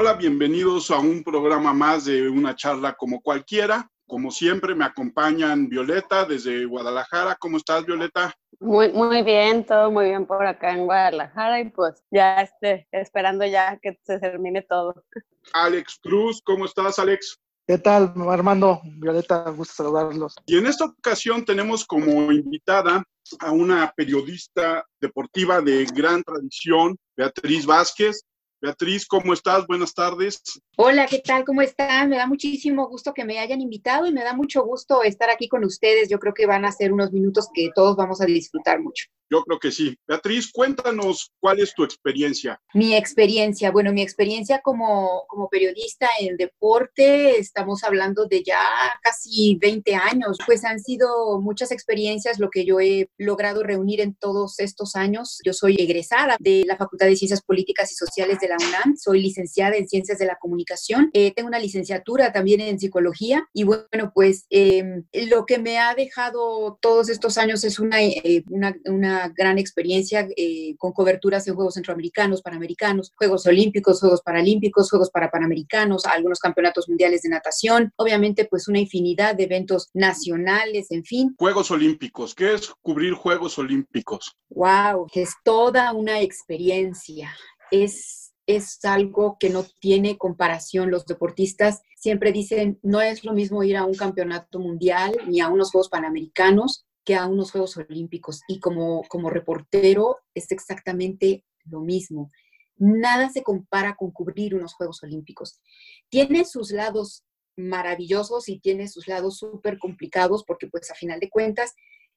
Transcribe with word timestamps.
Hola, 0.00 0.14
bienvenidos 0.14 0.92
a 0.92 1.00
un 1.00 1.24
programa 1.24 1.74
más 1.74 2.04
de 2.04 2.28
una 2.28 2.54
charla 2.54 2.94
como 2.94 3.20
cualquiera. 3.20 3.90
Como 4.06 4.30
siempre, 4.30 4.72
me 4.72 4.84
acompañan 4.84 5.68
Violeta 5.68 6.24
desde 6.24 6.64
Guadalajara. 6.66 7.34
¿Cómo 7.34 7.56
estás, 7.56 7.84
Violeta? 7.84 8.32
Muy, 8.60 8.92
muy 8.92 9.24
bien, 9.24 9.66
todo 9.66 9.90
muy 9.90 10.04
bien 10.04 10.24
por 10.24 10.46
acá 10.46 10.70
en 10.70 10.84
Guadalajara 10.84 11.58
y 11.58 11.70
pues 11.70 12.00
ya 12.12 12.36
esté 12.42 12.86
esperando 12.92 13.44
ya 13.44 13.76
que 13.82 13.98
se 14.04 14.20
termine 14.20 14.62
todo. 14.62 15.04
Alex 15.52 15.98
Cruz, 16.00 16.40
¿cómo 16.44 16.66
estás, 16.66 17.00
Alex? 17.00 17.36
¿Qué 17.66 17.78
tal, 17.78 18.14
Armando? 18.28 18.80
Violeta, 18.84 19.50
gusto 19.50 19.82
saludarlos. 19.82 20.36
Y 20.46 20.58
en 20.58 20.68
esta 20.68 20.84
ocasión 20.84 21.44
tenemos 21.44 21.84
como 21.84 22.30
invitada 22.30 23.02
a 23.40 23.50
una 23.50 23.92
periodista 23.96 24.86
deportiva 25.00 25.60
de 25.60 25.86
gran 25.86 26.22
tradición, 26.22 26.96
Beatriz 27.16 27.66
Vázquez. 27.66 28.22
Beatriz, 28.60 29.06
¿cómo 29.06 29.32
estás? 29.32 29.66
Buenas 29.68 29.94
tardes. 29.94 30.42
Hola, 30.76 31.06
¿qué 31.06 31.20
tal? 31.20 31.44
¿Cómo 31.44 31.62
están? 31.62 32.08
Me 32.08 32.16
da 32.16 32.26
muchísimo 32.26 32.88
gusto 32.88 33.14
que 33.14 33.24
me 33.24 33.38
hayan 33.38 33.60
invitado 33.60 34.06
y 34.06 34.12
me 34.12 34.24
da 34.24 34.34
mucho 34.34 34.64
gusto 34.64 35.04
estar 35.04 35.30
aquí 35.30 35.48
con 35.48 35.64
ustedes. 35.64 36.08
Yo 36.08 36.18
creo 36.18 36.34
que 36.34 36.46
van 36.46 36.64
a 36.64 36.72
ser 36.72 36.92
unos 36.92 37.12
minutos 37.12 37.48
que 37.54 37.70
todos 37.72 37.96
vamos 37.96 38.20
a 38.20 38.26
disfrutar 38.26 38.80
mucho. 38.80 39.06
Yo 39.30 39.42
creo 39.42 39.58
que 39.58 39.70
sí. 39.70 39.96
Beatriz, 40.06 40.50
cuéntanos 40.50 41.32
cuál 41.38 41.60
es 41.60 41.74
tu 41.74 41.84
experiencia. 41.84 42.60
Mi 42.72 42.94
experiencia, 42.94 43.70
bueno, 43.70 43.92
mi 43.92 44.00
experiencia 44.00 44.60
como, 44.62 45.24
como 45.28 45.48
periodista 45.48 46.08
en 46.20 46.36
deporte, 46.36 47.38
estamos 47.38 47.84
hablando 47.84 48.26
de 48.26 48.42
ya 48.42 48.60
casi 49.02 49.56
20 49.60 49.94
años, 49.94 50.38
pues 50.46 50.64
han 50.64 50.80
sido 50.80 51.40
muchas 51.40 51.72
experiencias 51.72 52.38
lo 52.38 52.50
que 52.50 52.64
yo 52.64 52.80
he 52.80 53.10
logrado 53.18 53.62
reunir 53.62 54.00
en 54.00 54.14
todos 54.14 54.60
estos 54.60 54.96
años. 54.96 55.38
Yo 55.44 55.52
soy 55.52 55.76
egresada 55.78 56.36
de 56.40 56.64
la 56.66 56.76
Facultad 56.76 57.06
de 57.06 57.16
Ciencias 57.16 57.42
Políticas 57.42 57.92
y 57.92 57.94
Sociales 57.94 58.38
de 58.40 58.48
la 58.48 58.56
UNAM, 58.56 58.96
soy 58.96 59.20
licenciada 59.20 59.76
en 59.76 59.88
Ciencias 59.88 60.18
de 60.18 60.26
la 60.26 60.36
Comunicación, 60.40 61.10
eh, 61.12 61.32
tengo 61.34 61.48
una 61.48 61.58
licenciatura 61.58 62.32
también 62.32 62.60
en 62.60 62.78
Psicología 62.78 63.46
y 63.52 63.64
bueno, 63.64 64.12
pues 64.14 64.46
eh, 64.50 65.02
lo 65.12 65.44
que 65.44 65.58
me 65.58 65.78
ha 65.78 65.94
dejado 65.94 66.78
todos 66.80 67.08
estos 67.08 67.38
años 67.38 67.64
es 67.64 67.78
una, 67.78 68.02
eh, 68.02 68.42
una, 68.48 68.74
una 68.86 69.17
gran 69.26 69.58
experiencia 69.58 70.28
eh, 70.36 70.76
con 70.76 70.92
coberturas 70.92 71.48
en 71.48 71.54
Juegos 71.54 71.74
Centroamericanos, 71.74 72.42
Panamericanos, 72.42 73.12
Juegos 73.16 73.46
Olímpicos, 73.46 74.00
Juegos 74.00 74.22
Paralímpicos, 74.22 74.90
Juegos 74.90 75.10
para 75.10 75.30
Panamericanos, 75.30 76.04
algunos 76.06 76.38
campeonatos 76.38 76.88
mundiales 76.88 77.22
de 77.22 77.30
natación, 77.30 77.92
obviamente 77.96 78.44
pues 78.44 78.68
una 78.68 78.78
infinidad 78.78 79.34
de 79.34 79.44
eventos 79.44 79.90
nacionales, 79.94 80.90
en 80.90 81.04
fin. 81.04 81.34
Juegos 81.36 81.70
Olímpicos, 81.70 82.34
¿qué 82.34 82.54
es 82.54 82.70
cubrir 82.82 83.14
Juegos 83.14 83.58
Olímpicos? 83.58 84.36
Wow, 84.50 85.08
es 85.14 85.34
toda 85.42 85.92
una 85.92 86.20
experiencia. 86.20 87.34
Es 87.70 88.28
es 88.48 88.82
algo 88.86 89.36
que 89.38 89.50
no 89.50 89.62
tiene 89.78 90.16
comparación. 90.16 90.90
Los 90.90 91.04
deportistas 91.04 91.82
siempre 91.94 92.32
dicen, 92.32 92.80
no 92.82 93.02
es 93.02 93.22
lo 93.22 93.34
mismo 93.34 93.62
ir 93.62 93.76
a 93.76 93.84
un 93.84 93.94
campeonato 93.94 94.58
mundial 94.58 95.14
ni 95.26 95.40
a 95.40 95.48
unos 95.48 95.70
Juegos 95.70 95.90
Panamericanos 95.90 96.86
a 97.14 97.26
unos 97.26 97.50
Juegos 97.52 97.76
Olímpicos. 97.76 98.42
Y 98.48 98.60
como, 98.60 99.02
como 99.08 99.30
reportero 99.30 100.18
es 100.34 100.50
exactamente 100.50 101.44
lo 101.64 101.80
mismo. 101.80 102.30
Nada 102.76 103.28
se 103.30 103.42
compara 103.42 103.96
con 103.96 104.10
cubrir 104.10 104.54
unos 104.54 104.74
Juegos 104.74 105.02
Olímpicos. 105.02 105.60
Tiene 106.08 106.44
sus 106.44 106.70
lados 106.70 107.24
maravillosos 107.56 108.48
y 108.48 108.60
tiene 108.60 108.88
sus 108.88 109.08
lados 109.08 109.38
súper 109.38 109.78
complicados 109.78 110.44
porque 110.44 110.68
pues 110.68 110.90
a 110.90 110.94
final 110.94 111.18
de 111.18 111.28
cuentas 111.28 111.74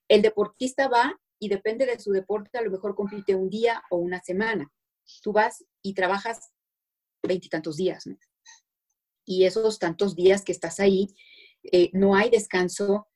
el 0.08 0.22
deportista 0.22 0.88
va 0.88 1.18
y 1.40 1.48
depende 1.48 1.84
de 1.84 1.98
su 1.98 2.12
deporte, 2.12 2.56
a 2.58 2.62
lo 2.62 2.70
mejor 2.70 2.94
compite 2.94 3.34
un 3.34 3.50
día 3.50 3.82
o 3.90 3.96
una 3.96 4.22
semana. 4.22 4.70
Tú 5.22 5.32
vas 5.32 5.64
y 5.82 5.94
trabajas 5.94 6.52
veintitantos 7.20 7.76
días. 7.76 8.04
Y 9.24 9.44
esos 9.44 9.80
tantos 9.80 10.14
días 10.14 10.44
que 10.44 10.52
estás 10.52 10.78
ahí, 10.78 11.08
eh, 11.64 11.90
no 11.92 12.14
hay 12.14 12.30
descanso, 12.30 13.08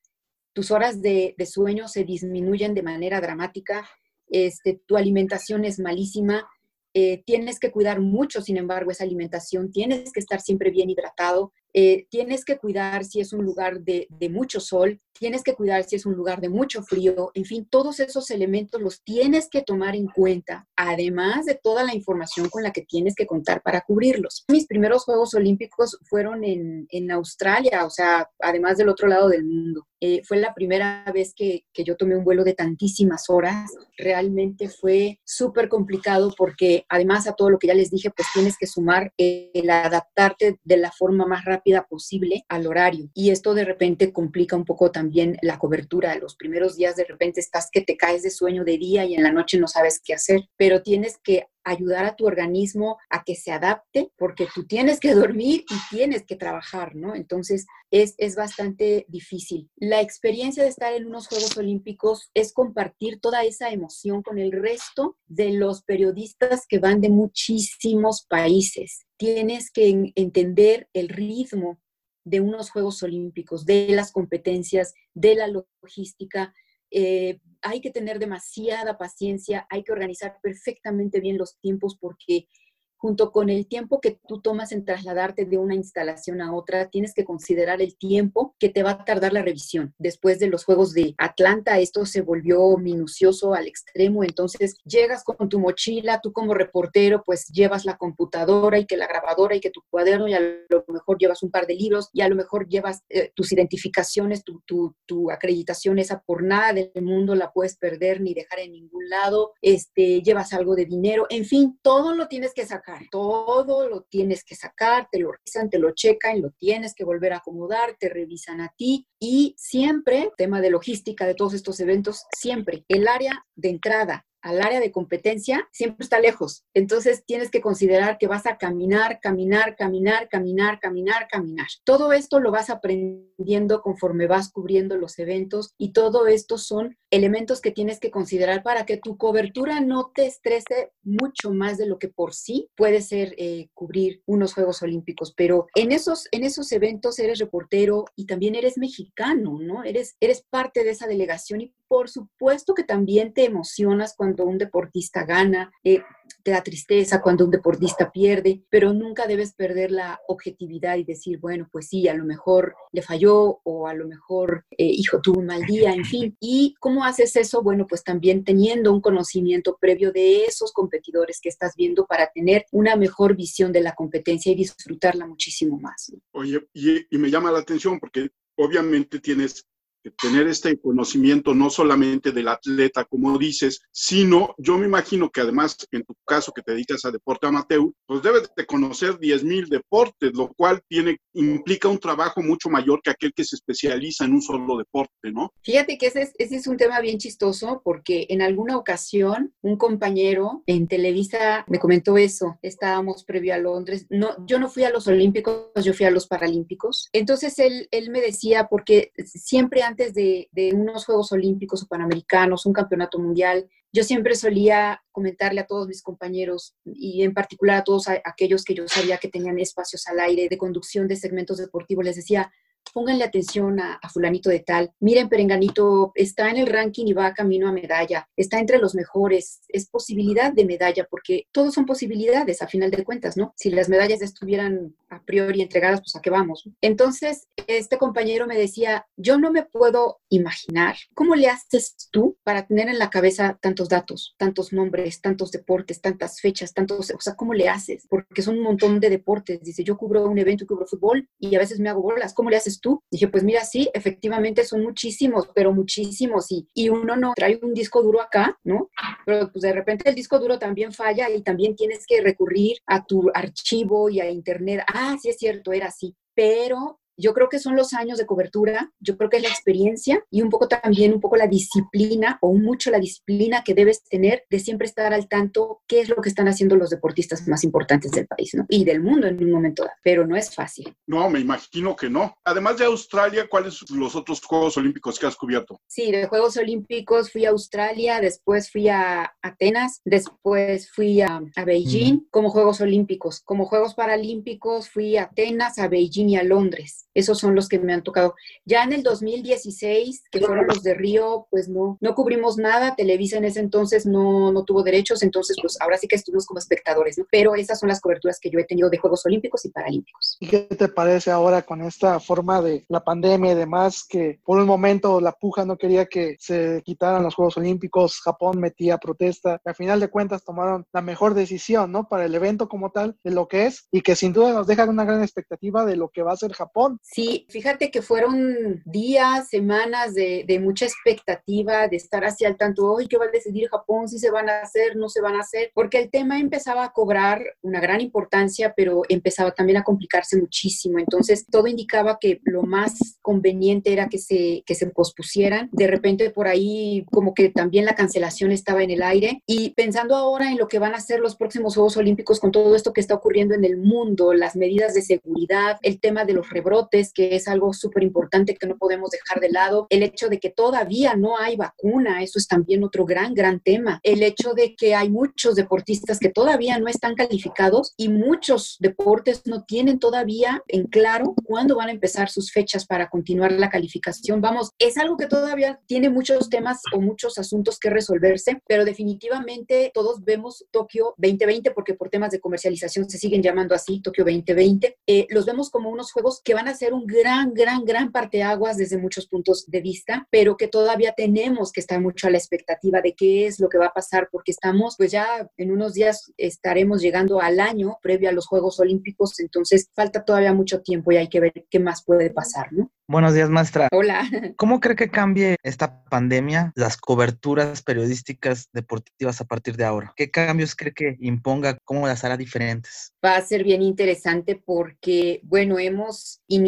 tus 0.56 0.70
horas 0.70 1.02
de, 1.02 1.34
sueño 1.44 1.86
se 1.86 2.04
disminuyen 2.04 2.72
de 2.72 2.82
manera 2.82 3.20
dramática, 3.20 3.86
este, 4.30 4.80
tu 4.86 4.96
alimentación 4.96 5.66
es 5.66 5.78
malísima, 5.78 6.48
eh, 6.94 7.22
tienes 7.26 7.60
que 7.60 7.70
cuidar 7.70 8.00
mucho, 8.00 8.40
sin 8.40 8.56
embargo, 8.56 8.90
esa 8.90 9.04
alimentación, 9.04 9.70
tienes 9.70 10.10
que 10.12 10.20
estar 10.20 10.40
siempre 10.40 10.70
bien 10.70 10.88
hidratado, 10.88 11.52
eh, 11.74 12.06
tienes 12.08 12.42
que 12.46 12.56
cuidar 12.56 13.04
si 13.04 13.20
es 13.20 13.34
un 13.34 13.44
lugar 13.44 13.82
de, 13.82 14.08
mucho 14.30 14.58
sol, 14.58 14.98
tienes 15.19 15.43
que 15.43 15.54
cuidar 15.54 15.84
si 15.84 15.97
es 15.97 16.06
un 16.06 16.15
lugar 16.15 16.41
de 16.41 16.49
mucho 16.49 16.82
frío, 16.82 17.31
en 17.34 17.44
fin, 17.44 17.66
todos 17.71 18.00
esos 18.00 18.31
elementos 18.31 18.81
los 18.81 19.03
tienes 19.03 19.49
que 19.49 19.62
tomar 19.62 19.97
en 19.97 20.06
cuenta, 20.06 20.66
además 20.77 21.47
de 21.47 21.54
toda 21.54 21.84
la 21.84 21.94
información 21.94 22.49
con 22.49 22.62
la 22.62 22.72
que 22.72 22.82
tienes 22.82 23.15
que 23.15 23.27
contar 23.27 23.62
para 23.62 23.81
cubrirlos. 23.81 24.44
Mis 24.49 24.66
primeros 24.66 25.04
Juegos 25.04 25.34
Olímpicos 25.34 25.99
fueron 26.09 26.44
en, 26.44 26.87
Australia, 27.10 27.84
o 27.84 27.91
sea, 27.91 28.28
además 28.41 28.78
del 28.78 28.88
otro 28.88 29.06
lado 29.06 29.28
del 29.28 29.44
mundo. 29.44 29.87
Eh, 30.00 30.22
fue 30.25 30.37
la 30.38 30.53
primera 30.54 31.04
vez 31.15 31.33
que, 31.34 31.65
yo 31.84 31.97
tomé 31.97 32.16
un 32.16 32.25
vuelo 32.25 32.43
de 32.43 32.54
tantísimas 32.54 33.31
horas. 33.31 33.71
Realmente 33.97 34.69
fue 34.69 35.21
súper 35.25 35.69
complicado 35.69 36.34
porque 36.37 36.84
además 36.88 37.27
a 37.27 37.34
todo 37.34 37.50
lo 37.50 37.59
que 37.59 37.69
ya 37.69 37.75
les 37.75 37.91
dije, 37.91 38.10
pues 38.10 38.28
tienes 38.34 38.56
que 38.59 38.66
sumar 38.66 39.12
el 39.16 39.71
adaptarte 39.71 40.59
de 40.65 40.77
la 40.77 40.91
forma 40.91 41.27
más 41.27 41.44
rápida 41.44 41.87
posible 41.88 42.44
al 42.48 42.66
horario. 42.66 43.09
Y 43.15 43.31
esto 43.31 43.54
de 43.54 43.65
repente 43.65 44.12
complica 44.12 44.56
un 44.56 44.65
poco 44.65 44.91
también 44.91 45.05
la 45.42 45.58
cobertura. 45.58 46.14
Los 46.16 46.36
primeros 46.36 46.76
días 46.76 46.96
de 46.96 47.04
repente 47.04 47.40
estás 47.40 47.68
que 47.70 47.80
te 47.80 47.96
caes 47.96 48.22
de 48.22 48.30
sueño 48.30 48.64
de 48.64 48.78
día 48.78 49.04
y 49.04 49.14
en 49.14 49.22
la 49.22 49.32
noche 49.32 49.58
no 49.58 49.68
sabes 49.68 50.00
qué 50.04 50.14
hacer, 50.14 50.48
pero 50.56 50.82
tienes 50.82 51.18
que 51.18 51.46
ayudar 51.66 52.04
a 52.04 52.14
tu 52.14 52.26
organismo 52.26 52.96
a 53.10 53.24
que 53.24 53.34
se 53.34 53.50
adapte, 53.50 54.12
porque 54.16 54.46
tú 54.54 54.66
tienes 54.66 55.00
que 55.00 55.14
dormir 55.14 55.64
y 55.68 55.96
tienes 55.96 56.24
que 56.24 56.36
trabajar, 56.36 56.94
¿no? 56.94 57.16
Entonces 57.16 57.66
es, 57.90 58.14
es 58.18 58.36
bastante 58.36 59.04
difícil. 59.08 59.68
La 59.74 60.00
experiencia 60.00 60.62
de 60.62 60.68
estar 60.68 60.94
en 60.94 61.06
unos 61.06 61.26
Juegos 61.26 61.56
Olímpicos 61.56 62.30
es 62.34 62.52
compartir 62.52 63.20
toda 63.20 63.42
esa 63.42 63.70
emoción 63.70 64.22
con 64.22 64.38
el 64.38 64.52
resto 64.52 65.18
de 65.26 65.50
los 65.50 65.82
periodistas 65.82 66.66
que 66.68 66.78
van 66.78 67.00
de 67.00 67.10
muchísimos 67.10 68.24
países. 68.28 69.04
Tienes 69.16 69.72
que 69.72 70.12
entender 70.14 70.88
el 70.92 71.08
ritmo 71.08 71.80
de 72.26 72.41
unos 72.41 72.70
Juegos 72.70 73.03
Olímpicos, 73.04 73.64
de 73.64 73.87
las 73.91 74.10
competencias, 74.10 74.94
de 75.14 75.37
la 75.37 75.47
logística, 75.47 76.53
eh, 76.91 77.41
hay 77.62 77.81
que 77.81 77.92
tener 77.92 78.19
demasiada 78.19 78.98
paciencia, 78.98 79.64
hay 79.70 79.84
que 79.84 79.92
organizar 79.92 80.38
perfectamente 80.42 81.20
bien 81.20 81.38
los 81.38 81.56
tiempos 81.60 81.97
porque 81.97 82.48
junto 82.96 83.30
con 83.30 83.50
el 83.50 83.66
tiempo 83.66 84.00
que 84.00 84.18
tú 84.26 84.40
tomas 84.40 84.72
en 84.72 84.84
trasladarte 84.84 85.44
de 85.44 85.58
una 85.58 85.74
instalación 85.74 86.40
a 86.40 86.54
otra, 86.54 86.88
tienes 86.88 87.14
que 87.14 87.24
considerar 87.24 87.82
el 87.82 87.96
tiempo 87.96 88.54
que 88.58 88.68
te 88.68 88.82
va 88.82 88.92
a 88.92 89.04
tardar 89.04 89.32
la 89.32 89.42
revisión. 89.42 89.94
Después 89.98 90.38
de 90.38 90.48
los 90.48 90.64
Juegos 90.64 90.92
de 90.92 91.14
Atlanta, 91.18 91.78
esto 91.78 92.06
se 92.06 92.22
volvió 92.22 92.76
minucioso 92.76 93.54
al 93.54 93.66
extremo, 93.66 94.24
entonces 94.24 94.78
llegas 94.84 95.24
con 95.24 95.48
tu 95.48 95.60
mochila, 95.60 96.20
tú 96.22 96.32
como 96.32 96.54
reportero, 96.54 97.22
pues 97.24 97.46
llevas 97.48 97.84
la 97.84 97.96
computadora 97.96 98.78
y 98.78 98.86
que 98.86 98.96
la 98.96 99.06
grabadora 99.06 99.54
y 99.56 99.60
que 99.60 99.70
tu 99.70 99.82
cuaderno 99.90 100.28
y 100.28 100.34
a 100.34 100.40
lo 100.40 100.84
mejor 100.88 101.18
llevas 101.18 101.42
un 101.42 101.50
par 101.50 101.66
de 101.66 101.74
libros 101.74 102.08
y 102.12 102.22
a 102.22 102.28
lo 102.28 102.36
mejor 102.36 102.68
llevas 102.68 103.02
eh, 103.08 103.30
tus 103.34 103.52
identificaciones, 103.52 104.44
tu, 104.44 104.62
tu, 104.66 104.94
tu, 105.06 105.30
acreditación, 105.30 105.98
esa 105.98 106.20
por 106.20 106.42
nada 106.42 106.72
del 106.72 106.90
mundo 107.02 107.34
la 107.34 107.52
puedes 107.52 107.76
perder 107.76 108.20
ni 108.20 108.32
dejar 108.32 108.60
en 108.60 108.72
ningún 108.72 109.08
lado, 109.08 109.52
este, 109.60 110.22
llevas 110.22 110.52
algo 110.52 110.74
de 110.74 110.86
dinero, 110.86 111.26
en 111.30 111.44
fin, 111.44 111.78
todo 111.82 112.14
lo 112.14 112.28
tienes 112.28 112.54
que 112.54 112.64
sacar 112.64 112.85
todo 113.10 113.88
lo 113.88 114.02
tienes 114.02 114.44
que 114.44 114.54
sacar, 114.54 115.08
te 115.10 115.19
lo 115.19 115.32
revisan, 115.32 115.70
te 115.70 115.78
lo 115.78 115.92
checan, 115.92 116.41
lo 116.41 116.50
tienes 116.52 116.94
que 116.94 117.04
volver 117.04 117.32
a 117.32 117.38
acomodar, 117.38 117.97
te 117.98 118.08
revisan 118.08 118.60
a 118.60 118.72
ti. 118.76 119.06
Y 119.18 119.54
siempre, 119.59 120.30
tema 120.36 120.60
de 120.60 120.71
logística 120.71 121.27
de 121.27 121.34
todos 121.34 121.54
estos 121.54 121.80
eventos, 121.80 122.24
siempre 122.36 122.84
el 122.88 123.09
área 123.09 123.44
de 123.54 123.71
entrada 123.71 124.27
al 124.47 124.63
área 124.63 124.78
de 124.78 124.93
competencia 124.93 125.69
siempre 125.72 126.04
está 126.04 126.21
lejos. 126.21 126.65
Entonces 126.72 127.25
tienes 127.27 127.51
que 127.51 127.60
considerar 127.60 128.16
que 128.16 128.28
vas 128.28 128.47
a 128.47 128.59
caminar, 128.59 129.19
caminar, 129.21 129.75
caminar, 129.75 130.28
caminar, 130.28 130.78
caminar, 130.78 131.27
caminar. 131.28 131.66
Todo 131.84 132.13
esto 132.13 132.39
lo 132.39 132.53
vas 132.53 132.71
aprendiendo 132.71 133.83
conforme 133.83 134.28
vas 134.28 134.53
cubriendo 134.53 134.97
los 134.97 135.19
eventos 135.19 135.75
y 135.77 135.93
todo 135.93 136.28
esto 136.28 136.59
son 136.59 136.97
elementos 137.10 137.60
que 137.60 137.72
tienes 137.72 137.98
que 137.98 138.10
considerar 138.10 138.63
para 138.63 138.87
que 138.87 138.98
tu 138.98 139.16
cobertura 139.16 139.81
no 139.81 140.13
te 140.15 140.27
estrese 140.27 140.93
mucho 141.03 141.51
más 141.51 141.77
de 141.77 141.87
lo 141.87 141.98
que 141.98 142.09
por 142.09 142.33
sí 142.33 142.69
puede 142.77 143.01
ser 143.01 143.34
eh, 143.39 143.69
cubrir 143.75 144.22
unos 144.27 144.54
Juegos 144.54 144.83
Olímpicos. 144.83 145.34
Pero 145.37 145.66
en 145.75 145.91
esos, 145.91 146.28
en 146.31 146.45
esos 146.45 146.71
eventos 146.71 147.19
eres 147.19 147.41
reportero 147.41 148.04
y 148.15 148.27
también 148.27 148.54
eres 148.54 148.78
mexicano, 148.78 149.59
¿no? 149.60 149.83
Eres, 149.83 150.16
eres 150.21 150.43
parte 150.48 150.84
de 150.84 150.91
esa 150.91 151.09
delegación 151.09 151.63
y 151.63 151.75
por 151.88 152.09
supuesto 152.09 152.74
que 152.74 152.84
también 152.84 153.33
te 153.33 153.44
emocionas 153.44 154.15
cuando 154.16 154.44
un 154.44 154.59
deportista 154.59 155.24
gana, 155.24 155.71
eh, 155.84 156.03
te 156.42 156.50
da 156.53 156.62
tristeza 156.62 157.21
cuando 157.21 157.44
un 157.44 157.50
deportista 157.50 158.10
pierde, 158.10 158.62
pero 158.71 158.92
nunca 158.92 159.27
debes 159.27 159.54
perder 159.54 159.91
la 159.91 160.21
objetividad 160.28 160.97
y 160.97 161.04
decir, 161.04 161.38
bueno, 161.38 161.68
pues 161.71 161.88
sí, 161.88 162.09
a 162.09 162.15
lo 162.15 162.24
mejor 162.24 162.74
le 162.92 163.03
falló 163.03 163.60
o 163.65 163.86
a 163.86 163.94
lo 163.94 164.06
mejor, 164.06 164.65
eh, 164.71 164.84
hijo, 164.84 165.21
tuvo 165.21 165.41
un 165.41 165.47
mal 165.47 165.62
día, 165.62 165.92
en 165.92 166.04
fin. 166.04 166.36
¿Y 166.41 166.74
cómo 166.78 167.04
haces 167.04 167.34
eso? 167.36 167.62
Bueno, 167.62 167.86
pues 167.88 168.04
también 168.04 168.44
teniendo 168.44 168.92
un 168.92 169.00
conocimiento 169.00 169.77
previo 169.80 170.12
de 170.12 170.44
esos 170.44 170.72
competidores 170.72 171.41
que 171.41 171.48
estás 171.48 171.74
viendo 171.77 172.06
para 172.06 172.30
tener 172.33 172.65
una 172.72 172.97
mejor 172.97 173.36
visión 173.36 173.72
de 173.72 173.80
la 173.80 173.94
competencia 173.94 174.53
y 174.53 174.56
disfrutarla 174.56 175.27
muchísimo 175.27 175.78
más. 175.78 176.12
Oye, 176.33 176.66
y, 176.72 177.06
y 177.10 177.18
me 177.18 177.30
llama 177.30 177.50
la 177.50 177.59
atención 177.59 177.98
porque 177.98 178.30
obviamente 178.56 179.21
tienes 179.21 179.66
tener 180.12 180.47
este 180.47 180.78
conocimiento 180.78 181.54
no 181.54 181.70
solamente 181.70 182.32
del 182.32 182.48
atleta, 182.48 183.04
como 183.04 183.38
dices, 183.38 183.80
sino 183.91 184.54
yo 184.58 184.78
me 184.78 184.86
imagino 184.86 185.30
que 185.30 185.41
además, 185.41 185.76
en 185.91 186.04
tu 186.04 186.14
caso 186.24 186.53
que 186.53 186.62
te 186.62 186.72
dedicas 186.72 187.04
a 187.04 187.10
deporte 187.10 187.47
amateur, 187.47 187.91
pues 188.06 188.22
debes 188.22 188.50
de 188.56 188.66
conocer 188.66 189.18
10.000 189.18 189.68
deportes, 189.68 190.32
lo 190.34 190.53
cual 190.54 190.82
tiene, 190.88 191.18
implica 191.34 191.88
un 191.88 191.98
trabajo 191.98 192.42
mucho 192.42 192.68
mayor 192.68 193.00
que 193.03 193.10
aquel 193.10 193.32
que 193.34 193.44
se 193.44 193.56
especializa 193.56 194.24
en 194.24 194.32
un 194.32 194.42
solo 194.42 194.76
deporte, 194.76 195.32
¿no? 195.32 195.53
Fíjate 195.62 195.98
que 195.98 196.06
ese 196.06 196.22
es, 196.22 196.32
ese 196.38 196.56
es 196.56 196.66
un 196.66 196.76
tema 196.76 197.00
bien 197.00 197.18
chistoso 197.18 197.80
porque 197.84 198.26
en 198.30 198.42
alguna 198.42 198.76
ocasión 198.76 199.54
un 199.62 199.76
compañero 199.76 200.62
en 200.66 200.88
Televisa 200.88 201.64
me 201.68 201.78
comentó 201.78 202.16
eso, 202.16 202.59
estábamos 202.62 203.24
previo 203.24 203.54
a 203.54 203.59
Londres, 203.59 204.06
no, 204.10 204.34
yo 204.47 204.59
no 204.59 204.68
fui 204.68 204.84
a 204.84 204.91
los 204.91 205.06
Olímpicos, 205.06 205.84
yo 205.84 205.94
fui 205.94 206.06
a 206.06 206.10
los 206.10 206.26
Paralímpicos, 206.26 207.09
entonces 207.12 207.59
él, 207.59 207.88
él 207.91 208.10
me 208.10 208.20
decía, 208.20 208.68
porque 208.68 209.12
siempre 209.24 209.82
antes 209.82 209.96
de, 209.97 210.48
unos 210.75 211.04
Juegos 211.04 211.33
Olímpicos 211.33 211.83
o 211.83 211.87
Panamericanos, 211.87 212.66
un 212.66 212.72
campeonato 212.72 213.19
mundial, 213.19 213.69
yo 213.93 214.04
siempre 214.04 214.34
solía 214.34 215.03
comentarle 215.10 215.60
a 215.60 215.66
todos 215.66 215.89
mis 215.89 216.03
compañeros 216.03 216.77
y 216.84 217.22
en 217.22 217.33
particular 217.33 217.78
a 217.78 217.84
todos 217.84 218.09
aquellos 218.09 218.65
que 218.65 218.75
yo 218.75 218.87
sabía 218.89 219.19
que 219.19 219.28
tenían 219.28 219.59
espacios 219.59 220.07
al 220.07 220.21
aire 220.21 220.48
de 220.48 220.59
conducción 220.59 221.09
de 221.09 221.16
segmentos 221.16 221.59
deportivos, 221.59 222.04
les 222.04 222.16
decía, 222.16 222.53
pónganle 222.92 223.24
atención 223.24 223.80
a, 223.80 224.00
fulanito 224.12 224.50
de 224.50 224.60
tal, 224.60 224.92
miren, 225.00 225.28
Perenganito 225.28 226.12
está 226.15 226.50
en 226.50 226.56
el 226.56 226.66
ranking 226.66 227.06
y 227.06 227.12
va 227.12 227.34
camino 227.34 227.68
a 227.68 227.72
medalla, 227.72 228.28
está 228.36 228.59
entre 228.59 228.78
los 228.78 228.94
mejores, 228.94 229.60
es 229.68 229.88
posibilidad 229.88 230.53
de 230.53 230.65
medalla, 230.65 231.06
porque 231.10 231.47
todos 231.53 231.74
son 231.74 231.86
posibilidades 231.86 232.62
a 232.62 232.68
final 232.68 232.91
de 232.91 233.04
cuentas, 233.04 233.36
¿no? 233.36 233.53
Si 233.56 233.71
las 233.71 233.88
medallas 233.88 234.22
estuvieran 234.22 234.94
a 235.10 235.22
priori 235.22 235.60
entregadas, 235.60 236.00
pues 236.00 236.16
a 236.16 236.21
qué 236.21 236.30
vamos. 236.30 236.68
Entonces, 236.80 237.48
este 237.66 237.98
compañero 237.98 238.47
me 238.47 238.56
decía, 238.56 239.06
yo 239.16 239.38
no 239.38 239.50
me 239.50 239.65
puedo 239.65 240.21
imaginar 240.28 240.97
cómo 241.15 241.34
le 241.34 241.48
haces 241.48 242.09
tú 242.10 242.38
para 242.42 242.66
tener 242.66 242.88
en 242.88 242.98
la 242.98 243.10
cabeza 243.10 243.59
tantos 243.60 243.88
datos, 243.88 244.34
tantos 244.38 244.72
nombres, 244.72 245.21
tantos 245.21 245.50
deportes, 245.50 246.00
tantas 246.00 246.41
fechas, 246.41 246.72
tantos, 246.72 247.10
o 247.10 247.21
sea, 247.21 247.34
¿cómo 247.34 247.54
le 247.54 247.68
haces? 247.68 248.06
Porque 248.09 248.42
son 248.42 248.59
un 248.59 248.65
montón 248.65 249.00
de 249.00 249.10
deportes. 249.10 249.62
Dice, 249.62 249.84
yo 249.84 249.97
cubro 249.97 250.24
un 250.24 250.38
evento 250.38 250.66
cubro 250.66 250.86
fútbol 250.86 251.28
y 251.38 251.54
a 251.54 251.59
veces 251.59 251.80
me 251.80 251.88
hago 251.88 252.03
bolas, 252.03 252.34
¿cómo 252.34 252.50
le 252.50 252.56
haces 252.56 252.75
tú? 252.80 253.02
Dije, 253.10 253.28
pues 253.28 253.44
mira, 253.44 253.64
sí, 253.64 253.88
efectivamente 253.94 254.64
son 254.64 254.82
muchísimos, 254.82 255.48
pero 255.54 255.72
muchísimos. 255.72 256.50
Y, 256.50 256.68
y 256.75 256.88
uno 256.88 257.16
no 257.16 257.32
trae 257.34 257.58
un 257.62 257.75
disco 257.75 258.02
duro 258.02 258.20
acá, 258.20 258.58
¿no? 258.64 258.90
Pero 259.25 259.50
pues 259.52 259.62
de 259.62 259.73
repente 259.73 260.08
el 260.08 260.14
disco 260.14 260.38
duro 260.38 260.58
también 260.58 260.92
falla 260.92 261.30
y 261.30 261.42
también 261.42 261.76
tienes 261.76 262.04
que 262.06 262.20
recurrir 262.20 262.78
a 262.87 263.04
tu 263.04 263.30
archivo 263.34 264.08
y 264.08 264.20
a 264.20 264.30
internet. 264.30 264.82
Ah, 264.87 265.16
sí 265.20 265.28
es 265.28 265.37
cierto, 265.38 265.73
era 265.73 265.87
así. 265.87 266.14
Pero 266.34 267.00
yo 267.16 267.35
creo 267.35 267.49
que 267.49 267.59
son 267.59 267.76
los 267.76 267.92
años 267.95 268.18
de 268.18 268.26
cobertura, 268.26 268.92
yo 269.00 269.16
creo 269.16 269.30
que 269.30 269.38
es 269.38 269.42
la 269.42 269.49
experiencia 269.49 270.25
y 270.30 270.42
un 270.42 270.50
poco 270.50 270.68
también, 270.68 271.12
un 271.12 271.21
poco 271.21 271.37
la 271.37 271.47
disciplina 271.47 272.38
o 272.40 272.54
mucho 272.54 272.90
la 272.90 272.99
disciplina 272.99 273.62
que 273.64 273.75
debes 273.75 274.02
tener 274.04 274.45
de 274.50 274.59
siempre 274.61 274.87
estar 274.87 275.12
al 275.12 275.28
tanto 275.28 275.83
qué 275.87 276.00
es 276.00 276.09
lo 276.09 276.16
que 276.16 276.28
están 276.28 276.49
haciendo 276.49 276.76
los 276.76 276.90
deportistas 276.90 277.47
más 277.49 277.64
importantes 277.64 278.12
del 278.12 278.26
país, 278.26 278.54
¿no? 278.54 278.66
Y 278.68 278.85
del 278.85 279.00
mundo 279.00 279.26
en 279.26 279.42
un 279.42 279.50
momento 279.50 279.85
dado, 279.85 279.97
pero 280.02 280.26
no 280.26 280.37
es 280.37 280.54
fácil. 280.54 280.95
No, 281.07 281.28
me 281.30 281.40
imagino 281.40 281.97
que 281.97 282.11
no. 282.11 282.37
Además 282.45 282.78
de 282.78 282.85
Australia, 282.85 283.47
¿cuáles 283.49 283.75
son 283.75 283.99
los 283.99 284.14
otros 284.14 284.40
Juegos 284.45 284.76
Olímpicos 284.76 285.19
que 285.19 285.26
has 285.26 285.37
cubierto? 285.37 285.80
Sí, 285.87 286.11
de 286.11 286.26
Juegos 286.26 286.57
Olímpicos 286.57 287.30
fui 287.33 287.45
a 287.47 287.50
Australia, 287.50 288.21
después 288.21 288.71
fui 288.71 288.88
a 288.88 289.35
Atenas, 289.42 290.00
después 290.04 290.90
fui 290.90 291.21
a, 291.21 291.40
a 291.54 291.64
Beijing 291.64 292.26
como 292.30 292.50
Juegos 292.50 292.80
Olímpicos. 292.80 293.40
Como 293.45 293.66
Juegos 293.66 293.95
Paralímpicos 293.95 294.88
fui 294.90 295.16
a 295.16 295.25
Atenas, 295.25 295.78
a 295.78 295.88
Beijing 295.88 296.30
y 296.30 296.37
a 296.37 296.42
Londres. 296.42 297.05
Esos 297.16 297.38
son 297.38 297.54
los 297.54 297.68
que 297.68 297.78
me 297.78 297.92
han 297.92 298.02
tocado. 298.02 298.35
Ya 298.64 298.85
en 298.85 298.92
el 298.92 299.02
2016, 299.02 300.25
que 300.30 300.40
fueron 300.40 300.66
los 300.66 300.83
de 300.83 300.95
Río, 300.95 301.47
pues 301.50 301.68
no, 301.68 301.97
no 302.00 302.14
cubrimos 302.14 302.59
nada. 302.59 302.95
Televisa 302.95 303.38
en 303.38 303.45
ese 303.45 303.61
entonces 303.61 304.07
no, 304.07 304.52
no 304.52 304.64
tuvo 304.64 304.83
derechos, 304.83 305.23
entonces 305.23 305.57
pues 305.61 305.78
ahora 305.80 305.97
sí 305.97 306.07
que 306.07 306.16
estuvimos 306.16 306.47
como 306.47 306.59
espectadores. 306.59 307.21
Pero 307.30 307.54
esas 307.54 307.80
son 307.80 307.88
las 307.88 308.00
coberturas 308.00 308.38
que 308.40 308.50
yo 308.50 308.59
he 308.59 308.64
tenido 308.64 308.90
de 308.90 308.99
Juegos 308.99 309.25
Olímpicos 309.26 309.64
y 309.64 309.71
Paralímpicos. 309.71 310.37
¿Y 310.40 310.49
qué 310.49 310.61
te 310.61 310.88
parece 310.88 311.30
ahora 311.30 311.62
con 311.62 311.83
esta 311.83 312.21
forma 312.21 312.61
de 312.61 312.85
la 312.88 313.02
pandemia 313.02 313.52
y 313.52 313.54
demás, 313.57 314.04
que 314.09 314.40
por 314.45 314.59
un 314.59 314.66
momento 314.66 315.21
la 315.21 315.33
puja 315.33 315.64
no 315.64 315.76
quería 315.76 316.07
que 316.07 316.37
se 316.38 316.83
quitaran 316.85 317.23
los 317.23 317.35
Juegos 317.35 317.57
Olímpicos, 317.57 318.21
Japón 318.21 318.61
metía 318.61 318.99
protesta, 318.99 319.61
y 319.64 319.69
al 319.69 319.75
final 319.75 320.00
de 320.00 320.09
cuentas 320.09 320.45
tomaron 320.45 320.87
la 320.92 321.02
mejor 321.02 321.35
decisión, 321.35 321.92
¿no? 321.92 322.09
Para 322.09 322.25
el 322.25 322.35
evento 322.35 322.69
como 322.69 322.90
tal, 322.90 323.16
de 323.25 323.30
lo 323.30 323.49
que 323.49 323.66
es, 323.66 323.88
y 323.90 324.02
que 324.02 324.16
sin 324.16 324.33
duda 324.33 324.52
nos 324.52 324.66
dejan 324.66 324.88
una 324.88 325.04
gran 325.04 325.23
expectativa 325.23 325.85
de 325.85 325.97
lo 325.97 326.09
que 326.09 326.23
va 326.23 326.33
a 326.33 326.37
ser 326.37 326.52
Japón. 326.52 326.99
Sí, 327.08 327.47
fíjate 327.49 327.92
que 327.92 328.02
fueron 328.02 328.82
días, 328.85 329.49
semanas 329.49 330.12
de, 330.12 330.44
mucha 330.61 330.87
expectativa, 330.87 331.87
de 331.87 331.97
estar 331.97 332.25
hacia 332.25 332.49
el 332.49 332.56
tanto, 332.56 332.90
hoy 332.90 333.06
¿qué 333.06 333.16
va 333.16 333.26
a 333.26 333.30
decidir 333.30 333.68
Japón? 333.68 334.08
Si 334.08 334.18
se 334.18 334.30
van 334.30 334.49
a 334.49 334.61
hacer, 334.61 334.97
no 334.97 335.08
se 335.08 335.20
van 335.20 335.37
a 335.37 335.40
hacer, 335.40 335.70
porque 335.73 335.99
el 335.99 336.11
tema 336.11 336.40
empezaba 336.40 336.85
a 336.85 336.92
cobrar 336.92 337.44
una 337.62 337.80
gran 337.80 338.00
importancia, 338.00 338.75
pero 338.76 339.02
empezaba 339.08 339.52
también 339.52 339.78
a 339.78 339.85
complicarse 339.85 340.37
muchísimo. 340.37 340.99
Entonces, 340.99 341.47
todo 341.47 341.68
indicaba 341.68 342.18
que 342.20 342.40
lo 342.42 342.62
más 342.62 343.18
conveniente 343.23 343.92
era 343.92 344.09
que 344.09 344.18
se, 344.18 344.64
que 344.66 344.75
se 344.75 344.87
pospusieran. 344.87 345.68
De 345.73 345.87
repente, 345.87 346.30
por 346.30 346.49
ahí, 346.49 347.06
como 347.12 347.35
que 347.35 347.50
también 347.50 347.85
la 347.85 347.94
cancelación 347.94 348.50
estaba 348.50 348.82
en 348.82 348.90
el 348.90 349.02
aire. 349.02 349.42
Y 349.47 349.70
pensando 349.70 350.16
ahora 350.16 350.50
en 350.50 350.59
lo 350.59 350.66
que 350.66 350.80
van 350.80 350.94
a 350.94 351.00
ser 351.00 351.20
los 351.20 351.37
próximos 351.37 351.75
Juegos 351.75 351.97
Olímpicos 351.97 352.40
con 352.40 352.50
todo 352.50 352.75
esto 352.75 352.92
que 352.92 353.00
está 353.00 353.14
ocurriendo 353.14 353.54
en 353.54 353.64
el 353.64 353.76
mundo, 353.76 354.32
las 354.32 354.56
medidas 354.56 354.92
de 354.92 355.02
seguridad, 355.02 355.78
el 355.82 356.00
tema 356.00 356.25
de 356.25 356.32
los 356.32 356.50
rebrotes, 356.50 356.96
que 357.12 357.37
es 357.37 357.49
algo 357.49 357.73
súper 357.73 358.02
importante 358.02 358.54
que 358.54 358.66
no 358.66 358.76
podemos 358.76 359.11
dejar 359.11 359.40
de 359.40 359.50
lado. 359.50 359.87
El 359.90 360.02
hecho 360.02 360.28
de 360.28 360.38
que 360.38 360.50
todavía 360.50 361.16
no 361.16 361.38
hay 361.38 361.57
vacuna, 361.57 362.23
eso 362.23 362.38
es 362.38 362.47
también 362.47 362.85
otro 362.85 363.04
gran, 363.04 363.35
gran 363.35 363.61
tema. 363.61 364.00
El 364.02 364.23
hecho 364.23 364.54
de 364.54 364.75
que 364.75 364.95
hay 364.95 365.11
muchos 365.11 365.54
deportistas 365.54 366.19
que 366.19 366.31
todavía 366.31 366.78
no 366.78 366.88
están 366.88 367.14
calificados 367.14 367.95
y 367.97 368.09
muchos 368.09 368.76
deportes 368.81 369.43
no 369.47 369.64
tienen 369.64 369.99
todavía 369.99 370.62
en 370.69 370.87
claro 370.87 371.35
cuándo 371.45 371.76
van 371.76 371.88
a 371.88 371.93
empezar 371.93 372.28
sus 372.28 372.52
fechas 372.52 372.87
para 372.87 373.09
continuar 373.09 373.52
la 373.52 373.71
calificación. 373.71 374.40
Vamos, 374.40 374.71
es 374.78 374.97
algo 374.99 375.17
que 375.17 375.26
todavía 375.26 375.81
tiene 375.87 376.11
muchos 376.11 376.49
temas 376.49 376.81
o 376.93 377.00
muchos 377.00 377.38
asuntos 377.38 377.79
que 377.79 377.91
resolverse, 377.91 378.61
pero 378.67 378.85
definitivamente 378.85 379.91
todos 379.95 380.25
vemos 380.25 380.65
Tokio 380.71 381.15
2020 381.19 381.71
porque 381.73 381.95
por 381.95 382.11
temas 382.11 382.31
de 382.31 382.41
comercialización 382.41 383.09
se 383.09 383.19
siguen 383.19 383.43
llamando 383.43 383.75
así, 383.75 384.00
Tokio 384.00 384.25
2020. 384.25 384.99
Eh, 385.07 385.26
los 385.31 385.47
vemos 385.47 385.71
como 385.71 385.91
unos 385.91 386.12
juegos 386.12 386.41
que 386.43 386.55
van 386.55 386.69
a 386.69 386.75
ser 386.75 386.86
un 386.93 387.07
gran, 387.07 387.52
gran, 387.55 387.85
gran 387.85 388.12
parteaguas 388.12 388.76
desde 388.76 388.99
muchos 388.99 389.26
puntos 389.26 389.66
de 389.66 389.81
vista, 389.81 390.26
pero 390.31 390.57
que 390.57 390.69
todavía 390.69 391.12
tenemos 391.16 391.73
que 391.73 391.81
estar 391.81 392.00
mucho 392.00 392.26
a 392.26 392.31
la 392.31 392.38
expectativa 392.38 393.00
de 393.00 393.14
qué 393.14 393.47
es 393.47 393.61
lo 393.61 393.69
que 393.69 393.78
va 393.78 393.87
a 393.87 393.95
pasar, 393.95 394.28
porque 394.31 394.52
estamos, 394.52 394.97
pues 394.97 395.12
ya 395.12 395.49
en 395.57 395.73
unos 395.73 395.95
días 395.95 396.33
estaremos 396.37 397.00
llegando 397.00 397.40
al 397.40 397.61
año 397.61 397.99
previo 398.02 398.28
a 398.28 398.33
los 398.33 398.47
Juegos 398.47 398.81
Olímpicos, 398.81 399.38
entonces 399.40 399.90
falta 399.95 400.25
todavía 400.25 400.52
mucho 400.52 400.83
tiempo 400.83 401.12
y 401.12 401.16
hay 401.16 401.28
que 401.28 401.40
ver 401.40 401.52
qué 401.71 401.78
más 401.78 402.05
puede 402.05 402.31
pasar, 402.31 402.73
¿no? 402.73 402.90
Buenos 403.09 403.35
días, 403.35 403.49
maestra. 403.49 403.87
Hola. 403.93 404.28
¿Cómo 404.57 404.81
cree 404.81 404.97
que 404.97 405.11
cambie 405.11 405.55
esta 405.62 406.02
pandemia 406.05 406.73
las 406.75 406.97
coberturas 406.97 407.83
periodísticas 407.83 408.69
deportivas 408.73 409.40
a 409.40 409.45
partir 409.45 409.76
de 409.76 409.85
ahora? 409.85 410.12
¿Qué 410.16 410.33
cambios 410.33 410.75
cree 410.75 410.93
que 410.93 411.16
imponga? 411.21 411.78
¿Cómo 411.85 412.09
las 412.09 412.25
hará 412.25 412.37
diferentes? 412.37 413.14
Va 413.25 413.37
a 413.37 413.43
ser 413.43 413.62
bien 413.62 413.83
interesante 413.83 414.61
porque, 414.64 415.40
bueno, 415.45 415.78
hemos 415.78 416.40
iniciado 416.49 416.65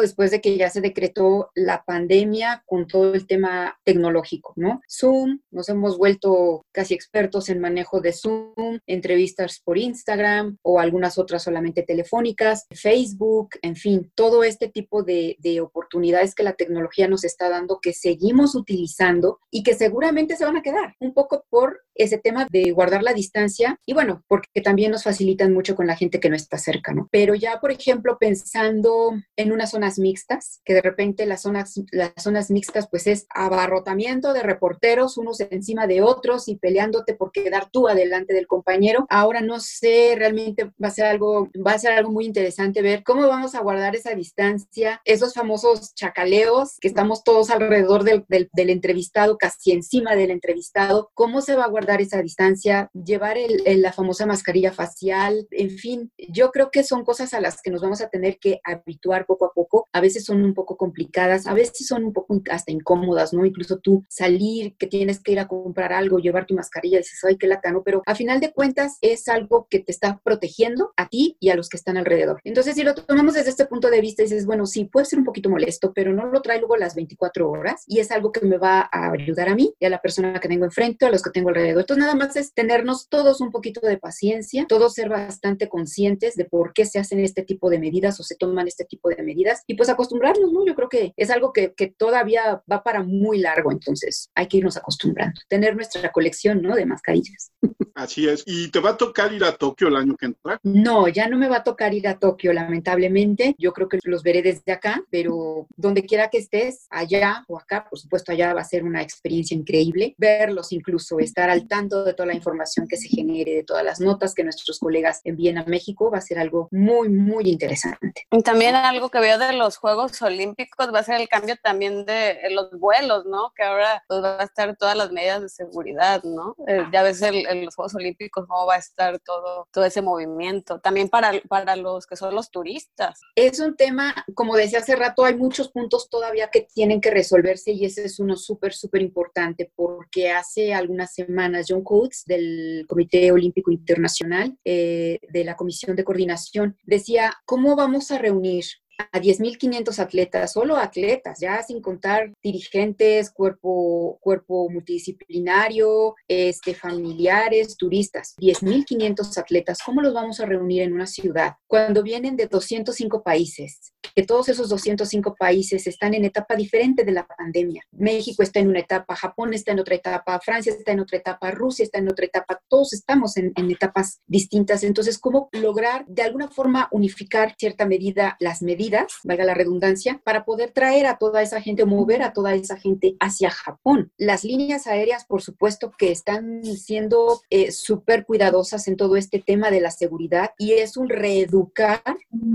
después 0.00 0.30
de 0.30 0.40
que 0.40 0.56
ya 0.56 0.70
se 0.70 0.80
decretó 0.80 1.50
la 1.54 1.84
pandemia 1.84 2.62
con 2.66 2.86
todo 2.86 3.14
el 3.14 3.26
tema 3.26 3.78
tecnológico, 3.84 4.52
¿no? 4.56 4.80
Zoom, 4.88 5.40
nos 5.50 5.68
hemos 5.68 5.98
vuelto 5.98 6.64
casi 6.72 6.94
expertos 6.94 7.48
en 7.48 7.60
manejo 7.60 8.00
de 8.00 8.12
Zoom, 8.12 8.78
entrevistas 8.86 9.60
por 9.64 9.78
Instagram 9.78 10.56
o 10.62 10.80
algunas 10.80 11.18
otras 11.18 11.42
solamente 11.42 11.82
telefónicas, 11.82 12.66
Facebook, 12.70 13.50
en 13.62 13.76
fin, 13.76 14.10
todo 14.14 14.44
este 14.44 14.68
tipo 14.68 15.02
de, 15.02 15.36
de 15.40 15.60
oportunidades 15.60 16.34
que 16.34 16.42
la 16.42 16.54
tecnología 16.54 17.08
nos 17.08 17.24
está 17.24 17.48
dando 17.48 17.80
que 17.80 17.92
seguimos 17.92 18.54
utilizando 18.54 19.38
y 19.50 19.62
que 19.62 19.74
seguramente 19.74 20.36
se 20.36 20.44
van 20.44 20.56
a 20.56 20.62
quedar, 20.62 20.94
un 21.00 21.14
poco 21.14 21.44
por 21.50 21.82
ese 22.02 22.18
tema 22.18 22.46
de 22.50 22.70
guardar 22.70 23.02
la 23.02 23.12
distancia 23.12 23.78
y 23.86 23.94
bueno, 23.94 24.22
porque 24.28 24.60
también 24.62 24.90
nos 24.90 25.04
facilitan 25.04 25.52
mucho 25.52 25.74
con 25.74 25.86
la 25.86 25.96
gente 25.96 26.20
que 26.20 26.30
no 26.30 26.36
está 26.36 26.58
cerca, 26.58 26.92
¿no? 26.92 27.08
Pero 27.10 27.34
ya, 27.34 27.60
por 27.60 27.70
ejemplo, 27.70 28.18
pensando 28.18 29.12
en 29.36 29.52
unas 29.52 29.70
zonas 29.70 29.98
mixtas, 29.98 30.60
que 30.64 30.74
de 30.74 30.82
repente 30.82 31.26
las 31.26 31.42
zonas, 31.42 31.80
las 31.90 32.12
zonas 32.16 32.50
mixtas 32.50 32.88
pues 32.90 33.06
es 33.06 33.26
abarrotamiento 33.30 34.32
de 34.32 34.42
reporteros 34.42 35.16
unos 35.16 35.40
encima 35.40 35.86
de 35.86 36.02
otros 36.02 36.48
y 36.48 36.56
peleándote 36.56 37.14
por 37.14 37.32
quedar 37.32 37.68
tú 37.70 37.88
adelante 37.88 38.34
del 38.34 38.46
compañero. 38.46 39.06
Ahora 39.08 39.40
no 39.40 39.60
sé, 39.60 40.14
realmente 40.16 40.70
va 40.82 40.88
a 40.88 40.90
ser 40.90 41.06
algo, 41.06 41.48
va 41.66 41.72
a 41.72 41.78
ser 41.78 41.92
algo 41.92 42.10
muy 42.10 42.26
interesante 42.26 42.82
ver 42.82 43.02
cómo 43.02 43.26
vamos 43.26 43.54
a 43.54 43.60
guardar 43.60 43.96
esa 43.96 44.14
distancia, 44.14 45.00
esos 45.04 45.34
famosos 45.34 45.94
chacaleos 45.94 46.76
que 46.80 46.88
estamos 46.88 47.24
todos 47.24 47.50
alrededor 47.50 48.04
del, 48.04 48.24
del, 48.28 48.70
entrevistado, 48.70 49.36
casi 49.38 49.72
encima 49.72 50.14
del 50.14 50.30
entrevistado, 50.30 51.10
cómo 51.14 51.40
se 51.40 51.56
va 51.56 51.64
a 51.64 51.68
guardar 51.68 51.89
esa 51.98 52.20
distancia, 52.20 52.90
llevar 52.92 53.38
el, 53.38 53.80
la 53.80 53.92
famosa 53.92 54.26
mascarilla 54.26 54.72
facial, 54.72 55.46
en 55.50 55.70
fin, 55.70 56.12
yo 56.28 56.50
creo 56.50 56.70
que 56.70 56.84
son 56.84 57.04
cosas 57.04 57.32
a 57.32 57.40
las 57.40 57.62
que 57.62 57.70
nos 57.70 57.80
vamos 57.80 58.02
a 58.02 58.10
tener 58.10 58.38
que 58.38 58.60
habituar 58.64 59.24
poco 59.24 59.46
a 59.46 59.52
poco. 59.52 59.88
A 59.92 60.00
veces 60.00 60.24
son 60.24 60.44
un 60.44 60.52
poco 60.52 60.76
complicadas, 60.76 61.46
a 61.46 61.54
veces 61.54 61.86
son 61.86 62.04
un 62.04 62.12
poco 62.12 62.40
hasta 62.50 62.72
incómodas, 62.72 63.32
¿no? 63.32 63.46
Incluso 63.46 63.78
tú 63.78 64.04
salir, 64.08 64.76
que 64.76 64.86
tienes 64.86 65.20
que 65.20 65.32
ir 65.32 65.40
a 65.40 65.48
comprar 65.48 65.92
algo, 65.92 66.18
llevar 66.18 66.46
tu 66.46 66.54
mascarilla, 66.54 66.98
dices, 66.98 67.18
ay, 67.24 67.36
qué 67.36 67.46
latano, 67.46 67.82
pero 67.84 68.02
a 68.06 68.14
final 68.14 68.40
de 68.40 68.52
cuentas 68.52 68.98
es 69.00 69.28
algo 69.28 69.66
que 69.70 69.80
te 69.80 69.92
está 69.92 70.20
protegiendo 70.22 70.92
a 70.96 71.08
ti 71.08 71.36
y 71.40 71.48
a 71.50 71.56
los 71.56 71.68
que 71.68 71.76
están 71.76 71.96
alrededor. 71.96 72.40
Entonces, 72.44 72.74
si 72.74 72.82
lo 72.82 72.94
tomamos 72.94 73.34
desde 73.34 73.50
este 73.50 73.66
punto 73.66 73.90
de 73.90 74.00
vista, 74.00 74.22
dices, 74.22 74.46
bueno, 74.46 74.66
sí, 74.66 74.84
puede 74.84 75.06
ser 75.06 75.18
un 75.18 75.24
poquito 75.24 75.48
molesto, 75.48 75.92
pero 75.94 76.12
no 76.12 76.26
lo 76.26 76.42
trae 76.42 76.58
luego 76.58 76.76
las 76.76 76.94
24 76.94 77.50
horas 77.50 77.84
y 77.86 78.00
es 78.00 78.10
algo 78.10 78.32
que 78.32 78.44
me 78.44 78.58
va 78.58 78.88
a 78.92 79.12
ayudar 79.12 79.48
a 79.48 79.54
mí 79.54 79.74
y 79.78 79.86
a 79.86 79.90
la 79.90 80.00
persona 80.00 80.38
que 80.40 80.48
tengo 80.48 80.64
enfrente, 80.64 81.06
a 81.06 81.10
los 81.10 81.22
que 81.22 81.30
tengo 81.30 81.48
alrededor. 81.48 81.69
Entonces, 81.78 81.98
nada 81.98 82.14
más 82.14 82.36
es 82.36 82.52
tenernos 82.52 83.08
todos 83.08 83.40
un 83.40 83.50
poquito 83.50 83.80
de 83.86 83.98
paciencia, 83.98 84.66
todos 84.68 84.94
ser 84.94 85.08
bastante 85.08 85.68
conscientes 85.68 86.34
de 86.34 86.44
por 86.44 86.72
qué 86.72 86.84
se 86.84 86.98
hacen 86.98 87.20
este 87.20 87.42
tipo 87.42 87.70
de 87.70 87.78
medidas 87.78 88.18
o 88.20 88.22
se 88.22 88.36
toman 88.36 88.66
este 88.66 88.84
tipo 88.84 89.08
de 89.08 89.22
medidas 89.22 89.62
y 89.66 89.74
pues 89.74 89.88
acostumbrarnos, 89.88 90.52
¿no? 90.52 90.66
Yo 90.66 90.74
creo 90.74 90.88
que 90.88 91.12
es 91.16 91.30
algo 91.30 91.52
que, 91.52 91.74
que 91.74 91.88
todavía 91.88 92.62
va 92.70 92.82
para 92.82 93.02
muy 93.02 93.38
largo, 93.38 93.72
entonces 93.72 94.30
hay 94.34 94.46
que 94.48 94.58
irnos 94.58 94.76
acostumbrando, 94.76 95.40
tener 95.48 95.74
nuestra 95.76 96.10
colección, 96.12 96.62
¿no? 96.62 96.74
De 96.74 96.86
mascarillas. 96.86 97.52
Así 98.00 98.26
es. 98.26 98.42
¿Y 98.46 98.70
te 98.70 98.80
va 98.80 98.90
a 98.90 98.96
tocar 98.96 99.30
ir 99.30 99.44
a 99.44 99.52
Tokio 99.52 99.88
el 99.88 99.96
año 99.96 100.16
que 100.16 100.24
entra? 100.24 100.58
No, 100.62 101.06
ya 101.06 101.28
no 101.28 101.36
me 101.36 101.50
va 101.50 101.58
a 101.58 101.62
tocar 101.62 101.92
ir 101.92 102.08
a 102.08 102.18
Tokio, 102.18 102.50
lamentablemente. 102.54 103.54
Yo 103.58 103.74
creo 103.74 103.90
que 103.90 103.98
los 104.04 104.22
veré 104.22 104.40
desde 104.40 104.72
acá, 104.72 105.02
pero 105.10 105.66
donde 105.76 106.06
quiera 106.06 106.30
que 106.30 106.38
estés, 106.38 106.86
allá 106.88 107.44
o 107.46 107.58
acá, 107.58 107.86
por 107.90 107.98
supuesto, 107.98 108.32
allá 108.32 108.54
va 108.54 108.62
a 108.62 108.64
ser 108.64 108.84
una 108.84 109.02
experiencia 109.02 109.54
increíble. 109.54 110.14
Verlos 110.16 110.72
incluso, 110.72 111.18
estar 111.18 111.50
al 111.50 111.68
tanto 111.68 112.02
de 112.02 112.14
toda 112.14 112.28
la 112.28 112.34
información 112.34 112.88
que 112.88 112.96
se 112.96 113.08
genere, 113.08 113.56
de 113.56 113.64
todas 113.64 113.84
las 113.84 114.00
notas 114.00 114.34
que 114.34 114.44
nuestros 114.44 114.78
colegas 114.78 115.20
envíen 115.24 115.58
a 115.58 115.64
México, 115.64 116.10
va 116.10 116.18
a 116.18 116.22
ser 116.22 116.38
algo 116.38 116.68
muy, 116.70 117.10
muy 117.10 117.50
interesante. 117.50 118.26
Y 118.30 118.42
también 118.42 118.76
algo 118.76 119.10
que 119.10 119.20
veo 119.20 119.36
de 119.36 119.52
los 119.52 119.76
Juegos 119.76 120.22
Olímpicos 120.22 120.88
va 120.94 121.00
a 121.00 121.04
ser 121.04 121.20
el 121.20 121.28
cambio 121.28 121.56
también 121.62 122.06
de 122.06 122.38
los 122.50 122.70
vuelos, 122.70 123.26
¿no? 123.26 123.52
Que 123.54 123.62
ahora 123.62 124.02
pues, 124.08 124.22
va 124.22 124.40
a 124.40 124.44
estar 124.44 124.74
todas 124.76 124.96
las 124.96 125.12
medidas 125.12 125.42
de 125.42 125.50
seguridad, 125.50 126.22
¿no? 126.24 126.56
Eh, 126.66 126.86
ya 126.90 127.02
ves 127.02 127.20
en 127.20 127.66
los 127.66 127.74
Juegos 127.74 127.89
Olímpicos 127.94 128.46
cómo 128.46 128.66
va 128.66 128.74
a 128.74 128.78
estar 128.78 129.18
todo, 129.20 129.68
todo 129.72 129.84
ese 129.84 130.02
movimiento. 130.02 130.80
También 130.80 131.08
para, 131.08 131.32
para 131.48 131.76
los 131.76 132.06
que 132.06 132.16
son 132.16 132.34
los 132.34 132.50
turistas. 132.50 133.20
Es 133.34 133.60
un 133.60 133.76
tema, 133.76 134.14
como 134.34 134.56
decía 134.56 134.80
hace 134.80 134.96
rato, 134.96 135.24
hay 135.24 135.36
muchos 135.36 135.70
puntos 135.70 136.08
todavía 136.08 136.48
que 136.48 136.66
tienen 136.72 137.00
que 137.00 137.10
resolverse 137.10 137.72
y 137.72 137.84
ese 137.84 138.04
es 138.04 138.18
uno 138.20 138.36
súper, 138.36 138.72
súper 138.72 139.02
importante 139.02 139.70
porque 139.74 140.30
hace 140.30 140.74
algunas 140.74 141.14
semanas 141.14 141.66
John 141.68 141.84
Coates 141.84 142.24
del 142.26 142.84
Comité 142.88 143.32
Olímpico 143.32 143.70
Internacional, 143.70 144.56
eh, 144.64 145.18
de 145.28 145.44
la 145.44 145.56
Comisión 145.56 145.96
de 145.96 146.04
Coordinación, 146.04 146.76
decía, 146.84 147.32
¿cómo 147.44 147.76
vamos 147.76 148.10
a 148.10 148.18
reunir 148.18 148.64
a 149.12 149.20
10.500 149.20 149.98
atletas, 149.98 150.52
solo 150.52 150.76
atletas, 150.76 151.38
ya 151.40 151.62
sin 151.62 151.80
contar 151.80 152.32
dirigentes, 152.42 153.30
cuerpo, 153.30 154.18
cuerpo 154.20 154.68
multidisciplinario, 154.70 156.14
este, 156.28 156.74
familiares, 156.74 157.76
turistas. 157.76 158.34
10.500 158.38 159.38
atletas, 159.38 159.78
¿cómo 159.84 160.02
los 160.02 160.14
vamos 160.14 160.40
a 160.40 160.46
reunir 160.46 160.82
en 160.82 160.92
una 160.92 161.06
ciudad? 161.06 161.54
Cuando 161.66 162.02
vienen 162.02 162.36
de 162.36 162.46
205 162.46 163.22
países, 163.22 163.92
que 164.14 164.22
todos 164.24 164.48
esos 164.48 164.68
205 164.68 165.34
países 165.34 165.86
están 165.86 166.14
en 166.14 166.24
etapa 166.24 166.56
diferente 166.56 167.04
de 167.04 167.12
la 167.12 167.26
pandemia. 167.26 167.82
México 167.92 168.42
está 168.42 168.60
en 168.60 168.68
una 168.68 168.80
etapa, 168.80 169.16
Japón 169.16 169.54
está 169.54 169.72
en 169.72 169.80
otra 169.80 169.94
etapa, 169.94 170.38
Francia 170.40 170.72
está 170.72 170.92
en 170.92 171.00
otra 171.00 171.18
etapa, 171.18 171.50
Rusia 171.50 171.84
está 171.84 171.98
en 171.98 172.10
otra 172.10 172.26
etapa, 172.26 172.60
todos 172.68 172.92
estamos 172.92 173.36
en, 173.36 173.52
en 173.56 173.70
etapas 173.70 174.20
distintas. 174.26 174.82
Entonces, 174.84 175.18
¿cómo 175.18 175.48
lograr 175.52 176.04
de 176.06 176.22
alguna 176.22 176.48
forma 176.48 176.88
unificar 176.90 177.54
cierta 177.58 177.86
medida 177.86 178.36
las 178.40 178.62
medidas? 178.62 178.90
valga 179.24 179.44
la 179.44 179.54
redundancia, 179.54 180.20
para 180.24 180.44
poder 180.44 180.72
traer 180.72 181.06
a 181.06 181.18
toda 181.18 181.42
esa 181.42 181.60
gente 181.60 181.82
o 181.82 181.86
mover 181.86 182.22
a 182.22 182.32
toda 182.32 182.54
esa 182.54 182.76
gente 182.76 183.16
hacia 183.20 183.50
Japón. 183.50 184.12
Las 184.16 184.44
líneas 184.44 184.86
aéreas, 184.86 185.24
por 185.24 185.42
supuesto, 185.42 185.90
que 185.96 186.10
están 186.10 186.62
siendo 186.64 187.40
eh, 187.50 187.72
súper 187.72 188.24
cuidadosas 188.24 188.88
en 188.88 188.96
todo 188.96 189.16
este 189.16 189.38
tema 189.38 189.70
de 189.70 189.80
la 189.80 189.90
seguridad 189.90 190.50
y 190.58 190.72
es 190.72 190.96
un 190.96 191.08
reeducar 191.08 192.02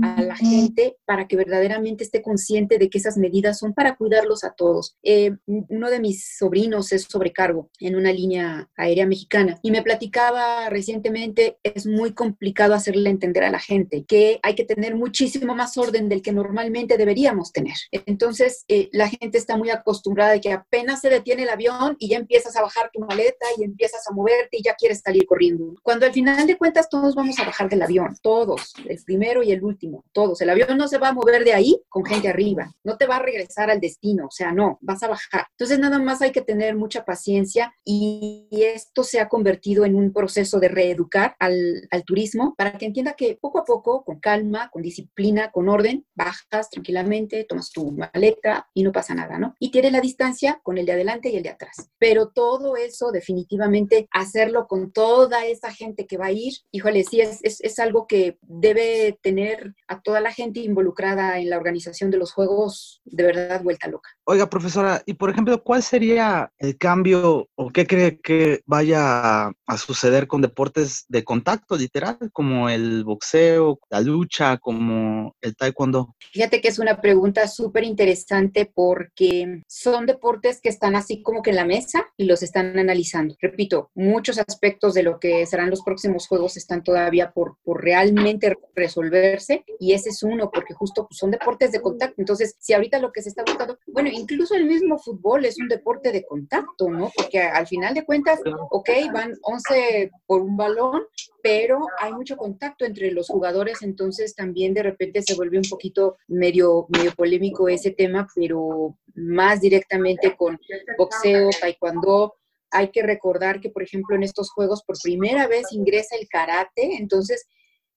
a 0.02 0.22
la 0.22 0.36
gente 0.36 0.96
para 1.04 1.26
que 1.26 1.36
verdaderamente 1.46 2.04
esté 2.04 2.22
consciente 2.22 2.78
de 2.78 2.90
que 2.90 2.98
esas 2.98 3.16
medidas 3.16 3.58
son 3.58 3.72
para 3.72 3.96
cuidarlos 3.96 4.44
a 4.44 4.52
todos. 4.52 4.96
Eh, 5.02 5.32
uno 5.46 5.90
de 5.90 6.00
mis 6.00 6.36
sobrinos 6.38 6.92
es 6.92 7.04
sobrecargo 7.04 7.70
en 7.80 7.96
una 7.96 8.12
línea 8.12 8.68
aérea 8.76 9.06
mexicana 9.06 9.58
y 9.62 9.70
me 9.70 9.82
platicaba 9.82 10.68
recientemente, 10.68 11.58
es 11.62 11.86
muy 11.86 12.12
complicado 12.12 12.74
hacerle 12.74 13.10
entender 13.10 13.44
a 13.44 13.50
la 13.50 13.60
gente 13.60 14.04
que 14.06 14.40
hay 14.42 14.54
que 14.54 14.64
tener 14.64 14.96
muchísimo 14.96 15.54
más 15.54 15.76
orden 15.78 16.08
del 16.08 16.22
que 16.22 16.32
normalmente 16.32 16.96
deberíamos 16.96 17.52
tener. 17.52 17.76
Entonces, 17.92 18.64
eh, 18.68 18.88
la 18.92 19.08
gente 19.08 19.38
está 19.38 19.56
muy 19.56 19.70
acostumbrada 19.70 20.32
de 20.32 20.40
que 20.40 20.52
apenas 20.52 21.00
se 21.00 21.10
detiene 21.10 21.44
el 21.44 21.48
avión 21.48 21.96
y 21.98 22.08
ya 22.08 22.18
empiezas 22.18 22.56
a 22.56 22.62
bajar 22.62 22.90
tu 22.92 23.00
maleta 23.00 23.46
y 23.56 23.64
empiezas 23.64 24.06
a 24.08 24.14
moverte 24.14 24.58
y 24.58 24.62
ya 24.62 24.74
quieres 24.74 25.00
salir 25.00 25.26
corriendo. 25.26 25.74
Cuando 25.82 26.06
al 26.06 26.12
final 26.12 26.46
de 26.46 26.56
cuentas 26.56 26.88
todos 26.88 27.14
vamos 27.14 27.38
a 27.38 27.44
bajar 27.44 27.68
del 27.68 27.82
avión, 27.82 28.16
todos, 28.22 28.74
el 28.88 28.98
primero 29.04 29.42
y 29.42 29.52
el 29.52 29.62
último, 29.62 30.04
todos. 30.12 30.40
El 30.40 30.50
avión 30.50 30.76
no 30.76 30.88
se 30.88 30.98
va 30.98 31.08
a 31.08 31.12
mover 31.12 31.35
de 31.44 31.54
ahí 31.54 31.80
con 31.88 32.04
gente 32.04 32.28
arriba, 32.28 32.72
no 32.84 32.96
te 32.96 33.06
va 33.06 33.16
a 33.16 33.22
regresar 33.22 33.70
al 33.70 33.80
destino, 33.80 34.26
o 34.26 34.30
sea, 34.30 34.52
no, 34.52 34.78
vas 34.80 35.02
a 35.02 35.08
bajar. 35.08 35.46
Entonces, 35.52 35.78
nada 35.78 35.98
más 35.98 36.22
hay 36.22 36.32
que 36.32 36.42
tener 36.42 36.76
mucha 36.76 37.04
paciencia 37.04 37.74
y 37.84 38.48
esto 38.52 39.02
se 39.04 39.20
ha 39.20 39.28
convertido 39.28 39.84
en 39.84 39.94
un 39.94 40.12
proceso 40.12 40.60
de 40.60 40.68
reeducar 40.68 41.36
al, 41.38 41.88
al 41.90 42.04
turismo 42.04 42.54
para 42.56 42.72
que 42.72 42.86
entienda 42.86 43.14
que 43.14 43.38
poco 43.40 43.58
a 43.58 43.64
poco, 43.64 44.04
con 44.04 44.20
calma, 44.20 44.70
con 44.70 44.82
disciplina, 44.82 45.50
con 45.50 45.68
orden, 45.68 46.04
bajas 46.14 46.70
tranquilamente, 46.70 47.44
tomas 47.44 47.70
tu 47.70 47.90
maleta 47.92 48.68
y 48.74 48.82
no 48.82 48.92
pasa 48.92 49.14
nada, 49.14 49.38
¿no? 49.38 49.54
Y 49.58 49.70
tienes 49.70 49.92
la 49.92 50.00
distancia 50.00 50.60
con 50.62 50.78
el 50.78 50.86
de 50.86 50.92
adelante 50.92 51.30
y 51.30 51.36
el 51.36 51.42
de 51.42 51.50
atrás. 51.50 51.90
Pero 51.98 52.28
todo 52.28 52.76
eso 52.76 53.10
definitivamente 53.12 54.08
hacerlo 54.10 54.66
con 54.66 54.92
toda 54.92 55.46
esa 55.46 55.72
gente 55.72 56.06
que 56.06 56.18
va 56.18 56.26
a 56.26 56.32
ir, 56.32 56.54
híjole, 56.72 57.04
sí, 57.04 57.20
es, 57.20 57.40
es, 57.42 57.60
es 57.60 57.78
algo 57.78 58.06
que 58.06 58.38
debe 58.42 59.18
tener 59.22 59.74
a 59.88 60.00
toda 60.00 60.20
la 60.20 60.32
gente 60.32 60.60
involucrada 60.60 61.25
en 61.34 61.50
la 61.50 61.56
organización 61.56 62.10
de 62.10 62.18
los 62.18 62.32
juegos 62.32 63.00
de 63.04 63.24
verdad 63.24 63.62
vuelta 63.62 63.88
loca. 63.88 64.15
Oiga, 64.28 64.50
profesora, 64.50 65.04
y 65.06 65.14
por 65.14 65.30
ejemplo, 65.30 65.62
¿cuál 65.62 65.84
sería 65.84 66.50
el 66.58 66.76
cambio 66.76 67.48
o 67.54 67.70
qué 67.70 67.86
cree 67.86 68.18
que 68.20 68.60
vaya 68.66 69.46
a 69.46 69.76
suceder 69.78 70.26
con 70.26 70.42
deportes 70.42 71.04
de 71.06 71.22
contacto 71.22 71.76
literal, 71.76 72.18
como 72.32 72.68
el 72.68 73.04
boxeo, 73.04 73.78
la 73.88 74.00
lucha, 74.00 74.58
como 74.58 75.36
el 75.40 75.54
taekwondo? 75.54 76.16
Fíjate 76.32 76.60
que 76.60 76.66
es 76.66 76.80
una 76.80 77.00
pregunta 77.00 77.46
súper 77.46 77.84
interesante 77.84 78.68
porque 78.74 79.62
son 79.68 80.06
deportes 80.06 80.60
que 80.60 80.70
están 80.70 80.96
así 80.96 81.22
como 81.22 81.40
que 81.40 81.50
en 81.50 81.56
la 81.56 81.64
mesa 81.64 82.04
y 82.16 82.24
los 82.24 82.42
están 82.42 82.76
analizando. 82.76 83.36
Repito, 83.40 83.92
muchos 83.94 84.40
aspectos 84.40 84.94
de 84.94 85.04
lo 85.04 85.20
que 85.20 85.46
serán 85.46 85.70
los 85.70 85.82
próximos 85.82 86.26
juegos 86.26 86.56
están 86.56 86.82
todavía 86.82 87.30
por, 87.30 87.58
por 87.62 87.84
realmente 87.84 88.58
resolverse 88.74 89.64
y 89.78 89.92
ese 89.92 90.08
es 90.08 90.24
uno, 90.24 90.50
porque 90.50 90.74
justo 90.74 91.06
son 91.12 91.30
deportes 91.30 91.70
de 91.70 91.80
contacto. 91.80 92.16
Entonces, 92.18 92.56
si 92.58 92.72
ahorita 92.72 92.98
lo 92.98 93.12
que 93.12 93.22
se 93.22 93.28
está 93.28 93.44
buscando, 93.46 93.78
bueno, 93.86 94.15
incluso 94.16 94.54
el 94.54 94.66
mismo 94.66 94.98
fútbol 94.98 95.44
es 95.44 95.58
un 95.58 95.68
deporte 95.68 96.12
de 96.12 96.24
contacto, 96.24 96.88
¿no? 96.88 97.10
Porque 97.14 97.40
al 97.40 97.66
final 97.66 97.94
de 97.94 98.04
cuentas, 98.04 98.40
ok, 98.70 98.90
van 99.12 99.34
11 99.42 100.10
por 100.26 100.42
un 100.42 100.56
balón, 100.56 101.02
pero 101.42 101.86
hay 102.00 102.12
mucho 102.12 102.36
contacto 102.36 102.84
entre 102.84 103.10
los 103.12 103.28
jugadores, 103.28 103.82
entonces 103.82 104.34
también 104.34 104.74
de 104.74 104.82
repente 104.82 105.22
se 105.22 105.34
vuelve 105.34 105.58
un 105.58 105.68
poquito 105.68 106.16
medio, 106.26 106.86
medio 106.88 107.12
polémico 107.12 107.68
ese 107.68 107.90
tema, 107.90 108.26
pero 108.34 108.96
más 109.14 109.60
directamente 109.60 110.36
con 110.36 110.58
boxeo, 110.98 111.50
taekwondo, 111.60 112.34
hay 112.70 112.90
que 112.90 113.02
recordar 113.02 113.60
que, 113.60 113.70
por 113.70 113.82
ejemplo, 113.82 114.16
en 114.16 114.22
estos 114.22 114.50
juegos 114.50 114.82
por 114.82 114.96
primera 115.02 115.46
vez 115.46 115.72
ingresa 115.72 116.16
el 116.16 116.28
karate, 116.28 116.96
entonces, 116.96 117.46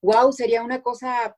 wow, 0.02 0.32
sería 0.32 0.64
una 0.64 0.82
cosa 0.82 1.36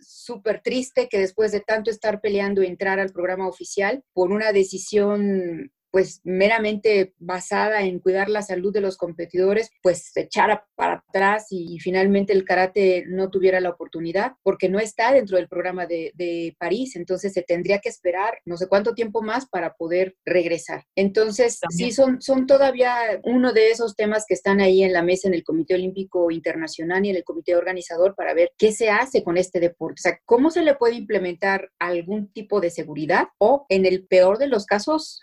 súper 0.00 0.60
triste 0.62 1.08
que 1.08 1.18
después 1.18 1.52
de 1.52 1.60
tanto 1.60 1.90
estar 1.90 2.20
peleando 2.20 2.62
entrar 2.62 3.00
al 3.00 3.12
programa 3.12 3.48
oficial 3.48 4.04
por 4.12 4.30
una 4.30 4.52
decisión 4.52 5.72
pues 5.92 6.20
meramente 6.24 7.14
basada 7.18 7.82
en 7.82 8.00
cuidar 8.00 8.28
la 8.28 8.42
salud 8.42 8.72
de 8.72 8.80
los 8.80 8.96
competidores, 8.96 9.70
pues 9.82 10.10
se 10.12 10.22
echara 10.22 10.66
para 10.74 11.04
atrás 11.08 11.46
y, 11.50 11.78
finalmente 11.80 12.32
el 12.32 12.44
karate 12.44 13.04
no 13.08 13.28
tuviera 13.28 13.60
la 13.60 13.70
oportunidad 13.70 14.32
porque 14.42 14.68
no 14.68 14.78
está 14.78 15.12
dentro 15.12 15.36
del 15.36 15.48
programa 15.48 15.86
de, 15.86 16.12
de 16.14 16.56
París, 16.58 16.96
entonces 16.96 17.32
se 17.32 17.42
tendría 17.42 17.80
que 17.80 17.88
esperar 17.88 18.38
no 18.44 18.56
sé 18.56 18.68
cuánto 18.68 18.94
tiempo 18.94 19.20
más 19.20 19.46
para 19.48 19.74
poder 19.74 20.16
regresar. 20.24 20.84
Entonces, 20.96 21.60
sí, 21.70 21.92
son, 21.92 22.22
son 22.22 22.46
todavía 22.46 23.20
uno 23.24 23.52
de 23.52 23.70
esos 23.70 23.94
temas 23.94 24.24
que 24.26 24.34
están 24.34 24.60
ahí 24.60 24.82
en 24.82 24.92
la 24.92 25.02
mesa 25.02 25.28
en 25.28 25.34
el 25.34 25.44
Comité 25.44 25.74
Olímpico 25.74 26.30
Internacional 26.30 27.04
y 27.04 27.10
en 27.10 27.16
el 27.16 27.24
Comité 27.24 27.54
Organizador 27.54 28.14
para 28.14 28.32
ver 28.32 28.52
qué 28.56 28.72
se 28.72 28.88
hace 28.90 29.22
con 29.22 29.36
este 29.36 29.60
deporte. 29.60 30.00
O 30.00 30.02
sea, 30.02 30.18
cómo 30.24 30.50
se 30.50 30.62
le 30.62 30.74
puede 30.74 30.94
implementar 30.94 31.70
algún 31.78 32.32
tipo 32.32 32.60
de 32.60 32.70
seguridad 32.70 33.28
o, 33.38 33.66
en 33.68 33.84
el 33.84 34.06
peor 34.06 34.38
de 34.38 34.46
los 34.46 34.66
casos, 34.66 35.22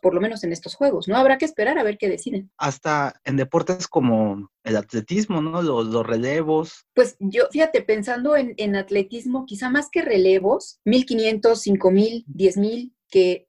por 0.00 0.14
lo 0.14 0.20
menos 0.20 0.44
en 0.44 0.52
estos 0.52 0.74
juegos. 0.74 1.08
No 1.08 1.16
habrá 1.16 1.38
que 1.38 1.44
esperar 1.44 1.78
a 1.78 1.82
ver 1.82 1.98
qué 1.98 2.08
deciden. 2.08 2.50
Hasta 2.56 3.20
en 3.24 3.36
deportes 3.36 3.88
como 3.88 4.50
el 4.64 4.76
atletismo, 4.76 5.40
¿no? 5.40 5.62
Los, 5.62 5.86
los 5.86 6.06
relevos. 6.06 6.86
Pues 6.94 7.16
yo, 7.20 7.44
fíjate, 7.50 7.82
pensando 7.82 8.36
en, 8.36 8.54
en 8.56 8.76
atletismo, 8.76 9.46
quizá 9.46 9.70
más 9.70 9.88
que 9.90 10.02
relevos, 10.02 10.80
1500, 10.84 11.60
5000, 11.60 12.24
10000, 12.26 12.92
que 13.08 13.45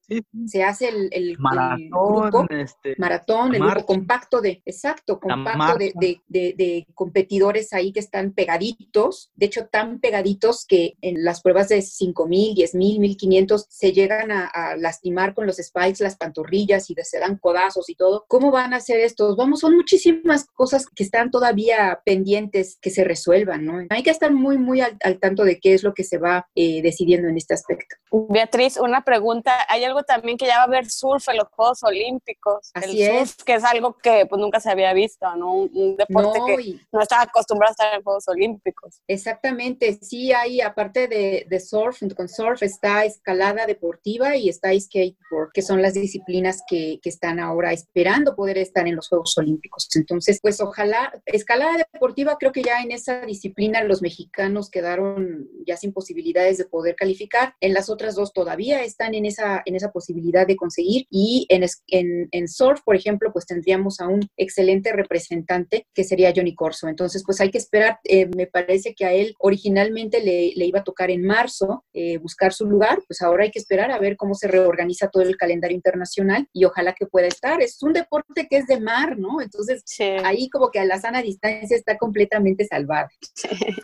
se 0.48 0.64
hace 0.64 0.90
el, 0.90 1.10
el, 1.12 1.38
maratón, 1.40 1.90
grupo, 1.90 2.46
este, 2.50 2.96
maratón, 2.98 3.56
el 3.56 3.62
grupo 3.62 3.86
compacto 3.86 4.42
de, 4.42 4.62
exacto, 4.66 5.20
compacto 5.20 5.78
de, 5.78 5.94
de, 5.96 6.22
de, 6.28 6.54
de, 6.58 6.88
competidores 6.94 7.74
ahí 7.74 7.92
que 7.92 8.00
están 8.00 8.32
pegaditos, 8.32 9.32
de 9.36 9.46
hecho 9.48 9.68
tan 9.68 10.00
pegaditos 10.00 10.66
que 10.66 10.94
en 11.02 11.24
las 11.24 11.42
pruebas 11.42 11.70
de 11.70 11.82
5000, 11.82 12.56
10000, 12.56 13.00
1500 13.00 13.66
se 13.70 13.92
llegan 13.92 14.32
a, 14.32 14.46
a, 14.46 14.78
lastimar 14.78 15.34
con 15.34 15.46
los 15.46 15.58
spikes, 15.58 16.04
las 16.04 16.18
pantorrillas 16.18 16.90
y 16.90 16.96
se 17.04 17.20
dan 17.20 17.38
codazos 17.38 17.90
y 17.90 17.96
todo. 17.96 18.26
¿Cómo 18.28 18.52
van 18.52 18.74
a 18.74 18.78
hacer 18.78 19.00
estos? 19.00 19.36
Vamos, 19.36 19.60
son 19.60 19.76
muchísimas 19.76 20.48
cosas 20.54 20.86
que 20.88 21.04
están 21.04 21.32
todavía 21.32 22.02
pendientes 22.06 22.78
que 22.82 22.90
se 22.90 23.04
resuelvan, 23.04 23.66
¿no? 23.66 23.86
Hay 23.90 24.04
que 24.04 24.10
estar 24.10 24.32
muy, 24.32 24.58
muy 24.58 24.82
al, 24.82 24.98
al 25.04 25.20
tanto 25.20 25.44
de 25.44 25.60
qué 25.60 25.74
es 25.74 25.84
lo 25.84 25.94
que 25.94 26.04
se 26.04 26.18
va 26.18 26.48
eh, 26.56 26.82
decidiendo 26.82 27.28
en 27.28 27.38
este 27.38 27.54
aspecto. 27.54 27.96
Beatriz, 28.30 28.78
una 28.78 29.02
pregunta. 29.02 29.54
¿Hay 29.70 29.84
algo 29.84 29.97
también 30.04 30.38
que 30.38 30.46
ya 30.46 30.58
va 30.58 30.62
a 30.62 30.66
haber 30.66 30.90
surf 30.90 31.28
en 31.30 31.38
los 31.38 31.48
Juegos 31.50 31.84
Olímpicos. 31.84 32.72
Así 32.74 33.02
el 33.04 33.10
es. 33.18 33.30
surf, 33.32 33.44
que 33.44 33.54
es 33.56 33.64
algo 33.64 33.98
que 33.98 34.26
pues 34.26 34.40
nunca 34.40 34.60
se 34.60 34.70
había 34.70 34.94
visto, 34.94 35.36
¿no? 35.36 35.54
Un, 35.54 35.72
un 35.74 35.96
deporte 35.98 36.40
No, 36.40 36.46
que 36.46 36.62
y- 36.62 36.82
no 36.92 37.02
estaba 37.02 37.24
acostumbrado 37.24 37.72
a 37.72 37.74
estar 37.74 37.94
en 37.96 38.04
Juegos 38.04 38.28
Olímpicos. 38.28 39.02
Exactamente, 39.08 39.98
sí 40.02 40.32
hay, 40.32 40.62
aparte 40.62 41.08
de, 41.08 41.46
de 41.50 41.60
surf, 41.60 42.02
con 42.16 42.28
surf 42.30 42.64
está 42.64 43.04
escalada 43.06 43.66
deportiva 43.66 44.36
y 44.36 44.50
está 44.50 44.70
skateboard, 44.80 45.52
que 45.54 45.62
son 45.62 45.82
las 45.82 45.94
disciplinas 45.94 46.62
que, 46.68 47.00
que 47.02 47.10
están 47.10 47.40
ahora 47.40 47.74
esperando 47.74 48.36
poder 48.36 48.58
estar 48.58 48.88
en 48.88 48.96
los 48.96 49.10
Juegos 49.10 49.38
Olímpicos. 49.38 49.88
Entonces, 49.96 50.40
pues 50.42 50.62
ojalá, 50.62 51.12
escalada 51.26 51.78
deportiva, 51.92 52.38
creo 52.40 52.52
que 52.52 52.64
ya 52.64 52.82
en 52.82 52.92
esa 52.92 53.22
disciplina 53.22 53.84
los 53.84 54.02
mexicanos 54.02 54.70
quedaron 54.70 55.48
ya 55.66 55.78
sin 55.78 55.94
posibilidades 55.94 56.58
de 56.58 56.66
poder 56.66 56.96
calificar. 56.96 57.56
En 57.60 57.74
las 57.74 57.90
otras 57.90 58.16
dos 58.16 58.34
todavía 58.34 58.84
están 58.84 59.14
en 59.14 59.26
esa, 59.26 59.62
en 59.66 59.76
esa 59.76 59.87
posibilidad 59.92 60.46
de 60.48 60.56
conseguir 60.56 61.06
y 61.10 61.46
en, 61.50 61.64
es- 61.64 61.84
en, 61.88 62.28
en 62.32 62.48
surf, 62.48 62.82
por 62.84 62.96
ejemplo, 62.96 63.32
pues 63.34 63.46
tendríamos 63.46 64.00
a 64.00 64.08
un 64.08 64.22
excelente 64.38 64.92
representante 64.94 65.88
que 65.94 66.04
sería 66.04 66.34
Johnny 66.36 66.56
Corso. 66.56 66.88
Entonces, 66.88 67.24
pues 67.26 67.40
hay 67.42 67.52
que 67.52 67.58
esperar. 67.58 68.00
Eh, 68.04 68.30
me 68.36 68.48
parece 68.48 68.94
que 68.94 69.06
a 69.06 69.14
él 69.14 69.34
originalmente 69.40 70.22
le, 70.22 70.54
le 70.56 70.66
iba 70.66 70.80
a 70.80 70.84
tocar 70.84 71.12
en 71.12 71.24
marzo 71.26 71.84
eh, 71.94 72.18
buscar 72.18 72.54
su 72.54 72.66
lugar, 72.66 73.00
pues 73.08 73.22
ahora 73.22 73.44
hay 73.44 73.52
que 73.52 73.60
esperar 73.60 73.92
a 73.92 74.00
ver 74.00 74.16
cómo 74.18 74.34
se 74.36 74.48
reorganiza 74.48 75.10
todo 75.10 75.24
el 75.24 75.38
calendario 75.38 75.76
internacional 75.76 76.48
y 76.54 76.66
ojalá 76.66 76.94
que 76.94 77.06
pueda 77.06 77.28
estar. 77.28 77.62
Es 77.62 77.82
un 77.84 77.94
deporte 77.94 78.48
que 78.50 78.58
es 78.58 78.68
de 78.68 78.80
mar, 78.80 79.18
¿no? 79.18 79.42
Entonces, 79.42 79.82
Sí. 79.86 80.04
ahí 80.24 80.50
como 80.50 80.70
que 80.72 80.80
a 80.80 80.86
la 80.86 81.00
sana 81.00 81.22
distancia 81.22 81.76
está 81.76 81.98
completamente 81.98 82.66
salvada. 82.66 83.10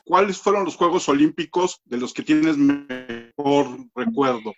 ¿Cuáles 0.06 0.38
fueron 0.38 0.66
los 0.66 0.76
Juegos 0.76 1.08
Olímpicos 1.10 1.82
de 1.86 1.98
los 1.98 2.14
que 2.14 2.24
tienes 2.24 2.58
mejor 2.58 3.68
recuerdo? 3.96 4.54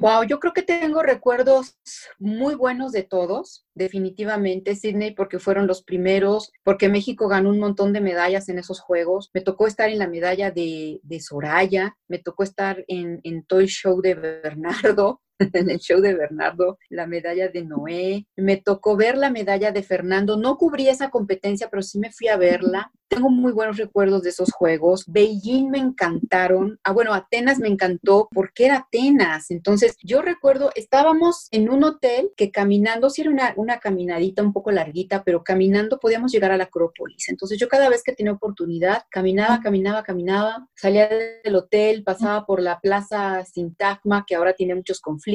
Wow, 0.00 0.22
yo 0.22 0.38
creo 0.38 0.52
que 0.52 0.62
tengo 0.62 1.02
recuerdos 1.02 1.76
muy 2.20 2.54
buenos 2.54 2.92
de 2.92 3.02
todos, 3.02 3.66
definitivamente, 3.74 4.76
Sydney, 4.76 5.12
porque 5.12 5.40
fueron 5.40 5.66
los 5.66 5.82
primeros, 5.82 6.52
porque 6.62 6.88
México 6.88 7.26
ganó 7.26 7.50
un 7.50 7.58
montón 7.58 7.92
de 7.92 8.00
medallas 8.00 8.48
en 8.48 8.60
esos 8.60 8.78
juegos. 8.78 9.30
Me 9.34 9.40
tocó 9.40 9.66
estar 9.66 9.88
en 9.88 9.98
la 9.98 10.06
medalla 10.06 10.52
de, 10.52 11.00
de 11.02 11.20
Soraya, 11.20 11.96
me 12.06 12.20
tocó 12.20 12.44
estar 12.44 12.84
en, 12.86 13.20
en 13.24 13.44
el 13.48 13.66
show 13.66 14.00
de 14.00 14.14
Bernardo, 14.14 15.20
en 15.52 15.70
el 15.70 15.78
show 15.78 16.00
de 16.00 16.14
Bernardo, 16.14 16.78
la 16.88 17.06
medalla 17.06 17.48
de 17.48 17.64
Noé. 17.64 18.26
Me 18.36 18.56
tocó 18.56 18.96
ver 18.96 19.16
la 19.16 19.30
medalla 19.30 19.72
de 19.72 19.82
Fernando. 19.82 20.36
No 20.36 20.56
cubrí 20.56 20.88
esa 20.88 21.10
competencia, 21.10 21.68
pero 21.70 21.82
sí 21.82 21.98
me 21.98 22.12
fui 22.12 22.28
a 22.28 22.36
verla. 22.36 22.90
Tengo 23.08 23.30
muy 23.30 23.52
buenos 23.52 23.78
recuerdos 23.78 24.22
de 24.22 24.30
esos 24.30 24.52
juegos. 24.52 25.04
Beijing 25.06 25.70
me 25.70 25.78
encantaron. 25.78 26.78
Ah, 26.84 26.92
bueno, 26.92 27.14
Atenas 27.14 27.58
me 27.58 27.68
encantó 27.68 28.28
porque 28.30 28.66
era 28.66 28.76
Atenas. 28.76 29.50
Entonces, 29.50 29.96
yo 30.02 30.20
recuerdo, 30.20 30.70
estábamos 30.74 31.48
en 31.50 31.70
un 31.70 31.84
hotel 31.84 32.32
que 32.36 32.50
caminando, 32.50 33.08
sí 33.08 33.22
era 33.22 33.30
una, 33.30 33.54
una 33.56 33.78
caminadita 33.78 34.42
un 34.42 34.52
poco 34.52 34.70
larguita, 34.72 35.24
pero 35.24 35.42
caminando 35.42 35.98
podíamos 35.98 36.32
llegar 36.32 36.52
a 36.52 36.58
la 36.58 36.64
Acrópolis. 36.64 37.30
Entonces, 37.30 37.58
yo 37.58 37.66
cada 37.68 37.88
vez 37.88 38.02
que 38.02 38.12
tenía 38.12 38.32
oportunidad, 38.32 39.04
caminaba, 39.10 39.60
caminaba, 39.62 40.02
caminaba, 40.02 40.68
salía 40.74 41.08
del 41.08 41.56
hotel, 41.56 42.04
pasaba 42.04 42.44
por 42.44 42.60
la 42.60 42.78
plaza 42.78 43.42
Sintagma, 43.46 44.24
que 44.26 44.34
ahora 44.34 44.52
tiene 44.52 44.74
muchos 44.74 45.00
conflictos, 45.00 45.27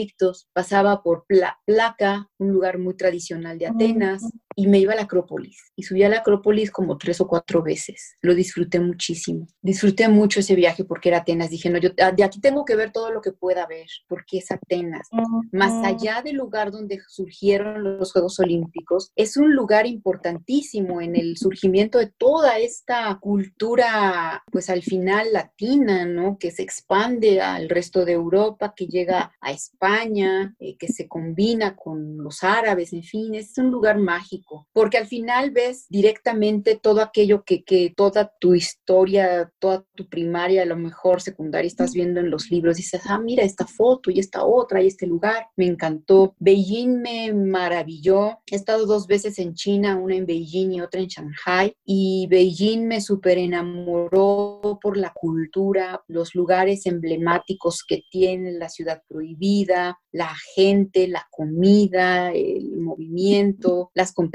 pasaba 0.53 1.03
por 1.03 1.25
Pla- 1.27 1.60
Placa, 1.65 2.29
un 2.39 2.51
lugar 2.51 2.77
muy 2.79 2.95
tradicional 2.95 3.58
de 3.60 3.67
Atenas, 3.67 4.23
y 4.55 4.67
me 4.67 4.79
iba 4.79 4.93
a 4.93 4.95
la 4.95 5.03
Acrópolis. 5.03 5.71
Y 5.75 5.83
subí 5.83 6.03
a 6.03 6.09
la 6.09 6.19
Acrópolis 6.19 6.71
como 6.71 6.97
tres 6.97 7.21
o 7.21 7.27
cuatro 7.27 7.61
veces. 7.61 8.17
Lo 8.21 8.35
disfruté 8.35 8.79
muchísimo. 8.79 9.47
Disfruté 9.61 10.07
mucho 10.07 10.39
ese 10.39 10.55
viaje 10.55 10.83
porque 10.83 11.09
era 11.09 11.19
Atenas. 11.19 11.49
Dije, 11.49 11.69
no, 11.69 11.77
yo 11.79 11.89
ah, 12.01 12.11
de 12.11 12.23
aquí 12.23 12.39
tengo 12.39 12.65
que 12.65 12.75
ver 12.75 12.91
todo 12.91 13.11
lo 13.11 13.21
que 13.21 13.31
pueda 13.31 13.65
ver, 13.67 13.87
porque 14.07 14.39
es 14.39 14.51
Atenas. 14.51 15.07
Más 15.51 15.85
allá 15.85 16.21
del 16.21 16.37
lugar 16.37 16.71
donde 16.71 16.99
surgieron 17.07 17.83
los 17.83 18.11
Juegos 18.11 18.39
Olímpicos, 18.39 19.11
es 19.15 19.37
un 19.37 19.55
lugar 19.55 19.87
importantísimo 19.87 21.01
en 21.01 21.15
el 21.15 21.37
surgimiento 21.37 21.97
de 21.99 22.07
toda 22.17 22.59
esta 22.59 23.17
cultura, 23.19 24.43
pues 24.51 24.69
al 24.69 24.83
final 24.83 25.33
latina, 25.33 26.05
¿no? 26.05 26.37
Que 26.37 26.51
se 26.51 26.63
expande 26.63 27.41
al 27.41 27.69
resto 27.69 28.05
de 28.05 28.13
Europa, 28.13 28.73
que 28.75 28.87
llega 28.87 29.33
a 29.41 29.51
España, 29.51 30.55
eh, 30.59 30.77
que 30.77 30.87
se 30.87 31.07
combina 31.07 31.75
con 31.75 32.17
los 32.17 32.43
árabes, 32.43 32.93
en 32.93 33.03
fin, 33.03 33.35
es 33.35 33.57
un 33.57 33.71
lugar 33.71 33.97
mágico, 33.97 34.42
porque 34.71 34.97
al 34.97 35.08
final 35.08 35.51
ves 35.51 35.86
directamente 35.89 36.79
todo 36.82 37.01
aquello 37.01 37.43
que, 37.43 37.63
que 37.63 37.93
toda 37.95 38.32
tu 38.39 38.53
historia, 38.53 39.51
toda 39.60 39.86
tu 39.95 40.08
primaria, 40.08 40.63
a 40.63 40.65
lo 40.65 40.77
mejor 40.77 41.21
secundaria, 41.21 41.67
estás 41.67 41.93
viendo 41.93 42.19
en 42.19 42.29
los 42.29 42.49
libros, 42.51 42.77
dices, 42.77 43.01
ah, 43.08 43.19
mira 43.19 43.43
esta 43.43 43.65
foto 43.65 44.12
y 44.12 44.19
esta 44.19 44.45
otra 44.45 44.82
y 44.82 44.88
este 44.88 45.08
lugar, 45.08 45.47
me 45.56 45.65
encantó. 45.65 46.36
Beijing 46.39 47.01
me 47.01 47.34
maravilló, 47.34 48.39
he 48.45 48.56
estado 48.56 48.86
dos 48.86 49.08
veces 49.08 49.39
en 49.39 49.53
China, 49.53 49.97
una 49.97 50.15
en 50.15 50.25
Beijing 50.25 50.73
y 50.73 50.82
otra 50.82 51.01
en 51.01 51.08
Shanghai, 51.08 51.75
y 51.86 52.27
Beijing 52.29 52.88
me 52.88 53.01
super 53.01 53.38
enamoró 53.38 54.79
por 54.82 54.97
la 54.97 55.12
cultura, 55.13 56.03
los 56.08 56.36
lugares 56.36 56.86
emblemáticos 56.86 57.84
que 57.88 58.03
tiene 58.10 58.51
la 58.53 58.69
ciudad 58.69 59.01
prohibida, 59.08 59.99
la 60.12 60.34
gente, 60.56 61.08
la 61.08 61.27
comida, 61.32 62.32
el 62.32 62.77
movimiento, 62.79 63.91
las 63.93 64.13
competencias 64.13 64.32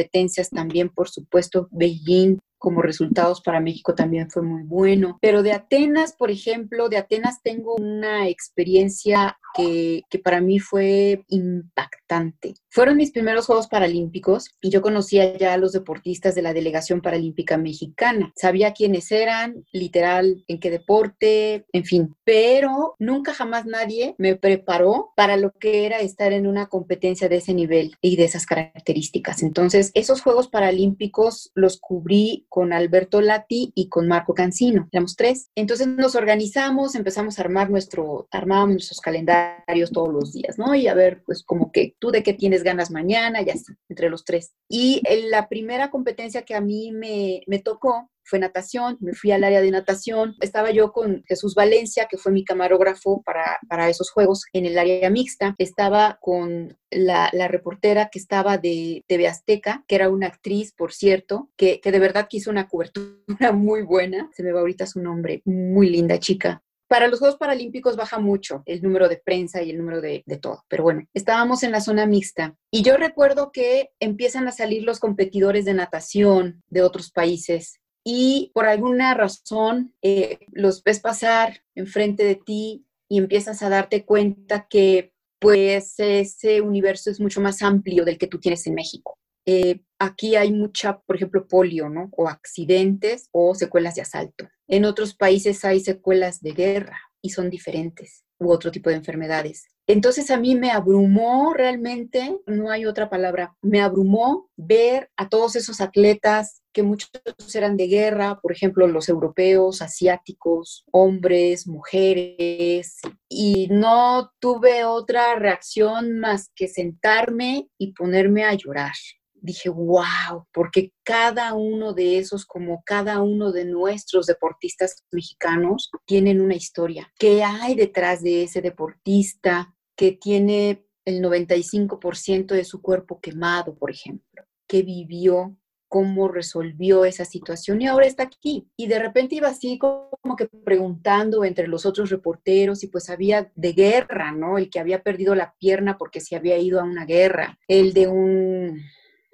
también, 0.50 0.88
por 0.88 1.08
supuesto, 1.08 1.68
Beijing 1.70 2.38
como 2.58 2.82
resultados 2.82 3.40
para 3.40 3.60
México 3.60 3.94
también 3.94 4.30
fue 4.30 4.42
muy 4.42 4.64
bueno. 4.64 5.18
Pero 5.22 5.42
de 5.42 5.52
Atenas, 5.52 6.12
por 6.12 6.30
ejemplo, 6.30 6.88
de 6.88 6.98
Atenas 6.98 7.40
tengo 7.42 7.76
una 7.76 8.28
experiencia 8.28 9.38
que, 9.54 10.02
que, 10.10 10.18
para 10.18 10.40
mí 10.40 10.58
fue 10.58 11.24
impactante. 11.28 12.54
Fueron 12.70 12.96
mis 12.96 13.12
primeros 13.12 13.46
Juegos 13.46 13.66
Paralímpicos 13.66 14.50
y 14.60 14.70
yo 14.70 14.82
conocía 14.82 15.36
ya 15.36 15.54
a 15.54 15.56
los 15.56 15.72
deportistas 15.72 16.34
de 16.34 16.42
la 16.42 16.52
delegación 16.52 17.00
paralímpica 17.00 17.56
mexicana. 17.56 18.32
Sabía 18.36 18.72
quiénes 18.72 19.10
eran, 19.10 19.64
literal, 19.72 20.44
en 20.48 20.60
qué 20.60 20.70
deporte, 20.70 21.66
en 21.72 21.84
fin. 21.84 22.14
Pero 22.24 22.94
nunca 22.98 23.32
jamás 23.32 23.66
nadie 23.66 24.14
me 24.18 24.36
preparó 24.36 25.12
para 25.16 25.36
lo 25.36 25.52
que 25.52 25.86
era 25.86 26.00
estar 26.00 26.32
en 26.32 26.46
una 26.46 26.66
competencia 26.66 27.28
de 27.28 27.36
ese 27.36 27.54
nivel 27.54 27.96
y 28.00 28.16
de 28.16 28.24
esas 28.24 28.46
características. 28.46 29.42
Entonces, 29.42 29.90
esos 29.94 30.20
Juegos 30.20 30.48
Paralímpicos 30.48 31.50
los 31.54 31.78
cubrí 31.78 32.46
con 32.48 32.72
Alberto 32.72 33.20
Lati 33.20 33.72
y 33.74 33.88
con 33.88 34.08
Marco 34.08 34.34
Cancino. 34.34 34.88
Éramos 34.92 35.16
tres. 35.16 35.50
Entonces 35.54 35.86
nos 35.86 36.14
organizamos, 36.14 36.94
empezamos 36.94 37.38
a 37.38 37.42
armar 37.42 37.70
nuestro, 37.70 38.28
armábamos 38.30 38.74
nuestros 38.74 39.00
calendarios 39.00 39.90
todos 39.90 40.12
los 40.12 40.32
días, 40.32 40.58
¿no? 40.58 40.74
Y 40.74 40.86
a 40.88 40.94
ver, 40.94 41.22
pues 41.24 41.42
como 41.42 41.72
que 41.72 41.94
tú 41.98 42.10
de 42.10 42.22
qué 42.22 42.32
tienes 42.32 42.57
tienes 42.58 42.64
ganas 42.64 42.90
mañana, 42.90 43.42
ya 43.42 43.52
está, 43.52 43.74
entre 43.88 44.10
los 44.10 44.24
tres. 44.24 44.52
Y 44.68 45.02
la 45.30 45.48
primera 45.48 45.90
competencia 45.90 46.42
que 46.42 46.54
a 46.54 46.60
mí 46.60 46.92
me, 46.92 47.42
me 47.46 47.58
tocó 47.58 48.10
fue 48.24 48.38
natación, 48.38 48.98
me 49.00 49.14
fui 49.14 49.32
al 49.32 49.42
área 49.42 49.62
de 49.62 49.70
natación, 49.70 50.34
estaba 50.40 50.70
yo 50.70 50.92
con 50.92 51.24
Jesús 51.26 51.54
Valencia, 51.54 52.08
que 52.10 52.18
fue 52.18 52.30
mi 52.30 52.44
camarógrafo 52.44 53.22
para, 53.22 53.58
para 53.68 53.88
esos 53.88 54.10
juegos 54.10 54.44
en 54.52 54.66
el 54.66 54.78
área 54.78 55.08
mixta, 55.08 55.54
estaba 55.56 56.18
con 56.20 56.76
la, 56.90 57.30
la, 57.32 57.48
reportera 57.48 58.10
que 58.10 58.18
estaba 58.18 58.58
de 58.58 59.02
TV 59.06 59.28
Azteca, 59.28 59.82
que 59.88 59.94
era 59.94 60.10
una 60.10 60.26
actriz, 60.26 60.74
por 60.74 60.92
cierto, 60.92 61.48
que, 61.56 61.80
que 61.80 61.90
de 61.90 61.98
verdad 61.98 62.26
que 62.28 62.36
hizo 62.36 62.50
una 62.50 62.68
cobertura 62.68 63.16
muy 63.54 63.80
buena, 63.82 64.28
se 64.34 64.42
me 64.42 64.52
va 64.52 64.60
ahorita 64.60 64.86
su 64.86 65.00
nombre, 65.00 65.40
muy 65.46 65.88
linda 65.88 66.18
chica, 66.18 66.62
para 66.88 67.06
los 67.06 67.18
Juegos 67.18 67.38
Paralímpicos 67.38 67.96
baja 67.96 68.18
mucho 68.18 68.62
el 68.66 68.82
número 68.82 69.08
de 69.08 69.18
prensa 69.18 69.62
y 69.62 69.70
el 69.70 69.78
número 69.78 70.00
de, 70.00 70.24
todo, 70.40 70.64
pero 70.68 70.82
bueno, 70.82 71.06
estábamos 71.14 71.62
en 71.62 71.72
la 71.72 71.80
zona 71.80 72.06
mixta 72.06 72.56
y 72.70 72.82
yo 72.82 72.96
recuerdo 72.96 73.52
que 73.52 73.90
empiezan 74.00 74.48
a 74.48 74.52
salir 74.52 74.82
los 74.82 74.98
competidores 74.98 75.64
de 75.64 75.74
natación 75.74 76.62
de 76.68 76.82
otros 76.82 77.10
países 77.10 77.80
y 78.04 78.50
por 78.54 78.66
alguna 78.66 79.14
razón 79.14 79.94
eh, 80.02 80.38
los 80.50 80.82
ves 80.82 81.00
pasar 81.00 81.62
enfrente 81.74 82.24
de 82.24 82.36
ti 82.36 82.86
y 83.08 83.18
empiezas 83.18 83.62
a 83.62 83.68
darte 83.68 84.04
cuenta 84.04 84.66
que 84.68 85.12
pues 85.38 85.94
ese 85.98 86.60
universo 86.60 87.10
es 87.10 87.20
mucho 87.20 87.40
más 87.40 87.62
amplio 87.62 88.04
del 88.04 88.18
que 88.18 88.26
tú 88.26 88.38
tienes 88.40 88.66
en 88.66 88.74
México. 88.74 89.18
Eh, 89.46 89.80
aquí 89.98 90.36
hay 90.36 90.52
mucha, 90.52 90.98
por 90.98 91.16
ejemplo, 91.16 91.46
polio, 91.46 91.88
¿no? 91.88 92.08
O 92.12 92.28
accidentes 92.28 93.28
o 93.32 93.54
secuelas 93.54 93.94
de 93.94 94.02
asalto. 94.02 94.48
En 94.68 94.84
otros 94.84 95.14
países 95.14 95.64
hay 95.64 95.80
secuelas 95.80 96.42
de 96.42 96.52
guerra 96.52 97.00
y 97.22 97.30
son 97.30 97.48
diferentes, 97.48 98.24
u 98.38 98.52
otro 98.52 98.70
tipo 98.70 98.90
de 98.90 98.96
enfermedades. 98.96 99.66
Entonces 99.86 100.30
a 100.30 100.36
mí 100.36 100.54
me 100.54 100.70
abrumó 100.70 101.54
realmente, 101.54 102.38
no 102.44 102.70
hay 102.70 102.84
otra 102.84 103.08
palabra, 103.08 103.56
me 103.62 103.80
abrumó 103.80 104.50
ver 104.56 105.10
a 105.16 105.30
todos 105.30 105.56
esos 105.56 105.80
atletas 105.80 106.60
que 106.74 106.82
muchos 106.82 107.10
eran 107.54 107.78
de 107.78 107.86
guerra, 107.86 108.38
por 108.42 108.52
ejemplo, 108.52 108.86
los 108.86 109.08
europeos, 109.08 109.80
asiáticos, 109.80 110.84
hombres, 110.92 111.66
mujeres, 111.66 112.98
y 113.30 113.68
no 113.68 114.30
tuve 114.38 114.84
otra 114.84 115.34
reacción 115.36 116.18
más 116.18 116.50
que 116.54 116.68
sentarme 116.68 117.70
y 117.78 117.94
ponerme 117.94 118.44
a 118.44 118.52
llorar 118.52 118.92
dije, 119.40 119.68
wow, 119.68 120.46
porque 120.52 120.92
cada 121.04 121.54
uno 121.54 121.92
de 121.92 122.18
esos, 122.18 122.44
como 122.44 122.82
cada 122.84 123.20
uno 123.22 123.52
de 123.52 123.64
nuestros 123.64 124.26
deportistas 124.26 125.04
mexicanos, 125.10 125.90
tienen 126.06 126.40
una 126.40 126.54
historia. 126.54 127.12
¿Qué 127.18 127.42
hay 127.42 127.74
detrás 127.74 128.22
de 128.22 128.44
ese 128.44 128.60
deportista 128.62 129.74
que 129.96 130.12
tiene 130.12 130.86
el 131.04 131.22
95% 131.22 132.54
de 132.54 132.64
su 132.64 132.82
cuerpo 132.82 133.20
quemado, 133.20 133.76
por 133.76 133.90
ejemplo? 133.90 134.44
¿Qué 134.66 134.82
vivió? 134.82 135.56
cómo 135.88 136.28
resolvió 136.28 137.04
esa 137.04 137.24
situación 137.24 137.80
y 137.80 137.86
ahora 137.86 138.06
está 138.06 138.24
aquí. 138.24 138.68
Y 138.76 138.86
de 138.86 138.98
repente 138.98 139.34
iba 139.34 139.48
así 139.48 139.78
como 139.78 140.36
que 140.36 140.46
preguntando 140.46 141.44
entre 141.44 141.66
los 141.66 141.86
otros 141.86 142.10
reporteros 142.10 142.84
y 142.84 142.88
pues 142.88 143.10
había 143.10 143.50
de 143.54 143.72
guerra, 143.72 144.32
¿no? 144.32 144.58
El 144.58 144.70
que 144.70 144.80
había 144.80 145.02
perdido 145.02 145.34
la 145.34 145.54
pierna 145.58 145.96
porque 145.96 146.20
se 146.20 146.36
había 146.36 146.58
ido 146.58 146.80
a 146.80 146.84
una 146.84 147.06
guerra, 147.06 147.58
el 147.66 147.94
de 147.94 148.06
un 148.06 148.82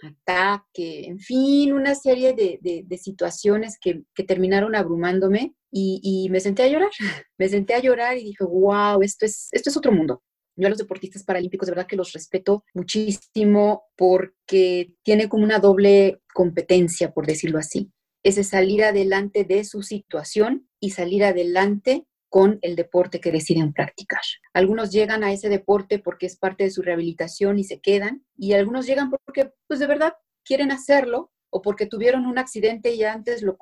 ataque, 0.04 1.06
en 1.06 1.18
fin, 1.18 1.72
una 1.72 1.94
serie 1.94 2.34
de, 2.34 2.98
situaciones 2.98 3.78
que, 3.80 4.02
terminaron 4.26 4.74
abrumándome 4.74 5.54
y, 5.70 6.28
me 6.30 6.40
senté 6.40 6.62
a 6.62 6.68
llorar, 6.68 6.90
me 7.38 7.48
senté 7.48 7.74
a 7.74 7.80
llorar 7.80 8.16
y 8.16 8.24
dije, 8.24 8.44
wow, 8.44 9.02
esto 9.02 9.26
es, 9.26 9.48
esto 9.52 9.70
es 9.70 9.76
otro 9.76 9.92
mundo. 9.92 10.22
Yo 10.56 10.66
a 10.68 10.70
los 10.70 10.78
deportistas 10.78 11.24
paralímpicos 11.24 11.66
de 11.66 11.72
verdad 11.72 11.88
que 11.88 11.96
los 11.96 12.12
respeto 12.12 12.64
muchísimo 12.74 13.84
porque 13.96 14.94
tiene 15.02 15.28
como 15.28 15.42
una 15.42 15.58
doble 15.58 16.20
competencia, 16.32 17.12
por 17.12 17.26
decirlo 17.26 17.58
así. 17.58 17.90
Ese 18.22 18.44
salir 18.44 18.84
adelante 18.84 19.44
de 19.44 19.64
su 19.64 19.82
situación 19.82 20.68
y 20.80 20.90
salir 20.90 21.24
adelante 21.24 22.06
con 22.34 22.58
el 22.62 22.74
deporte 22.74 23.20
que 23.20 23.30
deciden 23.30 23.72
practicar. 23.72 24.22
Algunos 24.54 24.90
llegan 24.90 25.22
a 25.22 25.32
ese 25.32 25.48
deporte 25.48 26.00
porque 26.00 26.26
es 26.26 26.36
parte 26.36 26.64
de 26.64 26.72
su 26.72 26.82
rehabilitación 26.82 27.60
y 27.60 27.62
se 27.62 27.78
quedan, 27.78 28.24
y 28.36 28.54
algunos 28.54 28.86
llegan 28.86 29.08
porque, 29.08 29.52
pues 29.68 29.78
de 29.78 29.86
verdad, 29.86 30.14
quieren 30.44 30.72
hacerlo 30.72 31.30
o 31.50 31.62
porque 31.62 31.86
tuvieron 31.86 32.26
un 32.26 32.36
accidente 32.36 32.92
y 32.92 33.04
antes 33.04 33.40
lo, 33.42 33.56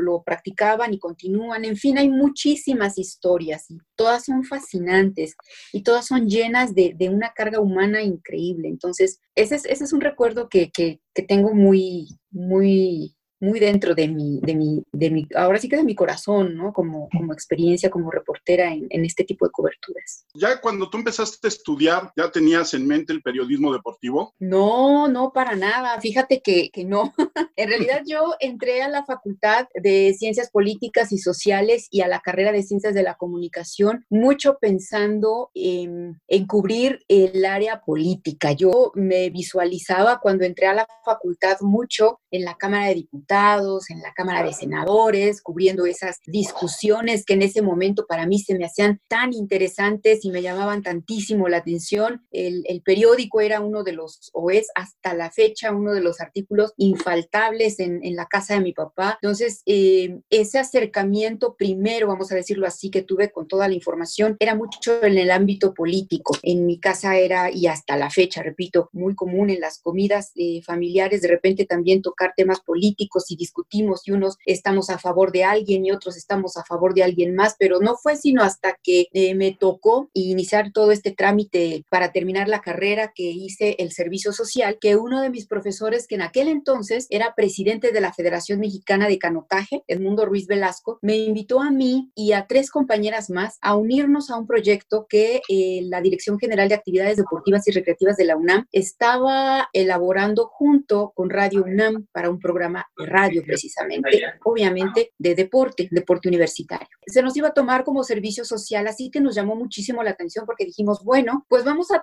lo, 0.00 0.22
practicaban 0.22 0.94
y 0.94 0.98
continúan. 0.98 1.66
En 1.66 1.76
fin, 1.76 1.98
hay 1.98 2.08
muchísimas 2.08 2.96
historias 2.96 3.70
y 3.70 3.76
todas 3.94 4.24
son 4.24 4.42
fascinantes 4.42 5.36
y 5.74 5.82
todas 5.82 6.06
son 6.06 6.30
llenas 6.30 6.74
de, 6.74 6.96
una 7.10 7.34
carga 7.34 7.60
humana 7.60 8.00
increíble. 8.00 8.68
Entonces, 8.68 9.20
ese 9.34 9.56
es, 9.56 9.66
ese 9.66 9.84
es 9.84 9.92
un 9.92 10.00
recuerdo 10.00 10.48
que, 10.48 10.70
que, 10.70 11.02
que 11.12 11.22
tengo 11.24 11.52
muy, 11.52 12.08
muy 12.30 13.17
muy 13.40 13.60
dentro 13.60 13.94
de 13.94 14.08
mi, 14.08 14.40
de 14.42 14.54
mi, 14.54 14.82
de 14.92 15.10
mi, 15.10 15.26
ahora 15.34 15.58
sí 15.58 15.68
que 15.68 15.76
de 15.76 15.84
mi 15.84 15.94
corazón, 15.94 16.56
¿no? 16.56 16.72
Como, 16.72 17.08
como 17.10 17.32
experiencia, 17.32 17.90
como 17.90 18.10
reportera 18.10 18.72
en, 18.72 18.86
en, 18.90 19.04
este 19.04 19.24
tipo 19.24 19.46
de 19.46 19.52
coberturas. 19.52 20.26
¿Ya 20.34 20.60
cuando 20.60 20.90
tú 20.90 20.98
empezaste 20.98 21.46
a 21.46 21.48
estudiar, 21.48 22.12
ya 22.16 22.30
tenías 22.30 22.74
en 22.74 22.86
mente 22.86 23.12
el 23.12 23.22
periodismo 23.22 23.72
deportivo? 23.72 24.34
No, 24.38 25.08
no, 25.08 25.32
para 25.32 25.54
nada. 25.54 26.00
Fíjate 26.00 26.40
que, 26.40 26.70
que 26.70 26.84
no. 26.84 27.12
en 27.56 27.68
realidad 27.68 28.02
yo 28.06 28.34
entré 28.40 28.82
a 28.82 28.88
la 28.88 29.04
Facultad 29.04 29.68
de 29.74 30.14
Ciencias 30.18 30.50
Políticas 30.50 31.12
y 31.12 31.18
Sociales 31.18 31.86
y 31.90 32.00
a 32.00 32.08
la 32.08 32.20
carrera 32.20 32.52
de 32.52 32.62
Ciencias 32.62 32.94
de 32.94 33.02
la 33.02 33.14
Comunicación, 33.14 34.04
mucho 34.10 34.58
pensando 34.60 35.50
en, 35.54 36.20
en 36.26 36.46
cubrir 36.46 37.04
el 37.08 37.44
área 37.44 37.80
política. 37.82 38.52
Yo 38.52 38.90
me 38.94 39.30
visualizaba 39.30 40.18
cuando 40.20 40.44
entré 40.44 40.66
a 40.66 40.74
la 40.74 40.88
facultad 41.04 41.58
mucho 41.60 42.20
en 42.30 42.44
la 42.44 42.56
Cámara 42.56 42.88
de 42.88 42.94
Diputados 42.94 43.27
en 43.30 44.00
la 44.00 44.14
Cámara 44.14 44.42
de 44.42 44.54
Senadores, 44.54 45.42
cubriendo 45.42 45.84
esas 45.84 46.20
discusiones 46.26 47.26
que 47.26 47.34
en 47.34 47.42
ese 47.42 47.60
momento 47.60 48.06
para 48.06 48.26
mí 48.26 48.38
se 48.38 48.56
me 48.56 48.64
hacían 48.64 49.02
tan 49.06 49.34
interesantes 49.34 50.24
y 50.24 50.30
me 50.30 50.40
llamaban 50.40 50.82
tantísimo 50.82 51.46
la 51.48 51.58
atención. 51.58 52.26
El, 52.30 52.64
periódico 52.84 53.42
era 53.42 53.60
uno 53.60 53.82
de 53.84 53.92
los, 53.92 54.30
o 54.32 54.50
es 54.50 54.68
hasta 54.74 55.12
la 55.12 55.30
fecha, 55.30 55.72
uno 55.72 55.92
de 55.92 56.00
los 56.00 56.20
artículos 56.20 56.72
infaltables 56.78 57.80
en, 57.80 58.00
la 58.16 58.26
casa 58.26 58.54
de 58.54 58.60
mi 58.60 58.72
papá. 58.72 59.18
Entonces, 59.20 59.62
eh, 59.66 60.20
ese 60.30 60.58
acercamiento 60.58 61.54
primero, 61.54 62.06
vamos 62.06 62.32
a 62.32 62.34
decirlo 62.34 62.66
así, 62.66 62.90
que 62.90 63.02
tuve 63.02 63.30
con 63.30 63.46
toda 63.46 63.68
la 63.68 63.74
información, 63.74 64.36
era 64.40 64.54
mucho 64.54 65.04
en 65.04 65.18
el 65.18 65.30
ámbito 65.30 65.74
político. 65.74 66.34
En 66.42 66.64
mi 66.64 66.80
casa 66.80 67.18
era, 67.18 67.50
y 67.50 67.66
hasta 67.66 67.96
la 67.96 68.08
fecha, 68.08 68.42
repito, 68.42 68.88
muy 68.92 69.14
común 69.14 69.50
en 69.50 69.60
las 69.60 69.78
comidas 69.80 70.32
eh, 70.36 70.62
familiares, 70.62 71.20
de 71.20 71.28
repente 71.28 71.66
también 71.66 72.00
tocar 72.00 72.32
temas 72.34 72.60
políticos 72.60 73.17
y 73.28 73.36
discutimos 73.36 74.06
y 74.06 74.12
unos 74.12 74.36
estamos 74.46 74.90
a 74.90 74.98
favor 74.98 75.32
de 75.32 75.44
alguien 75.44 75.84
y 75.84 75.90
otros 75.90 76.16
estamos 76.16 76.56
a 76.56 76.64
favor 76.64 76.94
de 76.94 77.02
alguien 77.02 77.34
más, 77.34 77.56
pero 77.58 77.80
no 77.80 77.96
fue 77.96 78.16
sino 78.16 78.42
hasta 78.42 78.76
que 78.82 79.06
eh, 79.12 79.34
me 79.34 79.52
tocó 79.52 80.10
iniciar 80.12 80.72
todo 80.72 80.92
este 80.92 81.12
trámite 81.12 81.84
para 81.90 82.12
terminar 82.12 82.48
la 82.48 82.60
carrera 82.60 83.12
que 83.14 83.24
hice 83.24 83.76
el 83.78 83.92
servicio 83.92 84.32
social, 84.32 84.78
que 84.80 84.96
uno 84.96 85.20
de 85.20 85.30
mis 85.30 85.46
profesores, 85.46 86.06
que 86.06 86.16
en 86.16 86.22
aquel 86.22 86.48
entonces 86.48 87.06
era 87.10 87.34
presidente 87.34 87.92
de 87.92 88.00
la 88.00 88.12
Federación 88.12 88.60
Mexicana 88.60 89.08
de 89.08 89.18
Canotaje, 89.18 89.82
Edmundo 89.86 90.26
Ruiz 90.26 90.46
Velasco, 90.46 90.98
me 91.02 91.16
invitó 91.16 91.60
a 91.60 91.70
mí 91.70 92.10
y 92.14 92.32
a 92.32 92.46
tres 92.46 92.70
compañeras 92.70 93.30
más 93.30 93.58
a 93.60 93.76
unirnos 93.76 94.30
a 94.30 94.38
un 94.38 94.46
proyecto 94.46 95.06
que 95.08 95.40
eh, 95.48 95.80
la 95.84 96.00
Dirección 96.00 96.38
General 96.38 96.68
de 96.68 96.74
Actividades 96.74 97.16
Deportivas 97.16 97.66
y 97.66 97.72
Recreativas 97.72 98.16
de 98.16 98.24
la 98.24 98.36
UNAM 98.36 98.66
estaba 98.72 99.68
elaborando 99.72 100.46
junto 100.46 101.12
con 101.14 101.30
Radio 101.30 101.64
UNAM 101.64 102.06
para 102.12 102.30
un 102.30 102.38
programa 102.38 102.86
radio 103.08 103.42
precisamente, 103.44 104.22
obviamente 104.44 105.12
de 105.18 105.34
deporte, 105.34 105.88
deporte 105.90 106.28
universitario. 106.28 106.88
Se 107.06 107.22
nos 107.22 107.36
iba 107.36 107.48
a 107.48 107.54
tomar 107.54 107.84
como 107.84 108.04
servicio 108.04 108.44
social, 108.44 108.86
así 108.86 109.10
que 109.10 109.20
nos 109.20 109.34
llamó 109.34 109.56
muchísimo 109.56 110.02
la 110.02 110.10
atención 110.10 110.46
porque 110.46 110.64
dijimos, 110.64 111.02
bueno, 111.04 111.46
pues 111.48 111.64
vamos 111.64 111.88
a, 111.90 112.02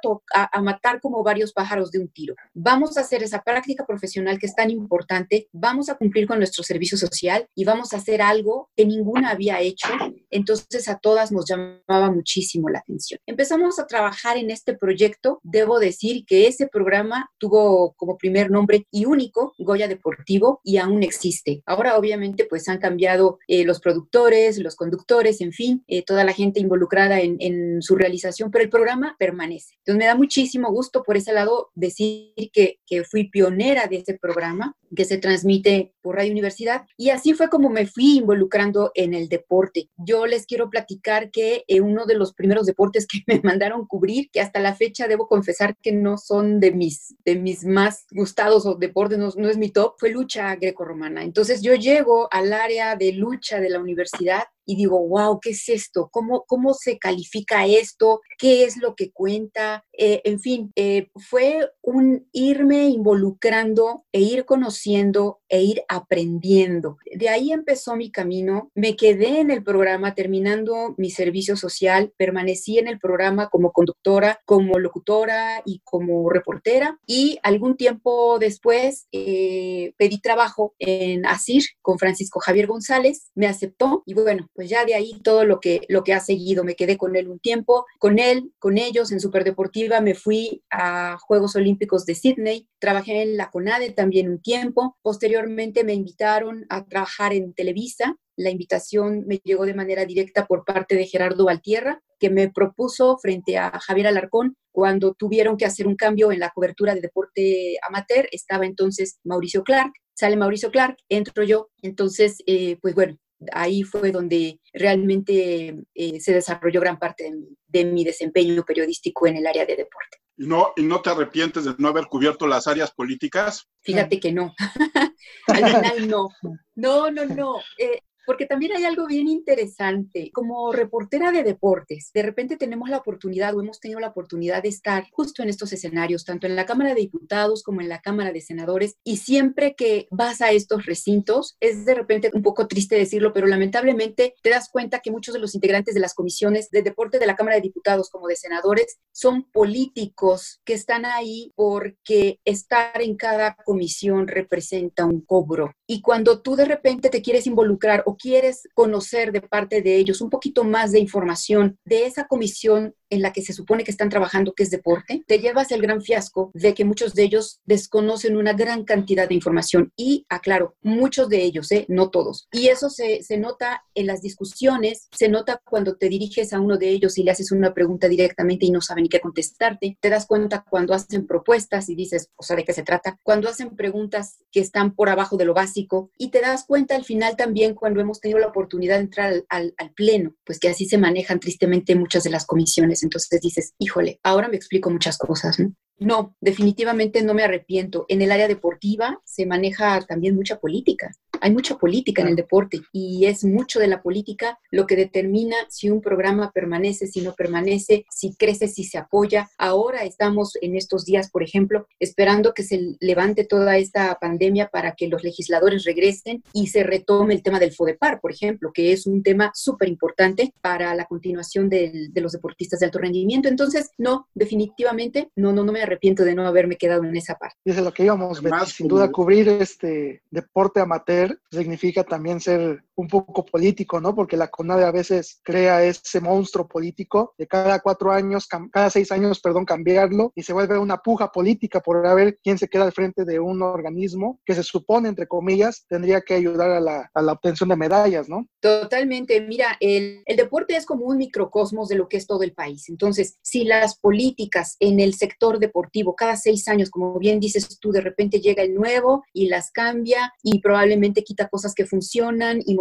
a, 0.52 0.62
matar 0.62 1.00
como 1.02 1.24
varios 1.24 1.54
pájaros 1.54 1.92
de 1.92 2.00
un 2.00 2.08
tiro. 2.10 2.36
Vamos 2.54 2.98
a 2.98 3.02
hacer 3.02 3.24
esa 3.24 3.42
práctica 3.42 3.86
profesional 3.86 4.40
que 4.40 4.48
es 4.48 4.56
tan 4.56 4.72
importante, 4.72 5.48
vamos 5.52 5.90
a 5.90 5.96
cumplir 5.96 6.28
con 6.28 6.40
nuestro 6.40 6.64
servicio 6.64 6.98
social 6.98 7.48
y 7.56 7.66
vamos 7.66 7.94
a 7.94 7.98
hacer 7.98 8.22
algo 8.22 8.70
que 8.76 8.86
ninguna 8.86 9.32
había 9.32 9.60
hecho. 9.62 9.88
Entonces 10.30 10.88
a 10.88 10.98
todas 10.98 11.32
nos 11.32 11.46
llamaba 11.48 12.12
muchísimo 12.12 12.70
la 12.70 12.80
atención. 12.80 13.20
Empezamos 13.26 13.80
a 13.80 13.88
trabajar 13.88 14.38
en 14.38 14.52
este 14.52 14.76
proyecto. 14.76 15.40
Debo 15.44 15.80
decir 15.80 16.26
que 16.26 16.48
ese 16.48 16.68
programa 16.68 17.32
tuvo 17.38 17.94
como 17.94 18.18
primer 18.18 18.52
nombre 18.52 18.88
y 18.92 19.06
único 19.06 19.54
Goya 19.58 19.88
Deportivo 19.88 20.62
y 20.64 20.78
aún 20.78 20.95
aún 20.96 21.04
existe. 21.04 21.62
Ahora 21.66 21.98
obviamente 21.98 22.46
pues 22.46 22.68
han 22.68 22.80
cambiado 22.80 23.40
eh, 23.48 23.64
los 23.66 23.80
productores, 23.80 24.58
los 24.60 24.76
conductores, 24.76 25.42
en 25.42 25.52
fin, 25.52 25.84
eh, 25.88 26.04
toda 26.04 26.24
la 26.24 26.34
gente 26.34 26.60
involucrada 26.60 27.20
en, 27.22 27.38
en, 27.40 27.82
su 27.82 27.96
realización, 27.96 28.52
pero 28.52 28.64
el 28.64 28.70
programa 28.70 29.16
permanece. 29.20 29.76
Entonces 29.80 30.00
me 30.00 30.06
da 30.06 30.16
muchísimo 30.16 30.72
gusto 30.72 31.04
por 31.04 31.18
ese 31.18 31.34
lado 31.34 31.72
decir 31.76 32.34
que, 32.54 32.80
que 32.86 33.04
fui 33.04 33.30
pionera 33.30 33.88
de 33.88 33.98
ese 33.98 34.18
programa 34.18 34.76
que 34.96 35.06
se 35.06 35.18
transmite 35.18 35.94
por 36.02 36.16
Radio 36.16 36.32
Universidad 36.32 36.86
y 36.98 37.10
así 37.10 37.34
fue 37.34 37.50
como 37.50 37.70
me 37.70 37.86
fui 37.86 38.18
involucrando 38.18 38.92
en 38.96 39.14
el 39.14 39.28
deporte. 39.28 39.90
Yo 39.98 40.26
les 40.26 40.46
quiero 40.46 40.70
platicar 40.70 41.32
que 41.32 41.64
eh, 41.68 41.82
uno 41.82 42.06
de 42.06 42.16
los 42.16 42.34
primeros 42.34 42.66
deportes 42.66 43.08
que 43.08 43.20
me 43.28 43.42
mandaron 43.42 43.88
cubrir, 43.88 44.30
que 44.32 44.42
hasta 44.42 44.60
la 44.60 44.76
fecha 44.76 45.08
debo 45.08 45.28
confesar 45.28 45.76
que 45.82 45.92
no 45.92 46.18
son 46.18 46.60
de 46.60 46.72
mis, 46.72 47.16
de 47.26 47.36
mis 47.36 47.66
más 47.66 48.06
gustados 48.12 48.66
o 48.66 48.76
deportes, 48.76 49.18
no, 49.18 49.30
no 49.36 49.50
es 49.50 49.58
mi 49.58 49.70
top, 49.70 49.96
fue 49.98 50.10
lucha 50.10 50.56
grecorromana. 50.86 51.24
Entonces 51.24 51.62
yo 51.62 51.76
llego 51.76 52.28
al 52.32 52.54
área 52.54 52.96
de 52.96 53.14
lucha 53.14 53.60
de 53.60 53.70
la 53.70 53.80
universidad 53.80 54.44
y 54.66 54.76
digo, 54.76 55.08
wow, 55.08 55.40
¿qué 55.40 55.52
es 55.52 55.70
esto? 55.70 56.10
¿Cómo, 56.12 56.44
cómo 56.48 56.74
se 56.74 56.98
califica 56.98 57.66
esto? 57.66 58.22
¿Qué 58.38 58.64
es 58.64 58.78
lo 58.78 58.96
que 58.96 59.12
cuenta? 59.12 59.86
Eh, 59.94 60.22
en 60.26 60.40
fin, 60.40 60.72
eh, 60.76 61.10
fue 61.16 61.70
un 61.82 62.28
irme 62.32 62.90
involucrando 62.90 64.06
e 64.12 64.22
ir 64.22 64.46
conociendo 64.46 65.40
e 65.50 65.62
ir 65.62 65.84
aprendiendo. 65.88 66.98
De 67.14 67.30
ahí 67.30 67.52
empezó 67.52 67.96
mi 67.96 68.12
camino. 68.12 68.72
Me 68.76 68.96
quedé 68.96 69.40
en 69.40 69.52
el 69.52 69.64
programa 69.64 70.16
terminando 70.16 70.96
mi 70.98 71.10
servicio 71.10 71.56
social, 71.56 72.14
permanecí 72.18 72.78
en 72.80 72.88
el 72.88 73.00
programa 73.00 73.50
como 73.50 73.72
conductora, 73.72 74.40
como 74.46 74.80
locutora 74.80 75.62
y 75.66 75.82
como 75.84 76.30
reportera 76.30 77.00
y 77.06 77.40
algún 77.44 77.78
tiempo 77.78 78.40
después 78.40 79.08
eh, 79.12 79.94
pedí 79.98 80.20
trabajo 80.20 80.74
en 80.80 81.26
ASIR 81.26 81.64
con 81.82 82.00
Francisco 82.00 82.40
Javier 82.40 82.68
González, 82.68 83.32
me 83.36 83.48
aceptó 83.48 84.04
y 84.06 84.14
bueno, 84.14 84.50
pues 84.56 84.70
ya 84.70 84.86
de 84.86 84.96
ahí 84.96 85.20
todo 85.22 85.46
lo 85.46 85.60
que, 85.60 85.82
lo 85.90 86.04
que 86.04 86.14
ha 86.14 86.20
seguido. 86.20 86.64
Me 86.64 86.76
quedé 86.76 86.98
con 86.98 87.16
él 87.16 87.28
un 87.28 87.40
tiempo, 87.40 87.86
con 88.00 88.18
él, 88.18 88.54
con 88.58 88.78
ellos 88.78 89.12
en 89.12 89.20
Superdeportiva, 89.20 90.00
me 90.02 90.16
fui 90.16 90.64
a 90.72 91.18
Juegos 91.20 91.56
Olímpicos 91.56 92.06
de 92.06 92.16
Sydney, 92.16 92.68
trabajé 92.80 93.22
en 93.22 93.38
la 93.38 93.52
CONADE 93.52 93.92
también 93.92 94.30
un 94.30 94.42
tiempo, 94.42 94.98
posteriormente 95.02 95.84
me 95.84 95.94
invitaron 95.94 96.66
a 96.70 96.86
trabajar 96.86 97.34
en 97.34 97.54
Televisa, 97.54 98.16
la 98.38 98.50
invitación 98.50 99.26
me 99.28 99.40
llegó 99.44 99.66
de 99.66 99.74
manera 99.74 100.06
directa 100.06 100.46
por 100.46 100.66
parte 100.66 100.96
de 100.96 101.06
Gerardo 101.06 101.46
Valtierra, 101.46 102.02
que 102.20 102.30
me 102.30 102.50
propuso 102.50 103.18
frente 103.18 103.58
a 103.58 103.80
Javier 103.80 104.08
Alarcón 104.08 104.56
cuando 104.72 105.14
tuvieron 105.14 105.58
que 105.58 105.66
hacer 105.66 105.88
un 105.88 105.96
cambio 105.96 106.32
en 106.32 106.40
la 106.40 106.50
cobertura 106.50 106.94
de 106.94 107.02
deporte 107.02 107.78
amateur. 107.88 108.28
Estaba 108.32 108.66
entonces 108.66 109.20
Mauricio 109.24 109.64
Clark, 109.64 109.94
sale 110.14 110.36
Mauricio 110.36 110.72
Clark, 110.72 110.98
entro 111.10 111.44
yo. 111.44 111.70
Entonces, 111.82 112.38
eh, 112.46 112.78
pues 112.82 112.94
bueno, 112.96 113.18
ahí 113.52 113.84
fue 113.84 114.12
donde 114.12 114.60
realmente 114.74 115.76
eh, 115.94 116.20
se 116.20 116.34
desarrolló 116.34 116.82
gran 116.82 117.00
parte 117.00 117.32
de 117.68 117.86
mi, 117.86 118.04
desempeño 118.04 118.64
periodístico 118.64 119.28
en 119.28 119.38
el 119.38 119.48
área 119.48 119.66
de 119.66 119.76
deporte. 119.76 120.18
¿Y 120.38 120.48
no, 120.48 120.74
¿Y 120.76 120.84
no 120.84 121.02
te 121.02 121.10
arrepientes 121.10 121.66
de 121.66 121.76
no 121.78 121.88
haber 121.88 122.06
cubierto 122.08 122.48
las 122.48 122.68
áreas 122.68 122.92
políticas? 122.92 123.70
Fíjate 123.82 124.20
que 124.20 124.32
no. 124.32 124.54
Al 125.48 125.66
final 125.66 126.08
no. 126.10 126.30
No, 126.76 127.12
no, 127.12 127.26
no. 127.26 127.56
Eh, 127.78 128.02
porque 128.26 128.46
también 128.46 128.74
hay 128.74 128.86
algo 128.86 129.08
bien 129.08 129.28
interesante. 129.28 130.32
Como 130.34 130.72
reportera 130.72 131.32
de 131.32 131.44
deportes, 131.44 132.12
de 132.14 132.22
repente 132.22 132.58
tenemos 132.58 132.90
la 132.90 132.98
oportunidad 132.98 133.56
o 133.56 133.62
hemos 133.62 133.80
tenido 133.80 134.00
la 134.00 134.10
oportunidad 134.10 134.64
de 134.64 134.70
estar 134.70 135.08
justo 135.12 135.44
en 135.44 135.50
estos 135.50 135.74
escenarios, 135.74 136.26
tanto 136.26 136.48
en 136.48 136.56
la 136.56 136.66
Cámara 136.66 136.94
de 136.94 137.02
Diputados 137.02 137.64
como 137.64 137.82
en 137.82 137.90
la 137.90 138.02
Cámara 138.02 138.32
de 138.32 138.42
Senadores, 138.42 138.96
y 139.04 139.18
siempre 139.18 139.76
que 139.76 140.08
vas 140.12 140.42
a 140.42 140.52
estos 140.52 140.86
recintos, 140.86 141.56
es 141.60 141.86
de 141.86 141.94
repente 141.94 142.32
un 142.34 142.42
poco 142.42 142.68
triste 142.68 142.96
decirlo, 142.96 143.34
pero 143.34 143.48
lamentablemente 143.48 144.36
te 144.42 144.50
das 144.50 144.70
cuenta 144.70 145.00
que 145.00 145.12
muchos 145.12 145.34
de 145.34 145.40
los 145.40 145.56
integrantes 145.56 145.94
de 145.94 146.00
las 146.00 146.14
comisiones 146.14 146.70
de 146.72 146.82
deporte 146.82 147.20
de 147.20 147.28
la 147.28 147.36
Cámara 147.36 147.56
de 147.56 147.62
Diputados 147.62 148.10
como 148.10 148.28
de 148.28 148.36
senadores 148.36 148.98
son 149.12 149.44
políticos 149.52 150.62
que 150.66 150.74
están 150.74 151.06
ahí 151.06 151.54
porque 151.56 152.40
estar 152.46 153.02
en 153.02 153.16
cada 153.16 153.56
comisión 153.66 154.28
representa 154.28 155.06
un 155.06 155.22
cobro. 155.22 155.72
Y 155.88 156.02
cuando 156.02 156.42
tú 156.42 156.56
de 156.56 156.66
repente 156.66 157.10
te 157.10 157.22
quieres 157.22 157.48
involucrar 157.48 158.04
o 158.06 158.16
quieres 158.16 158.68
conocer 158.74 159.32
de 159.32 159.42
parte 159.42 159.82
de 159.82 159.98
ellos 159.98 160.22
un 160.22 160.30
poquito 160.30 160.64
más 160.64 160.92
de 160.92 161.00
información 161.00 161.78
de 161.86 162.06
esa 162.06 162.28
comisión 162.28 162.96
en 163.10 163.22
la 163.22 163.32
que 163.32 163.44
se 163.44 163.54
supone 163.54 163.84
que 163.84 163.92
están 163.92 164.10
trabajando, 164.10 164.54
que 164.54 164.64
es 164.64 164.72
deporte, 164.72 165.24
te 165.28 165.40
llevas 165.40 165.72
el 165.72 165.82
gran 165.82 166.02
fiasco 166.02 166.52
de 166.56 166.74
que 166.74 166.86
muchos 166.86 167.14
de 167.14 167.24
ellos 167.24 167.60
desconocen 167.66 168.36
una 168.36 168.54
gran 168.54 168.84
cantidad 168.84 169.30
de 169.30 169.36
información. 169.36 169.94
Y 169.96 170.26
aclaro, 170.28 170.76
muchos 170.82 171.30
de 171.30 171.44
ellos, 171.44 171.72
¿eh? 171.72 171.86
no 171.88 172.10
todos. 172.10 172.48
Y 172.52 172.68
eso 172.68 172.90
se, 172.90 173.22
se 173.22 173.38
nota 173.38 173.84
en 173.94 174.08
las 174.08 174.22
discusiones, 174.22 175.08
se 175.12 175.30
nota 175.30 175.62
cuando 175.64 175.96
te 175.96 176.10
diriges 176.10 176.52
a 176.52 176.60
uno 176.60 176.78
de 176.78 176.90
ellos 176.90 177.18
y 177.18 177.24
le 177.24 177.32
haces 177.32 177.52
una 177.52 177.74
pregunta 177.74 178.08
directamente 178.08 178.66
y 178.66 178.72
no 178.72 178.82
saben 178.82 179.04
ni 179.04 179.10
qué 179.10 179.20
contestarte. 179.20 179.98
Te 180.02 180.10
das 180.10 180.26
cuenta 180.26 180.66
cuando 180.68 180.94
hacen 180.94 181.28
propuestas 181.28 181.90
y 181.90 181.96
dices, 181.96 182.30
o 182.36 182.44
sea, 182.44 182.56
¿de 182.56 182.64
qué 182.64 182.74
se 182.74 182.84
trata? 182.84 183.20
Cuando 183.24 183.48
hacen 183.48 183.76
preguntas 183.76 184.40
que 184.52 184.62
están 184.62 184.96
por 184.96 185.10
abajo 185.10 185.38
de 185.38 185.46
lo 185.46 185.54
básico. 185.54 185.75
Y 186.18 186.30
te 186.30 186.42
das 186.42 186.66
cuenta 186.66 186.96
al 186.96 187.04
final 187.04 187.36
también 187.36 187.74
cuando 187.74 188.00
hemos 188.00 188.20
tenido 188.20 188.40
la 188.40 188.48
oportunidad 188.48 188.96
de 188.96 189.04
entrar 189.04 189.44
al, 189.50 189.74
pleno, 189.96 190.36
pues 190.46 190.60
que 190.60 190.70
así 190.70 190.86
se 190.86 190.98
manejan 190.98 191.40
tristemente 191.40 191.96
muchas 191.96 192.24
de 192.24 192.30
las 192.30 192.46
comisiones 192.46 193.04
entonces 193.04 193.40
dices, 193.42 193.74
híjole, 193.78 194.20
ahora 194.24 194.48
me 194.48 194.58
explico 194.58 194.90
muchas 194.90 195.18
cosas, 195.18 195.60
¿no? 195.60 195.74
No, 195.98 196.36
definitivamente 196.42 197.24
no 197.24 197.34
me 197.34 197.44
arrepiento. 197.44 198.06
En 198.10 198.22
el 198.22 198.32
área 198.32 198.50
deportiva 198.50 199.22
se 199.24 199.46
maneja 199.46 200.02
también 200.02 200.36
mucha 200.36 200.60
política. 200.60 201.12
Hay 201.46 201.52
mucha 201.52 201.78
política 201.78 202.24
en 202.24 202.30
el 202.30 202.36
deporte 202.36 202.82
y 202.92 203.28
es 203.28 203.44
mucho 203.44 203.80
de 203.80 203.86
la 203.86 204.02
política 204.02 204.58
lo 204.72 204.88
que 204.88 204.96
determina 204.96 205.56
si 205.70 205.92
un 205.92 206.02
programa 206.02 206.52
permanece, 206.52 207.06
si 207.06 207.22
no 207.22 207.36
permanece, 207.36 208.08
si 208.10 208.34
crece, 208.34 208.68
si 208.68 208.84
se 208.84 208.98
apoya. 208.98 209.48
Ahora 209.60 210.06
estamos 210.06 210.58
en 210.60 210.76
estos 210.76 211.06
días, 211.06 211.30
por 211.30 211.44
ejemplo, 211.44 211.86
esperando 212.00 212.56
que 212.56 212.64
se 212.64 212.96
levante 213.00 213.46
toda 213.46 213.78
esta 213.78 214.18
pandemia 214.20 214.70
para 214.70 214.94
que 214.94 215.08
los 215.08 215.24
legisladores 215.24 215.84
regresen 215.84 216.44
y 216.52 216.66
se 216.66 216.82
retome 216.82 217.36
el 217.36 217.44
tema 217.44 217.60
del 217.60 217.74
FODEPAR, 217.74 218.22
por 218.22 218.32
ejemplo, 218.32 218.72
que 218.74 218.92
es 218.92 219.06
un 219.06 219.22
tema 219.22 219.52
súper 219.54 219.88
importante 219.88 220.52
para 220.62 220.96
la 220.96 221.06
continuación 221.06 221.70
de 221.70 222.10
los 222.16 222.32
deportistas 222.32 222.80
de 222.80 222.88
alto 222.88 222.98
rendimiento. 222.98 223.50
Entonces, 223.50 223.92
no, 224.00 224.30
definitivamente, 224.34 225.30
no, 225.36 225.54
no, 225.54 225.64
no 225.64 225.72
me 225.72 225.84
arrepiento 225.84 226.26
de 226.26 226.34
no 226.34 226.48
haberme 226.48 226.76
quedado 226.76 227.04
en 227.04 227.16
esa 227.16 227.36
parte. 227.36 227.58
Desde 227.64 227.84
lo 227.84 227.94
que 227.94 228.04
íbamos, 228.04 228.42
Betty, 228.42 228.66
sin 228.66 228.88
duda, 228.88 229.12
cubrir 229.12 229.48
este 229.48 230.24
deporte 230.32 230.80
amateur 230.80 231.35
significa 231.52 232.04
también 232.04 232.40
ser 232.40 232.85
un 232.96 233.08
poco 233.08 233.46
político, 233.46 234.00
¿no? 234.00 234.16
Porque 234.16 234.38
la 234.38 234.48
CONADE 234.48 234.86
a 234.86 234.92
veces 234.92 235.40
crea 235.44 235.84
ese 235.84 236.20
monstruo 236.22 236.68
político 236.68 237.34
de 237.38 237.48
cada 237.48 237.80
cuatro 237.80 238.12
años, 238.12 238.48
cada 238.72 238.90
seis 238.90 239.12
años, 239.12 239.40
perdón, 239.40 239.66
cambiarlo 239.66 240.32
y 240.36 240.44
se 240.44 240.54
vuelve 240.54 240.78
una 240.78 240.98
puja 240.98 241.32
política 241.32 241.80
por 241.80 242.02
ver 242.16 242.40
quién 242.44 242.58
se 242.58 242.68
queda 242.68 242.84
al 242.84 242.92
frente 242.92 243.26
de 243.26 243.40
un 243.40 243.62
organismo 243.62 244.40
que 244.46 244.56
se 244.56 244.64
supone, 244.64 245.10
entre 245.10 245.28
comillas, 245.28 245.86
tendría 245.88 246.22
que 246.22 246.34
ayudar 246.34 246.72
a 246.72 246.80
la, 246.80 247.10
a 247.14 247.22
la 247.22 247.34
obtención 247.34 247.70
de 247.70 247.76
medallas, 247.76 248.30
¿no? 248.30 248.48
Totalmente. 248.60 249.42
Mira, 249.42 249.78
el, 249.80 250.24
deporte 250.36 250.76
es 250.76 250.86
como 250.86 251.06
un 251.06 251.18
microcosmos 251.18 251.88
de 251.88 251.96
lo 251.96 252.08
que 252.08 252.18
es 252.18 252.28
todo 252.28 252.44
el 252.44 252.54
país. 252.54 252.90
Entonces, 252.90 253.38
si 253.42 253.64
las 253.64 253.98
políticas 253.98 254.76
en 254.80 255.00
el 255.00 255.14
sector 255.14 255.60
deportivo 255.60 256.16
cada 256.16 256.36
seis 256.36 256.68
años, 256.68 256.90
como 256.90 257.18
bien 257.20 257.40
dices 257.40 257.80
tú, 257.80 257.92
de 257.92 258.02
repente 258.02 258.40
llega 258.40 258.64
el 258.64 258.74
nuevo 258.74 259.24
y 259.34 259.48
las 259.48 259.72
cambia 259.72 260.34
y 260.44 260.60
probablemente 260.60 261.24
quita 261.24 261.48
cosas 261.48 261.74
que 261.74 261.86
funcionan 261.86 262.62
y 262.66 262.76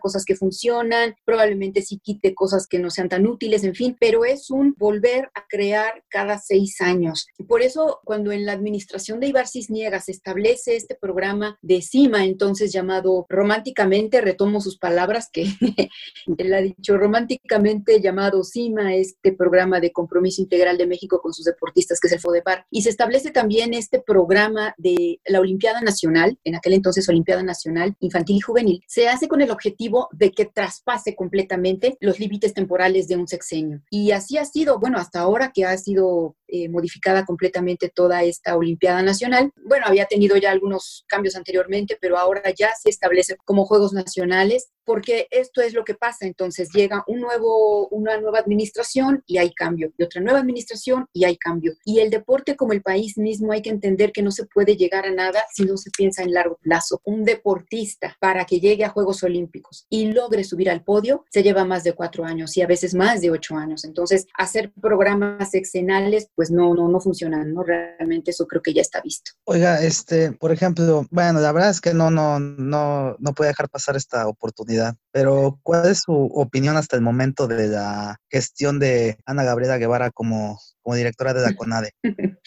cosas 0.00 0.24
que 0.24 0.36
funcionan, 0.36 1.14
probablemente 1.24 1.82
sí 1.82 2.00
quite 2.02 2.34
cosas 2.34 2.66
que 2.66 2.78
no 2.78 2.90
sean 2.90 3.08
tan 3.08 3.26
útiles, 3.26 3.64
en 3.64 3.74
fin, 3.74 3.96
pero 3.98 4.24
es 4.24 4.50
un 4.50 4.74
volver 4.78 5.30
a 5.34 5.44
crear 5.48 6.04
cada 6.08 6.38
seis 6.38 6.80
años. 6.80 7.26
Por 7.48 7.62
eso, 7.62 8.00
cuando 8.04 8.32
en 8.32 8.46
la 8.46 8.52
administración 8.52 9.20
de 9.20 9.28
Ibar 9.28 9.48
Cisniega 9.48 10.00
se 10.00 10.12
establece 10.12 10.76
este 10.76 10.94
programa 10.94 11.58
de 11.62 11.82
CIMA, 11.82 12.24
entonces 12.24 12.72
llamado 12.72 13.26
románticamente, 13.28 14.20
retomo 14.20 14.60
sus 14.60 14.78
palabras 14.78 15.28
que 15.32 15.44
él 16.38 16.54
ha 16.54 16.60
dicho, 16.60 16.96
románticamente 16.96 18.00
llamado 18.00 18.42
CIMA, 18.44 18.94
este 18.94 19.32
programa 19.32 19.80
de 19.80 19.92
compromiso 19.92 20.42
integral 20.42 20.78
de 20.78 20.86
México 20.86 21.20
con 21.20 21.32
sus 21.32 21.44
deportistas, 21.44 21.98
que 22.00 22.08
es 22.08 22.14
el 22.14 22.20
FODEPAR, 22.20 22.66
y 22.70 22.82
se 22.82 22.90
establece 22.90 23.30
también 23.30 23.74
este 23.74 24.00
programa 24.00 24.74
de 24.76 25.20
la 25.26 25.40
Olimpiada 25.40 25.80
Nacional, 25.80 26.38
en 26.44 26.54
aquel 26.54 26.74
entonces 26.74 27.08
Olimpiada 27.08 27.42
Nacional 27.42 27.96
Infantil 28.00 28.36
y 28.36 28.40
Juvenil, 28.40 28.82
se 28.86 29.08
hace 29.08 29.28
con 29.28 29.40
el 29.40 29.49
objetivo 29.50 30.08
de 30.12 30.32
que 30.32 30.46
traspase 30.46 31.14
completamente 31.14 31.96
los 32.00 32.18
límites 32.18 32.54
temporales 32.54 33.08
de 33.08 33.16
un 33.16 33.28
sexenio. 33.28 33.82
Y 33.90 34.12
así 34.12 34.38
ha 34.38 34.44
sido, 34.44 34.78
bueno, 34.78 34.98
hasta 34.98 35.20
ahora 35.20 35.52
que 35.54 35.64
ha 35.64 35.76
sido 35.76 36.36
eh, 36.48 36.68
modificada 36.68 37.24
completamente 37.24 37.88
toda 37.88 38.22
esta 38.22 38.56
Olimpiada 38.56 39.02
Nacional. 39.02 39.52
Bueno, 39.64 39.86
había 39.86 40.06
tenido 40.06 40.36
ya 40.36 40.50
algunos 40.50 41.04
cambios 41.06 41.36
anteriormente, 41.36 41.96
pero 42.00 42.18
ahora 42.18 42.42
ya 42.56 42.70
se 42.80 42.90
establece 42.90 43.36
como 43.44 43.66
Juegos 43.66 43.92
Nacionales, 43.92 44.70
porque 44.84 45.26
esto 45.30 45.60
es 45.60 45.74
lo 45.74 45.84
que 45.84 45.94
pasa. 45.94 46.26
Entonces 46.26 46.68
llega 46.74 47.04
un 47.06 47.20
nuevo, 47.20 47.88
una 47.88 48.20
nueva 48.20 48.38
administración 48.38 49.22
y 49.26 49.38
hay 49.38 49.52
cambio, 49.52 49.92
y 49.96 50.02
otra 50.02 50.20
nueva 50.20 50.40
administración 50.40 51.06
y 51.12 51.24
hay 51.24 51.36
cambio. 51.36 51.74
Y 51.84 52.00
el 52.00 52.10
deporte 52.10 52.56
como 52.56 52.72
el 52.72 52.82
país 52.82 53.16
mismo 53.18 53.52
hay 53.52 53.62
que 53.62 53.70
entender 53.70 54.12
que 54.12 54.22
no 54.22 54.30
se 54.30 54.46
puede 54.46 54.76
llegar 54.76 55.06
a 55.06 55.10
nada 55.10 55.42
si 55.52 55.64
no 55.64 55.76
se 55.76 55.90
piensa 55.90 56.22
en 56.22 56.32
largo 56.32 56.58
plazo. 56.60 57.00
Un 57.04 57.24
deportista 57.24 58.16
para 58.20 58.44
que 58.44 58.60
llegue 58.60 58.84
a 58.84 58.90
Juegos 58.90 59.22
Olímpicos 59.22 59.86
y 59.88 60.06
logre 60.12 60.44
subir 60.44 60.70
al 60.70 60.84
podio 60.84 61.24
se 61.30 61.42
lleva 61.42 61.64
más 61.64 61.84
de 61.84 61.94
cuatro 61.94 62.24
años 62.24 62.56
y 62.56 62.62
a 62.62 62.66
veces 62.66 62.94
más 62.94 63.20
de 63.20 63.30
ocho 63.30 63.56
años. 63.56 63.84
Entonces, 63.84 64.26
hacer 64.36 64.72
programas 64.80 65.54
exenales, 65.54 66.28
pues 66.34 66.50
no, 66.50 66.74
no, 66.74 66.88
no 66.88 67.00
funcionan, 67.00 67.52
¿no? 67.52 67.62
Realmente 67.62 68.30
eso 68.30 68.46
creo 68.46 68.62
que 68.62 68.74
ya 68.74 68.82
está 68.82 69.00
visto. 69.00 69.32
Oiga, 69.44 69.82
este, 69.82 70.32
por 70.32 70.52
ejemplo, 70.52 71.06
bueno, 71.10 71.40
la 71.40 71.52
verdad 71.52 71.70
es 71.70 71.80
que 71.80 71.94
no, 71.94 72.10
no, 72.10 72.38
no, 72.38 73.16
no 73.18 73.32
puede 73.34 73.50
dejar 73.50 73.68
pasar 73.68 73.96
esta 73.96 74.26
oportunidad, 74.28 74.79
pero 75.12 75.58
¿cuál 75.62 75.90
es 75.90 76.00
su 76.00 76.12
opinión 76.12 76.76
hasta 76.76 76.96
el 76.96 77.02
momento 77.02 77.46
de 77.46 77.68
la 77.68 78.16
gestión 78.28 78.78
de 78.78 79.18
Ana 79.26 79.44
Gabriela 79.44 79.78
Guevara 79.78 80.10
como, 80.10 80.58
como 80.82 80.96
directora 80.96 81.34
de 81.34 81.42
la 81.42 81.54
CONADE? 81.54 81.92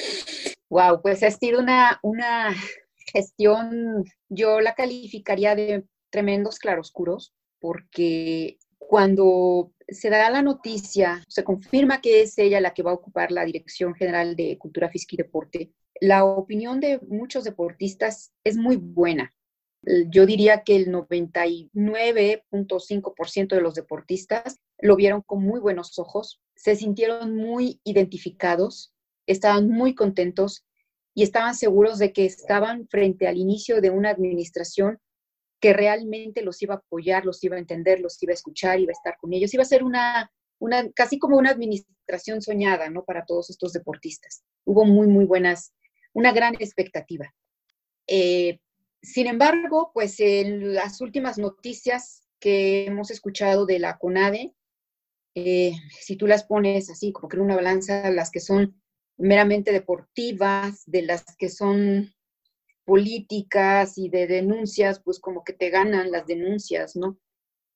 wow, 0.70 1.02
pues 1.02 1.24
ha 1.24 1.32
sido 1.32 1.60
una, 1.60 2.00
una 2.04 2.54
gestión, 3.12 4.04
yo 4.30 4.62
la 4.62 4.76
calificaría 4.76 5.56
de 5.56 5.86
tremendos 6.10 6.60
claroscuros, 6.60 7.34
porque 7.60 8.58
cuando 8.78 9.72
se 9.88 10.10
da 10.10 10.30
la 10.30 10.42
noticia, 10.42 11.24
se 11.28 11.44
confirma 11.44 12.02
que 12.02 12.22
es 12.22 12.38
ella 12.38 12.62
la 12.62 12.74
que 12.74 12.84
va 12.84 12.92
a 12.92 12.96
ocupar 12.96 13.32
la 13.32 13.46
Dirección 13.46 13.96
General 13.96 14.36
de 14.36 14.58
Cultura 14.58 14.90
Física 14.90 15.16
y 15.16 15.18
Deporte, 15.18 15.72
la 16.00 16.26
opinión 16.26 16.80
de 16.80 17.00
muchos 17.08 17.44
deportistas 17.44 18.34
es 18.44 18.58
muy 18.58 18.76
buena. 18.78 19.32
Yo 20.10 20.26
diría 20.26 20.64
que 20.64 20.78
el 20.78 20.92
99.5% 20.92 23.56
de 23.56 23.62
los 23.62 23.76
deportistas 23.76 24.60
lo 24.80 24.96
vieron 24.96 25.22
con 25.22 25.44
muy 25.44 25.60
buenos 25.60 26.00
ojos, 26.00 26.42
se 26.56 26.76
sintieron 26.76 27.36
muy 27.36 27.80
identificados, 27.84 28.96
estaban 29.28 29.70
muy 29.70 29.94
contentos 29.94 30.66
y 31.14 31.24
estaban 31.24 31.56
seguros 31.56 32.00
de 32.00 32.14
que 32.14 32.26
estaban 32.26 32.88
frente 32.88 33.28
al 33.28 33.38
inicio 33.38 33.82
de 33.82 33.90
una 33.90 34.10
administración 34.10 35.00
que 35.60 35.74
realmente 35.74 36.42
los 36.42 36.62
iba 36.62 36.76
a 36.76 36.78
apoyar, 36.78 37.26
los 37.26 37.44
iba 37.44 37.56
a 37.56 37.60
entender, 37.60 38.02
los 38.02 38.22
iba 38.22 38.32
a 38.32 38.34
escuchar, 38.34 38.80
iba 38.80 38.92
a 38.92 39.00
estar 39.00 39.18
con 39.18 39.34
ellos. 39.34 39.54
Iba 39.54 39.64
a 39.64 39.66
ser 39.66 39.84
una, 39.84 40.30
una 40.60 40.92
casi 40.92 41.20
como 41.20 41.38
una 41.38 41.52
administración 41.52 42.42
soñada, 42.42 42.90
¿no? 42.90 43.06
Para 43.06 43.26
todos 43.26 43.50
estos 43.50 43.72
deportistas. 43.72 44.44
Hubo 44.66 44.86
muy, 44.86 45.08
muy 45.08 45.24
buenas, 45.24 45.74
una 46.12 46.34
gran 46.34 46.56
expectativa. 46.56 47.34
Eh, 48.08 48.60
sin 49.04 49.28
embargo, 49.28 49.92
pues 49.94 50.20
en 50.20 50.74
las 50.74 51.02
últimas 51.02 51.38
noticias 51.38 52.24
que 52.40 52.86
hemos 52.86 53.12
escuchado 53.12 53.66
de 53.66 53.78
la 53.78 53.98
CONADE, 53.98 54.54
eh, 55.36 55.74
si 56.00 56.16
tú 56.16 56.26
las 56.26 56.46
pones 56.46 56.90
así, 56.90 57.12
como 57.12 57.28
que 57.28 57.36
en 57.36 57.44
una 57.44 57.56
balanza, 57.56 58.10
las 58.12 58.32
que 58.32 58.40
son 58.40 58.82
meramente 59.18 59.74
deportivas, 59.74 60.84
de 60.86 61.02
las 61.02 61.26
que 61.38 61.50
son 61.50 62.14
políticas 62.86 63.98
y 63.98 64.10
de 64.10 64.26
denuncias, 64.26 65.02
pues 65.04 65.20
como 65.20 65.44
que 65.44 65.54
te 65.54 65.70
ganan 65.70 66.12
las 66.12 66.26
denuncias, 66.26 66.96
¿no? 66.96 67.20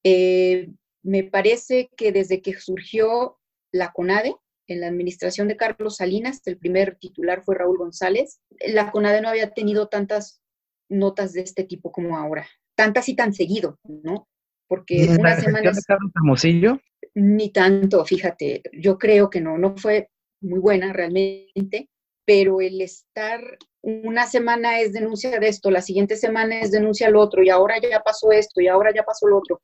Eh, 0.04 0.70
me 1.04 1.24
parece 1.24 1.90
que 1.98 2.14
desde 2.14 2.42
que 2.42 2.58
surgió 2.60 3.38
la 3.72 3.92
CONADE, 3.92 4.36
en 4.68 4.82
la 4.82 4.88
administración 4.88 5.48
de 5.48 5.58
Carlos 5.58 5.98
Salinas, 5.98 6.42
el 6.46 6.58
primer 6.58 6.98
titular 6.98 7.44
fue 7.44 7.56
Raúl 7.56 7.78
González, 7.78 8.42
la 8.66 8.92
CONADE 8.92 9.22
no 9.22 9.30
había 9.30 9.54
tenido 9.54 9.88
tantas 9.88 10.42
notas 10.90 11.34
de 11.34 11.42
este 11.42 11.64
tipo 11.64 11.92
como 11.92 12.18
ahora, 12.18 12.48
tantas 12.76 13.10
y 13.10 13.16
tan 13.16 13.34
seguido, 13.34 13.80
¿no? 13.84 14.28
Porque 14.68 15.08
una 15.18 15.40
semana... 15.40 15.72
de 15.72 15.82
Carlos 15.86 16.12
Hermosillo? 16.16 16.80
Ni 17.16 17.52
tanto, 17.52 18.06
fíjate, 18.06 18.62
yo 18.74 18.98
creo 18.98 19.30
que 19.30 19.42
no, 19.42 19.58
no 19.58 19.76
fue 19.78 20.10
muy 20.42 20.60
buena 20.60 20.94
realmente, 20.94 21.90
pero 22.26 22.62
el 22.62 22.82
estar 22.82 23.58
una 23.82 24.28
semana 24.28 24.82
es 24.82 24.92
denuncia 24.92 25.40
de 25.40 25.48
esto, 25.48 25.72
la 25.72 25.82
siguiente 25.82 26.18
semana 26.18 26.60
es 26.60 26.72
denuncia 26.72 27.10
lo 27.10 27.22
otro, 27.22 27.42
y 27.42 27.50
ahora 27.50 27.80
ya 27.80 28.02
pasó 28.02 28.32
esto, 28.32 28.60
y 28.60 28.68
ahora 28.68 28.94
ya 28.94 29.04
pasó 29.04 29.28
lo 29.28 29.38
otro. 29.38 29.62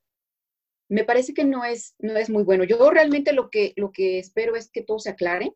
Me 0.90 1.04
parece 1.04 1.34
que 1.34 1.44
no 1.44 1.66
es, 1.66 1.96
no 2.00 2.16
es 2.16 2.30
muy 2.30 2.44
bueno. 2.44 2.64
Yo 2.64 2.90
realmente 2.90 3.34
lo 3.34 3.50
que, 3.50 3.74
lo 3.76 3.92
que 3.92 4.20
espero 4.20 4.56
es 4.56 4.70
que 4.72 4.82
todo 4.82 5.00
se 5.00 5.10
aclare, 5.10 5.54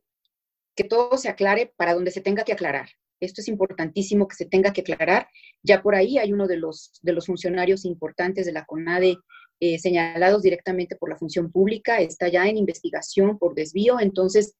que 0.76 0.84
todo 0.84 1.18
se 1.18 1.30
aclare 1.30 1.74
para 1.78 1.94
donde 1.94 2.12
se 2.12 2.22
tenga 2.22 2.44
que 2.44 2.54
aclarar. 2.54 2.90
Esto 3.20 3.42
es 3.42 3.48
importantísimo 3.48 4.28
que 4.28 4.36
se 4.36 4.46
tenga 4.46 4.74
que 4.74 4.82
aclarar. 4.82 5.28
Ya 5.64 5.82
por 5.82 5.96
ahí 5.96 6.18
hay 6.18 6.34
uno 6.34 6.48
de 6.48 6.58
los, 6.58 7.00
de 7.02 7.14
los 7.14 7.26
funcionarios 7.26 7.86
importantes 7.86 8.46
de 8.46 8.54
la 8.54 8.66
CONADE 8.66 9.18
eh, 9.60 9.80
señalados 9.80 10.44
directamente 10.44 10.96
por 10.96 11.10
la 11.10 11.18
función 11.18 11.52
pública, 11.52 12.00
está 12.00 12.28
ya 12.28 12.48
en 12.48 12.58
investigación 12.58 13.40
por 13.40 13.56
desvío, 13.56 14.00
entonces 14.00 14.56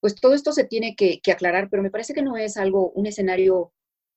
pues 0.00 0.14
todo 0.14 0.34
esto 0.34 0.52
se 0.52 0.62
tiene 0.62 0.94
que, 0.94 1.20
aclarar, 1.32 1.68
pero 1.68 1.82
me 1.82 1.90
parece 1.90 2.14
que 2.14 2.22
no 2.22 2.36
es 2.36 2.56
algo, 2.56 2.92
un 2.92 3.06
escenario 3.06 3.72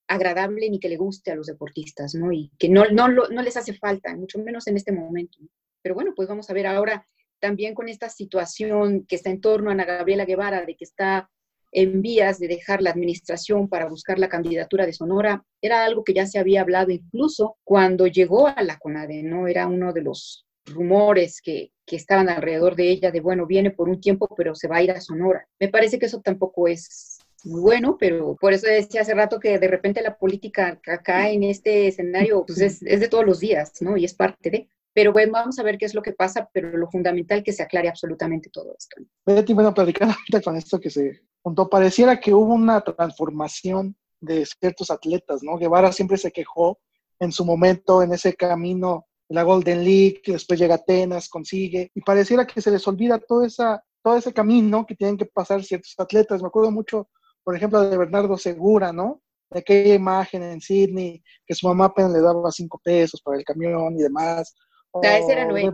agradable 0.08 0.70
ni 0.70 0.80
que 0.80 0.90
le 0.90 0.98
guste 0.98 1.32
a 1.32 1.36
los 1.36 1.48
deportistas, 1.48 2.14
¿no? 2.14 2.32
Y 2.32 2.52
que 2.60 2.70
no, 2.70 2.86
no, 2.92 3.08
no 3.08 3.42
les 3.42 3.58
hace 3.58 3.74
falta, 3.74 4.16
mucho 4.16 4.38
menos 4.38 4.68
en 4.68 4.78
este 4.78 4.92
momento. 4.92 5.40
Pero 5.82 5.96
bueno, 5.96 6.14
pues 6.16 6.28
vamos 6.28 6.48
a 6.50 6.54
ver 6.54 6.68
ahora 6.68 7.08
también 7.40 7.74
con 7.74 7.90
esta 7.90 8.08
situación 8.10 9.06
que 9.08 9.16
está 9.16 9.32
en 9.32 9.42
torno 9.42 9.70
a 9.70 9.74
Ana 9.74 9.86
Gabriela 9.86 10.26
Guevara, 10.26 10.64
de 10.64 10.76
que 10.76 10.86
está 10.86 11.32
en 11.72 12.02
vías 12.02 12.40
de 12.40 12.48
dejar 12.48 12.82
la 12.82 12.92
administración 12.92 13.68
para 13.68 13.88
buscar 13.88 14.20
la 14.20 14.30
candidatura 14.30 14.86
de 14.86 14.94
Sonora, 14.94 15.44
era 15.62 15.86
algo 15.86 16.04
que 16.04 16.14
ya 16.14 16.26
se 16.26 16.40
había 16.40 16.62
hablado 16.62 16.92
incluso 16.92 17.58
cuando 17.64 18.08
llegó 18.08 18.48
a 18.48 18.62
la 18.64 18.78
CONADE, 18.78 19.24
¿no? 19.24 19.48
Era 19.48 19.68
uno 19.68 19.94
de 19.94 20.02
los 20.02 20.46
rumores 20.66 21.42
que, 21.42 21.72
que 21.86 21.96
estaban 21.96 22.30
alrededor 22.30 22.76
de 22.76 22.90
ella 22.90 23.12
de, 23.12 23.22
bueno, 23.22 23.46
viene 23.46 23.72
por 23.72 23.90
un 23.90 24.00
tiempo, 24.00 24.28
pero 24.36 24.56
se 24.56 24.68
va 24.68 24.78
a 24.78 24.84
ir 24.84 24.92
a 24.92 25.02
Sonora. 25.02 25.48
Me 25.60 25.70
parece 25.70 26.00
que 26.00 26.06
eso 26.06 26.22
tampoco 26.22 26.68
es 26.68 27.20
muy 27.44 27.62
bueno, 27.62 27.98
pero 28.00 28.36
por 28.40 28.54
eso 28.54 28.68
decía 28.68 29.02
hace 29.02 29.14
rato 29.14 29.40
que 29.40 29.60
de 29.60 29.68
repente 29.68 30.02
la 30.02 30.18
política 30.18 30.80
acá 30.86 31.30
en 31.30 31.44
este 31.44 31.88
escenario 31.88 32.46
pues 32.46 32.60
es, 32.60 32.82
es 32.84 33.00
de 33.00 33.08
todos 33.08 33.26
los 33.26 33.40
días, 33.40 33.72
¿no? 33.82 33.98
Y 33.98 34.06
es 34.06 34.14
parte 34.14 34.50
de. 34.50 34.70
Pero 34.94 35.14
bueno, 35.14 35.34
vamos 35.34 35.60
a 35.60 35.64
ver 35.64 35.78
qué 35.78 35.86
es 35.86 35.94
lo 35.94 36.02
que 36.02 36.14
pasa, 36.14 36.50
pero 36.52 36.76
lo 36.78 36.90
fundamental 36.90 37.40
es 37.40 37.44
que 37.44 37.54
se 37.54 37.64
aclare 37.64 37.90
absolutamente 37.90 38.50
todo 38.50 38.76
esto. 38.78 39.02
Betty, 39.26 39.54
bueno, 39.54 39.74
platicar 39.74 40.10
con 40.44 40.56
esto 40.56 40.80
que 40.80 40.90
se 40.90 41.22
juntó, 41.42 41.70
pareciera 41.70 42.20
que 42.20 42.34
hubo 42.34 42.54
una 42.54 42.82
transformación 42.82 43.96
de 44.20 44.46
ciertos 44.46 44.92
atletas, 44.92 45.42
¿no? 45.44 45.58
Guevara 45.58 45.92
siempre 45.92 46.18
se 46.18 46.32
quejó 46.32 46.80
en 47.20 47.32
su 47.32 47.46
momento 47.46 48.02
en 48.02 48.14
ese 48.14 48.34
camino 48.34 49.08
la 49.30 49.44
Golden 49.44 49.84
League, 49.84 50.22
después 50.26 50.60
llega 50.60 50.76
Atenas, 50.76 51.30
consigue, 51.30 51.92
y 51.94 52.02
pareciera 52.02 52.48
que 52.48 52.62
se 52.62 52.72
les 52.72 52.88
olvida 52.88 53.20
todo, 53.20 53.44
esa, 53.44 53.84
todo 54.02 54.18
ese 54.18 54.34
camino 54.34 54.86
que 54.86 54.96
tienen 54.96 55.18
que 55.18 55.26
pasar 55.26 55.64
ciertos 55.64 55.94
atletas. 56.00 56.42
Me 56.42 56.48
acuerdo 56.48 56.72
mucho, 56.72 57.10
por 57.44 57.56
ejemplo, 57.56 57.82
de 57.82 57.96
Bernardo 57.96 58.38
Segura, 58.38 58.92
¿no? 58.92 59.22
De 59.52 59.60
aquella 59.60 59.94
imagen 59.94 60.42
en 60.42 60.60
Sydney, 60.60 61.24
que 61.46 61.54
su 61.54 61.68
mamá 61.68 61.86
apenas 61.86 62.12
le 62.12 62.22
daba 62.22 62.52
cinco 62.52 62.82
pesos 62.84 63.22
para 63.22 63.38
el 63.38 63.46
camión 63.46 63.96
y 64.00 64.02
demás. 64.02 64.56
O, 64.92 65.04
ese 65.04 65.32
era 65.32 65.46
Noé. 65.46 65.72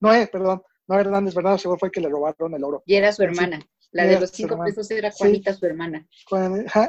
Noé, 0.00 0.26
perdón. 0.26 0.62
No 0.88 0.98
Hernández, 0.98 1.34
Bernardo 1.34 1.58
Segura 1.58 1.78
fue 1.78 1.88
el 1.88 1.92
que 1.92 2.00
le 2.00 2.08
robaron 2.08 2.54
el 2.54 2.64
oro. 2.64 2.82
Y 2.86 2.94
era 2.94 3.12
su 3.12 3.22
hermana. 3.22 3.60
La 3.90 4.04
de 4.04 4.20
los 4.20 4.30
cinco 4.30 4.58
pesos 4.64 4.90
era 4.90 5.10
Juanita, 5.10 5.52
su 5.54 5.66
hermana. 5.66 6.06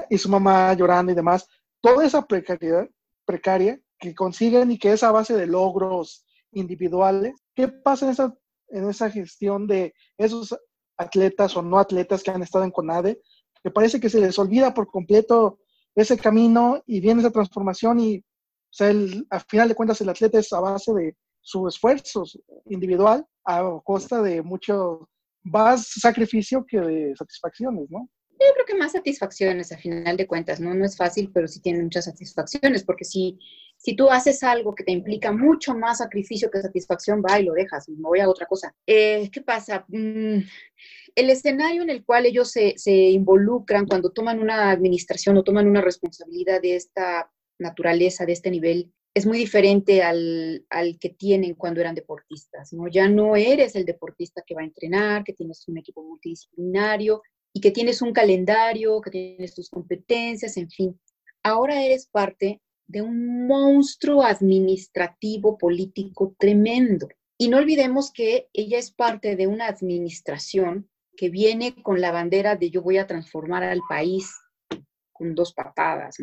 y 0.09 0.17
su 0.17 0.29
mamá 0.29 0.73
llorando 0.73 1.11
y 1.11 1.15
demás. 1.15 1.47
Toda 1.81 2.05
esa 2.05 2.25
precariedad, 2.25 2.87
precaria 3.25 3.79
que 3.97 4.15
consiguen 4.15 4.71
y 4.71 4.79
que 4.79 4.93
es 4.93 5.03
a 5.03 5.11
base 5.11 5.35
de 5.35 5.47
logros 5.47 6.25
individuales. 6.51 7.33
¿Qué 7.53 7.67
pasa 7.67 8.05
en 8.05 8.11
esa, 8.11 8.35
en 8.69 8.89
esa 8.89 9.09
gestión 9.11 9.67
de 9.67 9.93
esos 10.17 10.57
atletas 10.97 11.55
o 11.55 11.61
no 11.61 11.77
atletas 11.77 12.23
que 12.23 12.31
han 12.31 12.41
estado 12.41 12.63
en 12.63 12.71
CONADE? 12.71 13.21
Que 13.61 13.71
parece 13.71 13.99
que 13.99 14.09
se 14.09 14.19
les 14.19 14.39
olvida 14.39 14.73
por 14.73 14.87
completo 14.87 15.59
ese 15.95 16.17
camino 16.17 16.81
y 16.85 17.01
viene 17.01 17.21
esa 17.21 17.31
transformación 17.31 17.99
y 17.99 18.17
o 18.17 18.71
sea, 18.71 18.89
al 18.89 19.41
final 19.47 19.67
de 19.67 19.75
cuentas 19.75 19.99
el 20.01 20.09
atleta 20.09 20.39
es 20.39 20.53
a 20.53 20.59
base 20.59 20.93
de 20.93 21.17
su 21.41 21.67
esfuerzo 21.67 22.23
individual 22.65 23.25
a 23.45 23.79
costa 23.83 24.21
de 24.21 24.41
mucho 24.41 25.09
más 25.43 25.87
sacrificio 25.87 26.65
que 26.65 26.79
de 26.79 27.15
satisfacciones, 27.15 27.89
¿no? 27.89 28.09
Yo 28.31 28.53
creo 28.53 28.65
que 28.65 28.75
más 28.75 28.93
satisfacciones 28.93 29.71
a 29.71 29.77
final 29.77 30.15
de 30.15 30.27
cuentas, 30.27 30.59
¿no? 30.59 30.73
No 30.73 30.85
es 30.85 30.95
fácil, 30.95 31.29
pero 31.33 31.47
sí 31.47 31.61
tiene 31.61 31.83
muchas 31.83 32.05
satisfacciones, 32.05 32.85
porque 32.85 33.03
si 33.03 33.37
si 33.79 33.95
tú 33.95 34.09
haces 34.09 34.43
algo 34.43 34.75
que 34.75 34.83
te 34.83 34.91
implica 34.91 35.31
mucho 35.31 35.73
más 35.73 35.99
sacrificio 35.99 36.51
que 36.51 36.61
satisfacción, 36.61 37.23
va 37.23 37.39
y 37.39 37.45
lo 37.45 37.53
dejas, 37.53 37.87
me 37.87 38.09
voy 38.09 38.19
a 38.19 38.29
otra 38.29 38.45
cosa. 38.45 38.75
Eh, 38.85 39.29
¿Qué 39.31 39.41
pasa? 39.41 39.85
Mm, 39.87 40.39
el 41.15 41.29
escenario 41.29 41.81
en 41.81 41.89
el 41.89 42.03
cual 42.03 42.25
ellos 42.25 42.51
se, 42.51 42.75
involucran 42.93 43.87
cuando 43.87 44.11
toman 44.11 44.39
una 44.39 44.69
administración 44.69 45.37
o 45.37 45.43
toman 45.43 45.65
una 45.65 45.79
responsabilidad 45.79 46.61
de 46.61 46.75
esta 46.75 47.31
naturaleza, 47.57 48.25
de 48.25 48.33
este 48.33 48.51
nivel, 48.51 48.91
es 49.13 49.25
muy 49.25 49.37
diferente 49.37 50.03
al, 50.03 50.65
al, 50.69 50.97
que 50.99 51.09
tienen 51.09 51.55
cuando 51.55 51.81
eran 51.81 51.95
deportistas, 51.95 52.73
¿no? 52.73 52.87
Ya 52.87 53.09
no 53.09 53.35
eres 53.35 53.75
el 53.75 53.85
deportista 53.85 54.43
que 54.45 54.55
va 54.55 54.61
a 54.61 54.65
entrenar, 54.65 55.23
que 55.23 55.33
tienes 55.33 55.67
un 55.67 55.77
equipo 55.77 56.03
multidisciplinario, 56.03 57.21
y 57.53 57.61
que 57.61 57.71
tienes 57.71 58.01
un 58.01 58.13
calendario, 58.13 59.01
que 59.01 59.11
tienes 59.11 59.55
tus 59.55 59.69
competencias, 59.69 60.57
en 60.57 60.69
fin. 60.69 60.99
Ahora 61.43 61.83
eres 61.83 62.07
parte 62.07 62.61
de 62.87 63.01
un 63.01 63.47
monstruo 63.47 64.23
administrativo 64.23 65.57
político 65.57 66.35
tremendo. 66.37 67.07
Y 67.37 67.49
no 67.49 67.57
olvidemos 67.57 68.11
que 68.11 68.49
ella 68.53 68.77
es 68.77 68.91
parte 68.91 69.35
de 69.35 69.47
una 69.47 69.67
administración 69.67 70.89
que 71.15 71.29
viene 71.29 71.81
con 71.81 72.01
la 72.01 72.11
bandera 72.11 72.55
de 72.55 72.69
yo 72.69 72.81
voy 72.81 72.97
a 72.97 73.07
transformar 73.07 73.63
al 73.63 73.81
país 73.87 74.31
con 75.11 75.35
dos 75.35 75.53
patadas. 75.53 76.17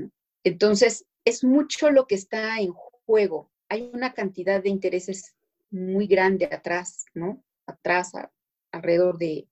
Entonces, 0.44 1.06
es 1.26 1.44
mucho 1.44 1.90
lo 1.90 2.06
que 2.06 2.14
está 2.14 2.58
en 2.58 2.72
juego. 2.72 3.50
Hay 3.68 3.90
una 3.92 4.14
cantidad 4.14 4.62
de 4.62 4.70
intereses 4.70 5.34
muy 5.70 6.06
grande 6.06 6.46
atrás, 6.46 7.04
¿no? 7.12 7.44
Atrás, 7.66 8.12
alrededor 8.72 9.18
de, 9.18 9.48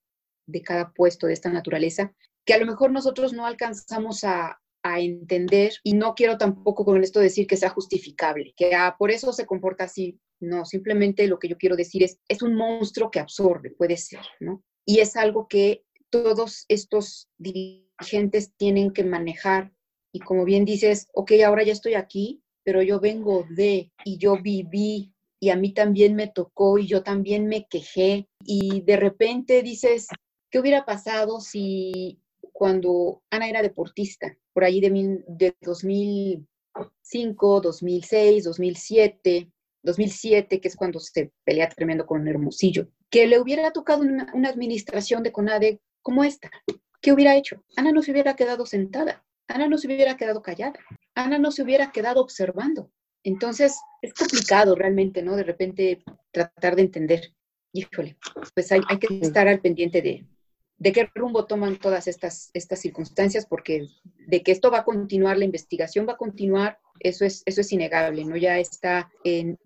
de 0.47 0.63
cada 0.63 0.93
puesto 0.93 1.27
de 1.27 1.33
esta 1.33 1.51
naturaleza, 1.51 2.15
que 2.45 2.55
a 2.55 2.59
lo 2.59 2.67
mejor 2.67 2.91
nosotros 2.91 3.33
no 3.33 3.47
alcanzamos 3.47 4.25
a, 4.25 4.61
entender 4.87 5.73
y 5.83 5.95
no 5.95 6.15
quiero 6.15 6.37
tampoco 6.37 6.85
con 6.85 7.03
esto 7.03 7.19
decir 7.19 7.47
que 7.47 7.57
sea 7.57 7.71
justificable, 7.71 8.53
que 8.55 8.75
ah, 8.75 8.97
por 8.99 9.11
eso 9.11 9.33
se 9.33 9.47
comporta 9.47 9.85
así. 9.85 10.21
No, 10.41 10.67
simplemente 10.67 11.27
lo 11.27 11.39
que 11.39 11.49
yo 11.49 11.57
quiero 11.57 11.75
decir 11.75 12.03
es, 12.03 12.19
es 12.29 12.43
un 12.43 12.55
monstruo 12.55 13.11
que 13.11 13.19
absorbe, 13.19 13.71
puede 13.71 13.97
ser, 13.97 14.21
¿no? 14.41 14.63
Y 14.85 14.99
es 14.99 15.17
algo 15.17 15.49
que 15.49 15.85
todos 16.11 16.67
estos 16.69 17.31
dirigentes 17.39 18.53
tienen 18.59 18.93
que 18.93 19.05
manejar. 19.05 19.73
Y 20.15 20.21
como 20.21 20.45
bien 20.45 20.65
dices, 20.65 21.09
ok, 21.13 21.33
ahora 21.45 21.65
ya 21.65 21.73
estoy 21.73 21.95
aquí, 21.95 22.41
pero 22.63 22.81
yo 22.83 23.01
vengo 23.01 23.45
de 23.51 23.91
y 24.05 24.17
yo 24.17 24.41
viví 24.41 25.13
y 25.41 25.51
a 25.51 25.57
mí 25.57 25.75
también 25.75 26.15
me 26.15 26.29
tocó 26.29 26.79
y 26.79 26.87
yo 26.87 27.03
también 27.03 27.49
me 27.49 27.67
quejé 27.67 28.29
y 28.45 28.83
de 28.83 28.97
repente 28.97 29.61
dices, 29.65 30.07
¿qué 30.51 30.61
hubiera 30.61 30.85
pasado 30.85 31.41
si 31.41 32.21
cuando 32.53 33.25
Ana 33.29 33.49
era 33.49 33.61
deportista, 33.61 34.39
por 34.53 34.63
ahí 34.63 34.81
de, 34.81 35.25
de 35.27 35.57
2005, 35.61 37.61
2006, 37.61 38.45
2007, 38.45 39.51
2007, 39.83 40.61
que 40.61 40.69
es 40.69 40.77
cuando 40.77 41.01
se 41.01 41.33
pelea 41.43 41.69
tremendo 41.71 42.07
con 42.07 42.29
Hermosillo, 42.29 42.87
que 43.11 43.27
le 43.27 43.41
hubiera 43.41 43.73
tocado 43.73 44.03
una, 44.03 44.31
una 44.33 44.49
administración 44.49 45.25
de 45.25 45.33
CONADE 45.33 45.81
como 46.03 46.23
esta? 46.23 46.53
¿Qué 47.01 47.13
hubiera 47.13 47.37
hecho? 47.37 47.65
Ana 47.75 47.91
no 47.91 48.01
se 48.01 48.13
hubiera 48.13 48.37
quedado 48.37 48.65
sentada, 48.65 49.25
Ana 49.49 49.69
no 49.69 49.79
se 49.79 49.87
hubiera 49.87 50.17
quedado 50.17 50.43
callada, 50.43 50.79
Ana 51.15 51.39
no 51.39 51.51
se 51.51 51.63
hubiera 51.63 51.93
quedado 51.93 52.21
observando. 52.21 52.91
Entonces, 53.23 53.79
es 54.03 54.13
complicado 54.15 54.75
realmente, 54.75 55.23
¿no? 55.23 55.37
De 55.37 55.45
repente 55.45 56.03
tratar 56.31 56.77
de 56.77 56.83
entender. 56.83 57.35
Híjole, 57.73 58.17
pues 58.55 58.71
hay, 58.71 58.81
hay 58.89 58.99
que 58.99 59.19
estar 59.21 59.49
al 59.49 59.61
pendiente 59.61 60.03
de, 60.03 60.27
de 60.85 60.93
qué 60.93 61.09
rumbo 61.15 61.47
toman 61.47 61.79
todas 61.79 62.07
estas, 62.07 62.51
estas 62.53 62.79
circunstancias, 62.79 63.47
porque 63.47 63.89
de 64.27 64.43
que 64.43 64.53
esto 64.53 64.71
va 64.71 64.81
a 64.81 64.85
continuar, 64.85 65.39
la 65.39 65.47
investigación 65.47 66.07
va 66.07 66.13
a 66.13 66.19
continuar, 66.19 66.79
eso 67.01 67.25
es, 67.25 67.43
eso 67.47 67.63
es 67.63 67.73
innegable, 67.73 68.23
¿no? 68.23 68.37
Ya 68.37 68.59
está 68.59 69.11
en, 69.25 69.57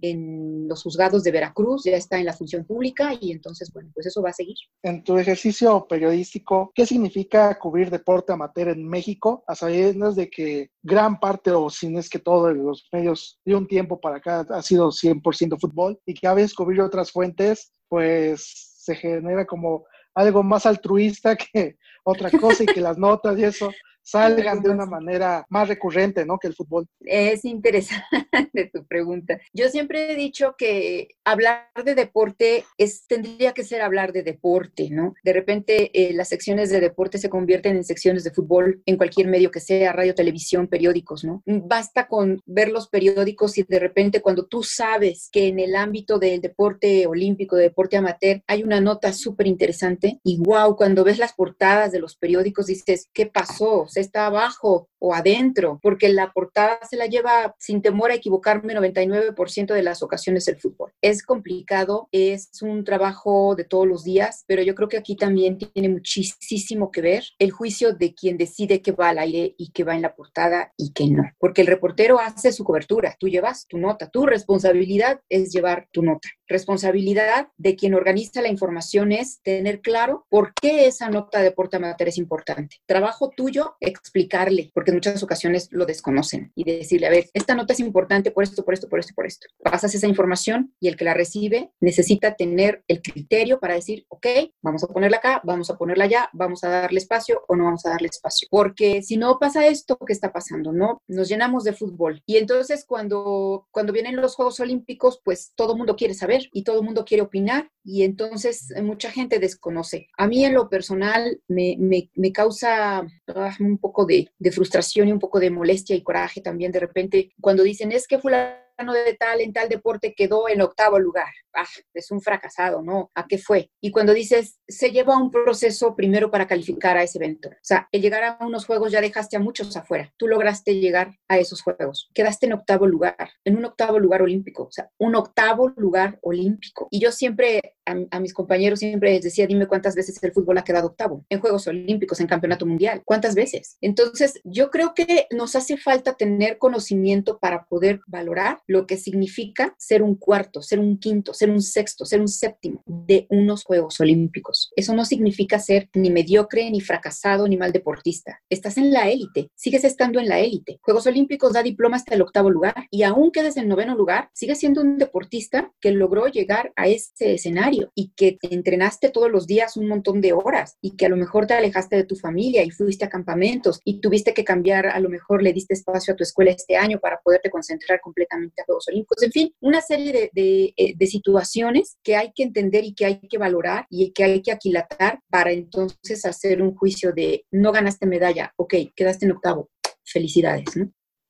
los 0.69 0.85
juzgados 0.85 1.25
de 1.25 1.33
Veracruz, 1.33 1.83
ya 1.83 1.97
está 1.97 2.21
en 2.21 2.27
la 2.27 2.35
función 2.35 2.65
pública 2.65 3.15
y 3.21 3.33
entonces, 3.33 3.73
bueno, 3.73 3.91
pues 3.95 4.07
eso 4.07 4.23
va 4.23 4.31
a 4.31 4.33
seguir. 4.33 4.55
En 4.85 5.03
tu 5.03 5.19
ejercicio 5.19 5.89
periodístico, 5.89 6.71
¿qué 6.73 6.87
significa 6.87 7.59
cubrir 7.59 7.91
deporte 7.91 8.33
amateur 8.33 8.69
en 8.69 8.89
México? 8.89 9.43
A 9.49 9.57
sabiendas 9.57 10.15
de 10.15 10.31
que 10.31 10.71
gran 10.85 11.19
parte, 11.19 11.51
o 11.51 11.69
si 11.69 11.89
no 11.89 11.99
es 11.99 12.09
que 12.09 12.21
todo, 12.21 12.47
de 12.47 12.55
los 12.55 12.89
medios 12.93 13.41
de 13.45 13.57
un 13.57 13.67
tiempo 13.67 14.01
para 14.01 14.19
acá 14.19 14.47
ha 14.51 14.63
sido 14.63 14.93
100% 14.93 15.59
fútbol 15.61 15.99
y 16.07 16.15
que 16.15 16.29
a 16.29 16.35
veces 16.35 16.55
cubrir 16.55 16.81
otras 16.81 17.11
fuentes, 17.11 17.73
pues 17.89 18.77
se 18.85 18.95
genera 18.95 19.45
como 19.45 19.85
algo 20.19 20.43
más 20.43 20.67
altruista 20.67 21.37
que 21.37 21.77
otra 22.09 22.31
cosa 22.31 22.63
y 22.63 22.67
que 22.67 22.81
las 22.81 22.99
notas 22.99 23.39
y 23.39 23.45
eso 23.45 23.71
salgan 24.09 24.63
de 24.63 24.71
una 24.71 24.87
manera 24.87 25.45
más 25.51 25.69
recurrente, 25.69 26.25
¿no? 26.25 26.39
Que 26.39 26.49
el 26.49 26.55
fútbol. 26.55 26.87
Es 27.01 27.45
interesante 27.45 28.07
tu 28.73 28.87
pregunta. 28.87 29.39
Yo 29.53 29.69
siempre 29.69 30.13
he 30.13 30.17
dicho 30.17 30.55
que 30.57 31.09
hablar 31.25 31.69
de 31.85 31.95
deporte 31.95 32.65
es, 32.79 33.07
tendría 33.07 33.53
que 33.53 33.65
ser 33.65 33.83
hablar 33.83 34.13
de 34.13 34.23
deporte, 34.23 34.89
¿no? 34.91 35.15
De 35.23 35.35
repente 35.35 35.91
eh, 35.93 36.15
las 36.15 36.29
secciones 36.29 36.71
de 36.71 36.81
deporte 36.81 37.19
se 37.19 37.29
convierten 37.29 37.77
en 37.77 37.85
secciones 37.85 38.25
de 38.25 38.31
fútbol 38.31 38.83
en 38.87 38.97
cualquier 38.97 39.29
medio 39.29 39.51
que 39.51 39.61
sea, 39.61 39.93
radio, 39.93 40.15
televisión, 40.15 40.69
periódicos, 40.69 41.25
¿no? 41.25 41.43
Basta 41.45 42.09
con 42.09 42.41
ver 42.47 42.71
los 42.71 42.89
periódicos 42.89 43.59
y 43.59 43.63
de 43.63 43.79
repente 43.79 44.23
cuando 44.23 44.47
tú 44.47 44.63
sabes 44.63 45.29
que 45.31 45.49
en 45.49 45.59
el 45.59 45.77
ámbito 45.77 46.19
del 46.19 46.41
deporte 46.41 47.07
olímpico, 47.07 47.57
de 47.57 47.65
deporte 47.65 47.99
amateur, 47.99 48.43
hay 48.47 48.63
una 48.63 48.81
nota 48.81 49.13
súper 49.13 49.47
interesante 49.47 50.19
y 50.25 50.39
wow, 50.39 50.77
cuando 50.77 51.05
ves 51.05 51.19
las 51.19 51.35
portadas 51.35 51.93
de 51.93 51.98
los 51.99 52.17
periódicos 52.17 52.67
dices, 52.67 53.09
¿qué 53.13 53.27
pasó? 53.27 53.87
está 53.95 54.27
abajo 54.27 54.89
o 54.99 55.15
adentro, 55.15 55.79
porque 55.83 56.09
la 56.09 56.33
portada 56.33 56.79
se 56.89 56.97
la 56.97 57.07
lleva 57.07 57.55
sin 57.59 57.83
temor 57.83 58.11
a 58.11 58.15
equivocarme 58.15 58.75
99% 58.75 59.75
de 59.75 59.83
las 59.83 60.03
ocasiones 60.03 60.49
el 60.49 60.59
fútbol. 60.59 60.93
Es 61.01 61.23
complicado, 61.23 62.09
es 62.13 62.51
un 62.63 62.85
trabajo 62.85 63.55
de 63.57 63.65
todos 63.65 63.87
los 63.87 64.05
días, 64.05 64.45
pero 64.47 64.63
yo 64.63 64.75
creo 64.75 64.89
que 64.89 64.99
aquí 64.99 65.17
también 65.17 65.59
tiene 65.59 65.89
muchísimo 65.89 66.91
que 66.91 67.01
ver 67.01 67.25
el 67.39 67.51
juicio 67.51 67.93
de 67.93 68.15
quien 68.15 68.37
decide 68.37 68.83
que 68.83 68.93
va 68.93 69.11
al 69.11 69.19
aire 69.19 69.55
y 69.59 69.71
que 69.71 69.85
va 69.85 69.95
en 69.95 70.03
la 70.03 70.15
portada 70.15 70.73
y 70.77 70.93
que 70.93 71.07
no, 71.07 71.25
porque 71.39 71.63
el 71.63 71.67
reportero 71.67 72.19
hace 72.19 72.53
su 72.53 72.65
cobertura, 72.65 73.17
tú 73.19 73.29
llevas 73.29 73.67
tu 73.67 73.79
nota, 73.79 74.09
tu 74.11 74.27
responsabilidad 74.27 75.21
es 75.29 75.53
llevar 75.53 75.89
tu 75.93 76.03
nota. 76.03 76.29
Responsabilidad 76.47 77.49
de 77.59 77.77
quien 77.77 77.95
organiza 77.95 78.41
la 78.41 78.49
información 78.49 79.13
es 79.13 79.41
tener 79.43 79.81
claro 79.81 80.27
por 80.31 80.55
qué 80.55 80.87
esa 80.87 81.11
nota 81.11 81.41
de 81.43 81.53
amateur 81.73 82.09
es 82.09 82.19
importante. 82.19 82.77
Trabajo 82.87 83.31
tuyo, 83.37 83.77
explicarle, 83.81 84.71
porque 84.75 84.88
en 84.91 84.97
muchas 84.97 85.23
ocasiones 85.23 85.69
lo 85.71 85.87
desconocen 85.87 86.53
y 86.55 86.65
decirle, 86.65 87.07
a 87.07 87.11
ver, 87.11 87.29
esta 87.33 87.55
nota 87.55 87.73
es 87.73 87.81
importante 87.81 88.31
por 88.31 88.45
esto, 88.45 88.65
por 88.65 88.75
esto, 88.75 88.89
por 88.89 89.01
esto, 89.01 89.15
por 89.15 89.27
esto. 89.27 89.47
Pasas 89.63 89.95
esa 89.95 90.07
información 90.07 90.75
y 90.81 90.89
el 90.89 90.97
que 90.97 91.05
la 91.05 91.15
recibe 91.15 91.71
necesita 91.81 92.35
tener 92.35 92.83
el 92.89 93.03
criterio 93.03 93.61
para 93.61 93.75
decir, 93.75 94.07
ok, 94.09 94.27
vamos 94.63 94.85
a 94.85 94.89
ponerla 94.89 95.19
acá, 95.19 95.41
vamos 95.45 95.71
a 95.71 95.77
ponerla 95.77 96.05
allá, 96.05 96.31
vamos 96.33 96.65
a 96.65 96.69
darle 96.69 96.99
espacio 96.99 97.43
o 97.49 97.57
no 97.57 97.65
vamos 97.65 97.85
a 97.87 97.91
darle 97.91 98.09
espacio. 98.09 98.49
Porque 98.51 99.03
si 99.03 99.17
no 99.17 99.39
pasa 99.39 99.67
esto, 99.67 99.99
¿qué 100.07 100.13
está 100.13 100.33
pasando? 100.33 100.73
No, 100.73 101.03
nos 101.07 101.29
llenamos 101.29 101.65
de 101.65 101.73
fútbol. 101.73 102.23
Y 102.27 102.37
entonces 102.37 102.85
cuando, 102.87 103.67
cuando 103.71 103.93
vienen 103.93 104.17
los 104.17 104.35
Juegos 104.35 104.61
Olímpicos, 104.61 105.21
pues 105.25 105.53
todo 105.55 105.73
el 105.73 105.79
mundo 105.79 105.97
quiere 105.97 106.15
saber 106.15 106.49
y 106.53 106.65
todo 106.65 106.79
el 106.81 106.85
mundo 106.85 107.05
quiere 107.05 107.23
opinar 107.23 107.71
y 107.89 108.03
entonces 108.03 108.69
mucha 108.83 109.11
gente 109.11 109.39
desconoce. 109.39 110.09
A 110.19 110.27
mí 110.27 110.45
en 110.45 110.53
lo 110.53 110.69
personal 110.69 111.41
me, 111.49 111.75
me, 111.79 112.11
me 112.17 112.33
causa 112.33 112.99
ah, 112.99 113.57
un 113.61 113.79
poco 113.79 114.05
de, 114.05 114.29
de, 114.39 114.53
frustración 114.53 115.09
y 115.09 115.13
un 115.13 115.19
poco 115.19 115.41
de 115.41 115.51
molestia 115.51 115.97
y 115.97 116.03
coraje 116.03 116.43
también 116.43 116.71
de 116.71 116.81
repente 116.81 117.33
cuando 117.41 117.63
dicen 117.63 117.91
es 117.91 118.07
que 118.07 118.19
fulano 118.19 118.69
de 118.87 119.15
tal 119.15 119.41
en 119.41 119.53
tal 119.53 119.69
deporte 119.69 120.15
quedó 120.15 120.49
en 120.49 120.61
octavo 120.61 120.99
lugar. 120.99 121.29
Ah, 121.55 121.67
es 121.93 122.11
un 122.11 122.21
fracasado, 122.21 122.83
¿no? 122.83 123.11
¿A 123.15 123.27
qué 123.27 123.39
fue? 123.39 123.71
Y 123.81 123.91
cuando 123.91 124.15
dices, 124.15 124.61
se 124.69 124.91
lleva 124.91 125.17
un 125.17 125.31
proceso 125.31 125.97
primero 125.97 126.31
para 126.31 126.47
calificar 126.47 126.97
a 126.97 127.03
ese 127.03 127.19
evento. 127.19 127.49
O 127.49 127.53
sea, 127.63 127.89
el 127.91 128.03
llegar 128.03 128.23
a 128.23 128.39
unos 128.41 128.67
juegos 128.67 128.93
ya 128.93 129.01
dejaste 129.01 129.37
a 129.37 129.41
muchos 129.41 129.77
afuera. 129.77 130.13
Tú 130.17 130.29
lograste 130.29 130.77
llegar 130.77 131.17
a 131.27 131.39
esos 131.39 131.63
juegos. 131.63 132.11
Quedaste 132.15 132.47
en 132.47 132.53
octavo 132.53 132.87
lugar, 132.87 133.31
en 133.45 133.57
un 133.57 133.65
octavo 133.65 133.99
lugar 133.99 134.23
olímpico. 134.23 134.65
O 134.65 134.73
sea, 134.73 134.91
un 134.99 135.17
octavo 135.17 135.73
lugar 135.77 136.19
olímpico. 136.23 136.87
Y 136.91 137.01
yo 137.01 137.11
siempre, 137.11 137.77
a, 138.11 138.21
mis 138.21 138.35
compañeros 138.35 138.81
siempre 138.81 139.13
les 139.13 139.23
decía, 139.23 139.47
dime 139.47 139.67
cuántas 139.67 139.95
veces 139.95 140.23
el 140.23 140.33
fútbol 140.33 140.59
ha 140.59 140.65
quedado 140.65 140.89
octavo 140.89 141.25
en 141.29 141.41
Juegos 141.41 141.67
Olímpicos, 141.67 142.21
en 142.21 142.27
Campeonato 142.27 142.67
Mundial. 142.67 143.03
¿Cuántas 143.05 143.35
veces? 143.35 143.77
Entonces, 143.81 144.41
yo 144.45 144.71
creo 144.71 144.95
que 144.95 145.27
nos 145.31 145.57
hace 145.57 145.77
falta 145.77 146.15
tener 146.15 146.59
conocimiento 146.59 147.39
para 147.39 147.65
poder 147.65 148.01
valorar 148.07 148.61
lo 148.67 148.87
que 148.87 148.97
significa 148.97 149.75
ser 149.79 150.03
un 150.03 150.17
cuarto, 150.17 150.63
ser 150.63 150.79
un 150.79 150.99
quinto, 150.99 151.35
ser 151.35 151.51
un 151.51 151.63
sexto, 151.63 152.05
ser 152.05 152.21
un 152.21 152.29
séptimo 152.29 152.83
de 152.87 153.27
unos 153.31 153.65
Juegos 153.65 154.01
Olímpicos. 154.01 154.71
Eso 154.77 154.95
no 154.95 155.05
significa 155.05 155.59
ser 155.59 155.89
ni 155.95 156.11
mediocre, 156.11 156.71
ni 156.71 156.81
fracasado, 156.81 157.49
ni 157.49 157.57
mal 157.57 157.73
deportista. 157.73 158.41
Estás 158.51 158.77
en 158.77 158.93
la 158.93 159.09
élite, 159.09 159.51
sigues 159.55 159.85
estando 159.85 160.21
en 160.21 160.29
la 160.29 160.41
élite. 160.41 160.79
Juegos 160.83 161.07
Olímpicos 161.07 161.53
da 161.53 161.63
diploma 161.63 161.97
hasta 161.97 162.15
el 162.15 162.23
octavo 162.23 162.51
lugar 162.51 162.87
y 162.91 163.03
aún 163.03 163.31
quedes 163.31 163.57
en 163.57 163.69
noveno 163.69 163.95
lugar, 163.95 164.31
sigues 164.33 164.59
siendo 164.59 164.81
un 164.81 164.99
deportista 164.99 165.73
que 165.81 165.93
logró 165.93 166.27
llegar 166.27 166.73
a 166.77 166.89
ese 166.89 167.35
escenario 167.35 167.78
y 167.95 168.13
que 168.17 168.39
entrenaste 168.43 169.11
todos 169.11 169.31
los 169.31 169.47
días 169.47 169.77
un 169.77 169.89
montón 169.89 170.21
de 170.21 170.33
horas 170.33 170.77
y 170.81 170.97
que 170.97 171.07
a 171.07 171.09
lo 171.09 171.17
mejor 171.17 171.47
te 171.47 171.55
alejaste 171.55 171.97
de 171.97 172.05
tu 172.05 172.17
familia 172.17 172.63
y 172.65 172.71
fuiste 172.71 173.05
a 173.05 173.09
campamentos 173.09 173.81
y 173.85 174.01
tuviste 174.01 174.35
que 174.35 174.45
cambiar, 174.45 174.87
a 174.87 175.01
lo 175.01 175.09
mejor 175.09 175.43
le 175.43 175.53
diste 175.53 175.75
espacio 175.75 176.15
a 176.15 176.17
tu 176.17 176.23
escuela 176.23 176.51
este 176.51 176.77
año 176.77 176.99
para 177.01 177.21
poderte 177.21 177.51
concentrar 177.51 178.01
completamente 178.01 178.63
a 178.63 178.65
Juegos 178.65 178.89
Olímpicos. 178.89 179.23
En 179.23 179.33
fin, 179.33 179.55
una 179.61 179.81
serie 179.81 180.13
de, 180.13 180.31
de, 180.33 180.75
eh, 180.77 181.07
situaciones 181.07 181.97
que 182.03 182.17
hay 182.17 182.33
que 182.35 182.43
entender 182.43 182.85
y 182.85 182.95
que 182.95 183.07
hay 183.07 183.21
que 183.29 183.39
valorar 183.39 183.87
y 183.91 184.13
que 184.13 184.25
hay 184.25 184.43
que 184.43 184.53
aquilatar 184.53 185.21
para 185.31 185.53
entonces 185.53 186.25
hacer 186.25 186.63
un 186.63 186.75
juicio 186.75 187.13
de 187.13 187.47
no 187.51 187.73
ganaste 187.73 188.07
medalla, 188.07 188.53
ok, 188.57 188.75
quedaste 188.95 189.27
en 189.27 189.33
octavo, 189.33 189.71
felicidades. 190.05 190.67